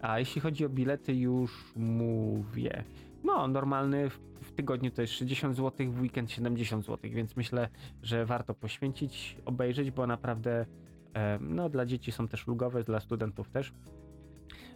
[0.00, 2.84] A jeśli chodzi o bilety, już mówię.
[3.24, 7.68] No, normalny w, w tygodniu to jest 60 zł, w weekend 70 zł, więc myślę,
[8.02, 10.66] że warto poświęcić, obejrzeć, bo naprawdę
[11.14, 13.72] e, no, dla dzieci są też ulgowe, dla studentów też.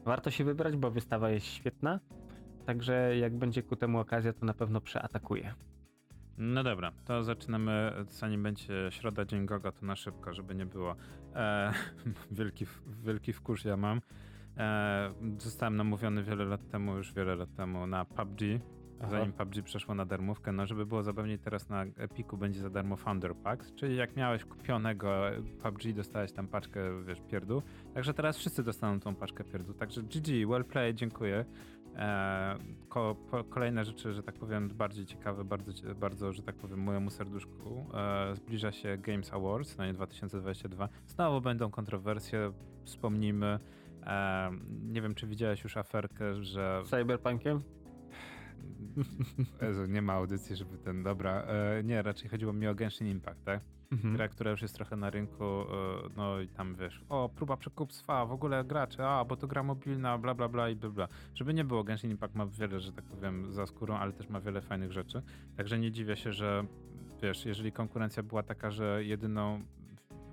[0.06, 2.00] Warto się wybrać, bo wystawa jest świetna.
[2.66, 5.54] Także jak będzie ku temu okazja, to na pewno przeatakuje.
[6.38, 10.96] No dobra, to zaczynamy, zanim będzie środa, dzień Goga, to na szybko, żeby nie było.
[11.34, 11.72] E,
[12.30, 14.00] wielki, wielki wkurz ja mam.
[14.56, 18.40] E, zostałem namówiony wiele lat temu, już wiele lat temu na PUBG,
[19.00, 19.10] Aha.
[19.10, 20.52] zanim PUBG przeszło na darmówkę.
[20.52, 24.44] No żeby było zabawniej, teraz na Epiku będzie za darmo Founder Packs, czyli jak miałeś
[24.44, 25.22] kupionego
[25.62, 27.62] PUBG, dostałeś tam paczkę, wiesz, pierdół.
[27.94, 29.74] Także teraz wszyscy dostaną tą paczkę pierdół.
[29.74, 31.44] Także GG, well played, dziękuję.
[31.96, 32.58] E,
[32.88, 37.10] ko, po, kolejne rzeczy, że tak powiem, bardziej ciekawe, bardzo, bardzo że tak powiem, mojemu
[37.10, 37.86] serduszku.
[37.94, 40.88] E, zbliża się Games Awards na nie 2022.
[41.06, 42.52] Znowu będą kontrowersje,
[42.84, 43.58] wspomnijmy.
[44.06, 44.50] E,
[44.82, 47.62] nie wiem, czy widziałeś już aferkę, że Cyberpunkiem?
[49.62, 53.44] Jezu, nie ma audycji, żeby ten, dobra, e, nie, raczej chodziło mi o Genshin Impact,
[53.44, 53.60] tak?
[53.92, 54.14] Mhm.
[54.14, 55.64] Gra, która już jest trochę na rynku, e,
[56.16, 60.18] no i tam wiesz, o, próba przekupstwa, w ogóle gracze, a, bo to gra mobilna,
[60.18, 61.08] bla, bla, bla i bla, bla.
[61.34, 64.40] Żeby nie było, Genshin Impact ma wiele, że tak powiem, za skórą, ale też ma
[64.40, 65.22] wiele fajnych rzeczy,
[65.56, 66.64] także nie dziwię się, że
[67.22, 69.62] wiesz, jeżeli konkurencja była taka, że jedyną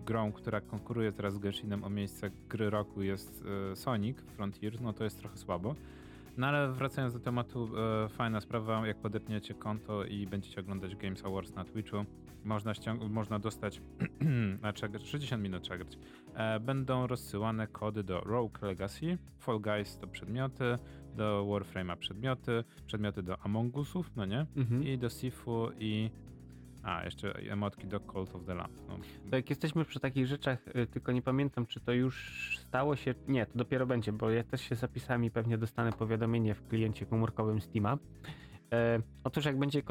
[0.05, 4.93] grą, która konkuruje teraz z Genshinem o miejsce gry roku jest e, Sonic Frontiers, no
[4.93, 5.75] to jest trochę słabo.
[6.37, 7.69] No ale wracając do tematu,
[8.05, 11.97] e, fajna sprawa, jak podepniecie konto i będziecie oglądać Games Awards na Twitchu,
[12.43, 13.81] można, ściąg- można dostać,
[14.61, 15.97] na grać, 60 minut trzeba grać,
[16.33, 20.77] e, będą rozsyłane kody do Rogue Legacy, Fall Guys to przedmioty,
[21.15, 24.45] do Warframe'a przedmioty, przedmioty do Among Usów, no nie?
[24.55, 24.83] Mhm.
[24.83, 26.11] I do Sifu i...
[26.83, 28.73] A, jeszcze emotki do Cult of the Lamb.
[28.87, 28.97] No,
[29.29, 33.13] To jak jesteśmy przy takich rzeczach, y, tylko nie pamiętam, czy to już stało się.
[33.27, 37.05] Nie, to dopiero będzie, bo ja też się zapisałem i pewnie dostanę powiadomienie w kliencie
[37.05, 37.97] komórkowym Steama.
[38.73, 39.81] E, otóż jak będzie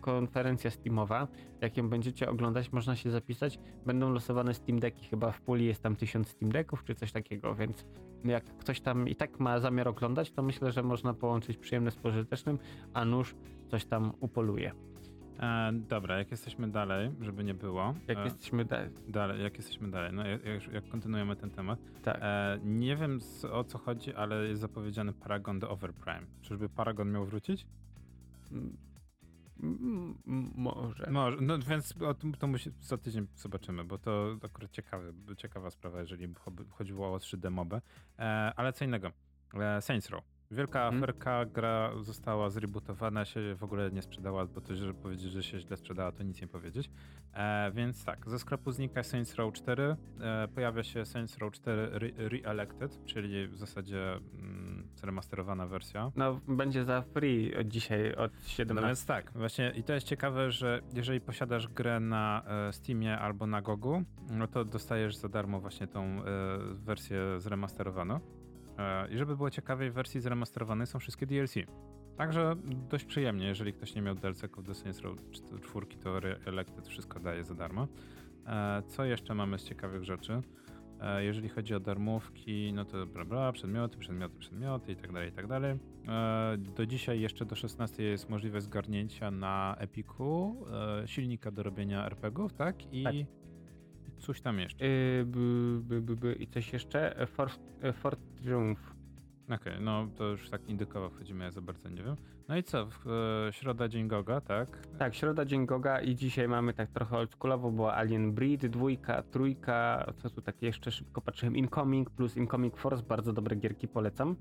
[0.00, 1.28] konferencja Steamowa,
[1.60, 3.58] jak ją będziecie oglądać, można się zapisać.
[3.86, 7.54] Będą losowane Steam Decki, chyba w puli jest tam 1000 Steam Decków czy coś takiego,
[7.54, 7.86] więc
[8.24, 11.96] jak ktoś tam i tak ma zamiar oglądać, to myślę, że można połączyć przyjemne z
[11.96, 12.58] pożytecznym,
[12.94, 13.34] a nóż
[13.68, 14.91] coś tam upoluje.
[15.40, 17.94] E, dobra, jak jesteśmy dalej, żeby nie było.
[18.08, 21.78] Jak e, jesteśmy da- Dalej, jak jesteśmy dalej, no jak, jak, kontynuujemy ten temat.
[22.02, 22.18] tak.
[22.20, 26.22] E, nie wiem z, o co chodzi, ale jest zapowiedziany Paragon do Overprime.
[26.40, 27.66] Czyżby Paragon miał wrócić?
[28.52, 28.76] Mm,
[29.62, 31.10] mm, mm, Może.
[31.10, 35.70] Może, no więc o tym to musi, za tydzień zobaczymy, bo to akurat ciekawe, ciekawa
[35.70, 36.34] sprawa, jeżeli
[36.70, 37.80] chodziło o 3D mobę.
[38.18, 38.22] E,
[38.56, 39.12] ale co innego.
[39.54, 40.24] E, Saints Row.
[40.52, 41.02] Wielka Mhm.
[41.04, 45.58] aferka, gra została zrebootowana, się w ogóle nie sprzedała, bo to, żeby powiedzieć, że się
[45.60, 46.90] źle sprzedała, to nic nie powiedzieć.
[47.34, 51.82] E, więc tak, ze sklepu znika Saints Row 4, e, pojawia się Saints Row 4
[51.82, 56.12] Re- Re-Elected, czyli w zasadzie mm, zremasterowana wersja.
[56.16, 58.74] No, będzie za free od dzisiaj, od 17.
[58.82, 63.18] No więc tak, właśnie i to jest ciekawe, że jeżeli posiadasz grę na e, Steamie
[63.18, 66.22] albo na Gogu, no to dostajesz za darmo właśnie tą e,
[66.74, 68.20] wersję zremasterowaną.
[68.78, 71.54] E, I żeby było ciekawiej, w wersji zremasterowanej są wszystkie DLC.
[72.16, 72.56] Także
[72.90, 75.16] dość przyjemnie, jeżeli ktoś nie miał DLC-ków do Saints Row
[75.62, 77.88] 4, to Elected wszystko daje za darmo.
[78.46, 80.42] E, co jeszcze mamy z ciekawych rzeczy?
[81.00, 85.28] E, jeżeli chodzi o darmówki, no to bla bla, przedmioty, przedmioty, przedmioty i tak dalej,
[85.28, 85.78] i tak dalej.
[86.56, 90.56] Do dzisiaj jeszcze do 16 jest możliwe zgarnięcia na Epiku
[91.06, 92.92] silnika do robienia RPGów, tak?
[92.94, 93.41] I Tak.
[94.22, 94.86] Coś tam jeszcze.
[94.86, 96.32] Yy, by, by, by, by.
[96.32, 97.18] I coś jeszcze?
[97.18, 98.94] E, Fort, e, Fort Triumph.
[99.50, 102.16] Okej, no to już tak indykowo wchodzimy, ja za bardzo nie wiem.
[102.48, 102.88] No i co,
[103.48, 104.86] e, środa, dzień Goga, tak?
[104.98, 110.06] Tak, środa, dzień Goga i dzisiaj mamy tak trochę oldschoolowo, bo Alien Breed, dwójka, trójka,
[110.16, 114.36] co tu tak jeszcze szybko patrzyłem, Incoming plus Incoming Force, bardzo dobre gierki, polecam.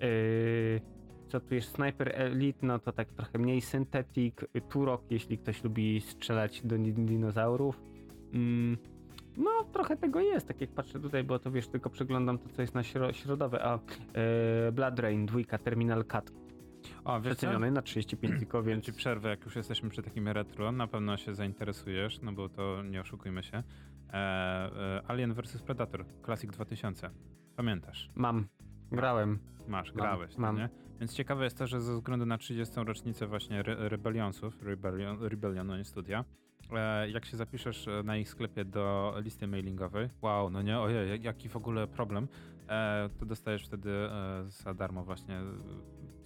[0.00, 0.80] Yy,
[1.28, 5.64] co tu jest, Sniper Elite, no to tak trochę mniej Synthetic, y, Turok, jeśli ktoś
[5.64, 7.82] lubi strzelać do din- dinozaurów.
[8.32, 8.76] Mm,
[9.36, 12.62] no, trochę tego jest, tak jak patrzę tutaj, bo to wiesz, tylko przeglądam to, co
[12.62, 13.78] jest na śro- środowe, a
[14.66, 16.32] yy, Blood Rain, dwójka, Terminal Cut,
[17.04, 20.72] O, wiesz przeceniony na 35 tylko, Więc ci przerwę, jak już jesteśmy przy takim retro,
[20.72, 23.62] na pewno się zainteresujesz, no bo to nie oszukujmy się.
[24.12, 27.10] E, e, Alien vs Predator, Classic 2000.
[27.56, 28.10] Pamiętasz?
[28.14, 28.46] mam,
[28.92, 29.38] grałem.
[29.68, 30.56] Masz, Mam, grałeś, mam.
[30.56, 30.68] No nie?
[31.00, 32.74] Więc ciekawe jest to, że ze względu na 30.
[32.76, 36.24] rocznicę właśnie Re Rebellionsów, Rebellion, Rebellion no nie studia,
[37.12, 41.24] jak się zapiszesz e, na ich sklepie do listy mailingowej, wow, no nie, ojej, jak-
[41.24, 42.28] jaki w ogóle problem,
[42.68, 45.42] e, to dostajesz wtedy e, za darmo właśnie e,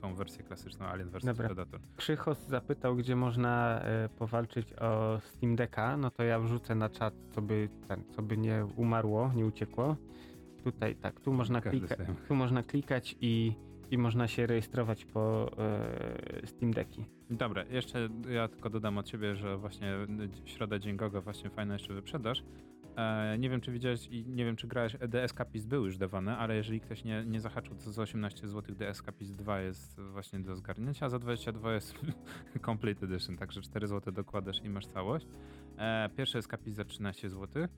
[0.01, 1.25] tą wersję klasyczną Alien vs.
[1.37, 1.81] Predator.
[1.97, 7.15] Krzychos zapytał, gdzie można e, powalczyć o Steam Decka, no to ja wrzucę na czat,
[7.35, 9.97] co by, ten, co by nie umarło, nie uciekło.
[10.65, 11.87] Tutaj tak, tu można, klika,
[12.29, 13.53] tu można klikać i,
[13.91, 17.05] i można się rejestrować po e, Steam Decki.
[17.31, 19.93] Dobra, jeszcze ja tylko dodam od ciebie, że właśnie
[20.45, 22.43] środa dzień Goga właśnie fajna jeszcze wyprzedaż.
[22.99, 26.37] E, nie wiem, czy widziałeś i nie wiem, czy grałeś, The Escapist był już dawany,
[26.37, 30.41] ale jeżeli ktoś nie, nie zahaczył, to za 18 zł The Escapist 2 jest właśnie
[30.41, 31.95] do zgarnięcia, a za 22 jest
[32.67, 35.27] Complete Edition, także 4 zł dokładasz i masz całość.
[35.79, 37.69] E, pierwszy Escapist za 13 zł.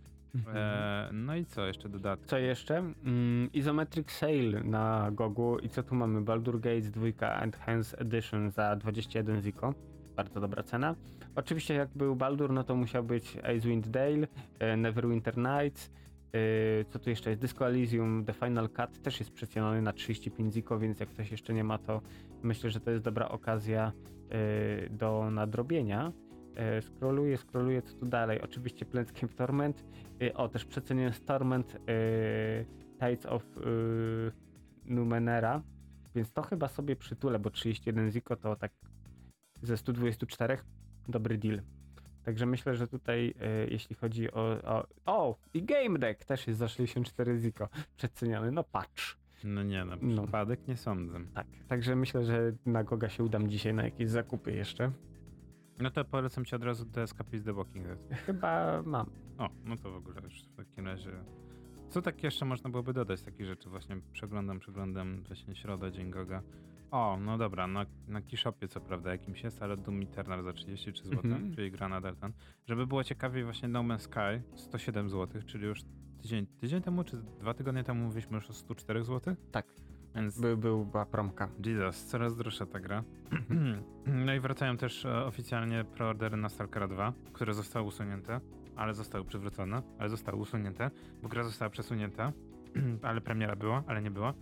[0.54, 2.26] E, no i co, jeszcze dodatki?
[2.26, 2.76] Co jeszcze?
[2.78, 6.20] Mm, Isometric Sale na Gogu i co tu mamy?
[6.20, 7.06] Baldur Gates 2
[7.42, 9.74] Enhanced Edition za 21 ziko.
[10.16, 10.94] Bardzo dobra cena.
[11.34, 14.26] Oczywiście jak był Baldur, no to musiał być Icewind Dale,
[14.58, 15.90] e, Neverwinter Nights.
[16.32, 17.42] e, Co tu jeszcze jest?
[17.42, 21.54] Disco Elysium The Final Cut też jest przeceniony na 35 ziko, więc jak ktoś jeszcze
[21.54, 22.02] nie ma, to
[22.42, 23.92] myślę, że to jest dobra okazja
[24.30, 26.12] e, do nadrobienia.
[26.80, 28.40] Scrolluję, scrolluję, co tu dalej?
[28.40, 29.84] Oczywiście Planescape Torment.
[30.34, 31.78] O, też przeceniłem Storment y,
[32.98, 33.42] Tides of
[34.84, 35.62] Numenera,
[36.14, 38.72] więc to chyba sobie przytulę, bo 31 ziko to tak
[39.62, 40.58] ze 124
[41.10, 41.60] dobry deal.
[42.24, 43.34] Także myślę, że tutaj
[43.66, 44.86] y, jeśli chodzi o, o...
[45.06, 45.36] O!
[45.54, 49.18] I Game Deck też jest za 64 ziko przeceniony, no patrz.
[49.44, 50.22] No nie, no, No.
[50.22, 51.20] przypadek nie sądzę.
[51.34, 54.92] Tak, także myślę, że na Goga się udam dzisiaj na jakieś zakupy jeszcze.
[55.78, 57.98] No to polecam ci od razu The Escapist The Walking Dead.
[58.26, 59.10] Chyba mam.
[59.38, 61.10] O, no to w ogóle już w takim razie.
[61.88, 63.68] Co tak jeszcze można byłoby dodać takich rzeczy?
[63.70, 66.42] Właśnie przeglądam, przeglądam właśnie środa, dzień Goga.
[66.90, 71.04] O, no dobra, na, na Keyshopie co prawda jakimś jest, ale Doom Eternal za 33
[71.04, 71.54] zł, Mhm.
[71.54, 72.32] czyli gra nadal ten.
[72.66, 75.82] Żeby było ciekawiej, właśnie No Man's Sky 107 zł, czyli już
[76.22, 79.36] tydzień, tydzień temu, czy dwa tygodnie temu mówiliśmy już o 104 zł?
[79.52, 79.66] Tak,
[80.14, 81.48] Więc by, był, była promka.
[81.66, 83.04] Jesus, coraz droższa ta gra.
[84.26, 88.40] no i wracają też e, oficjalnie preordery na Stalkera 2, które zostały usunięte,
[88.76, 90.90] ale zostały przywrócone, ale zostały usunięte,
[91.22, 92.32] bo gra została przesunięta,
[93.02, 94.34] ale premiera była, ale nie była.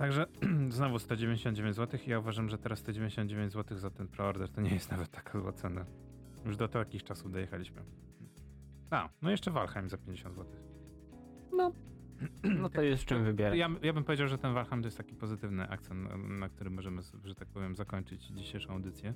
[0.00, 0.26] Także
[0.68, 4.90] znowu 199 zł ja uważam, że teraz 199 zł za ten preorder to nie jest
[4.92, 5.84] nawet taka zła cena.
[6.44, 7.82] Już do to jakichś czasów dojechaliśmy.
[8.90, 10.52] A, no jeszcze Valheim za 50 zł.
[11.52, 11.72] No,
[12.60, 13.58] no to jest czym wybierać.
[13.58, 16.74] Ja, ja bym powiedział, że ten Valheim to jest taki pozytywny akcent, na, na którym
[16.74, 19.14] możemy, że tak powiem, zakończyć dzisiejszą audycję.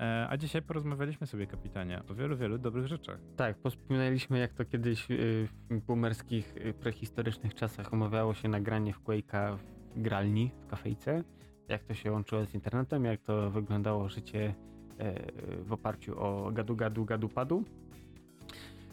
[0.00, 3.18] E, a dzisiaj porozmawialiśmy sobie, kapitanie, o wielu, wielu dobrych rzeczach.
[3.36, 9.02] Tak, wspominaliśmy jak to kiedyś y, w boomerskich, y, prehistorycznych czasach omawiało się nagranie w
[9.02, 9.58] Quake'a
[9.96, 11.24] gralni, w kafejce,
[11.68, 14.54] jak to się łączyło z internetem, jak to wyglądało życie
[14.98, 17.64] e, w oparciu o gadu gadu gadu padu.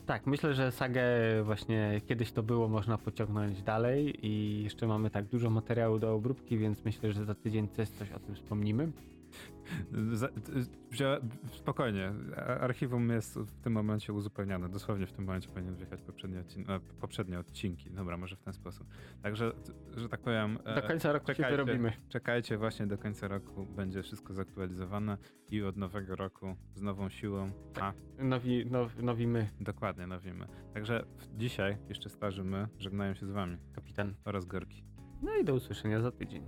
[0.05, 1.03] Tak, myślę, że sagę
[1.43, 6.57] właśnie kiedyś to było, można pociągnąć dalej i jeszcze mamy tak dużo materiału do obróbki,
[6.57, 8.91] więc myślę, że za tydzień też coś o tym wspomnimy.
[11.51, 12.13] Spokojnie,
[12.59, 14.69] archiwum jest w tym momencie uzupełniane.
[14.69, 17.91] Dosłownie w tym momencie powinien wjechać poprzednie, odcin- e, poprzednie odcinki.
[17.91, 18.87] Dobra, może w ten sposób.
[19.23, 19.51] Także,
[19.97, 20.57] że tak powiem...
[20.65, 21.51] e, Do końca roku czekajcie.
[21.51, 21.93] wyrobimy.
[22.09, 25.17] Czekajcie, właśnie do końca roku będzie wszystko zaktualizowane
[25.51, 27.51] i od nowego roku z nową siłą.
[27.81, 30.47] A, Nowi, now, nowi my, dokładnie, nowimy.
[30.73, 34.15] Także w- dzisiaj jeszcze starzy my żegnają się z wami kapitan.
[34.25, 34.83] oraz Gorki.
[35.21, 36.43] No i do usłyszenia za tydzień.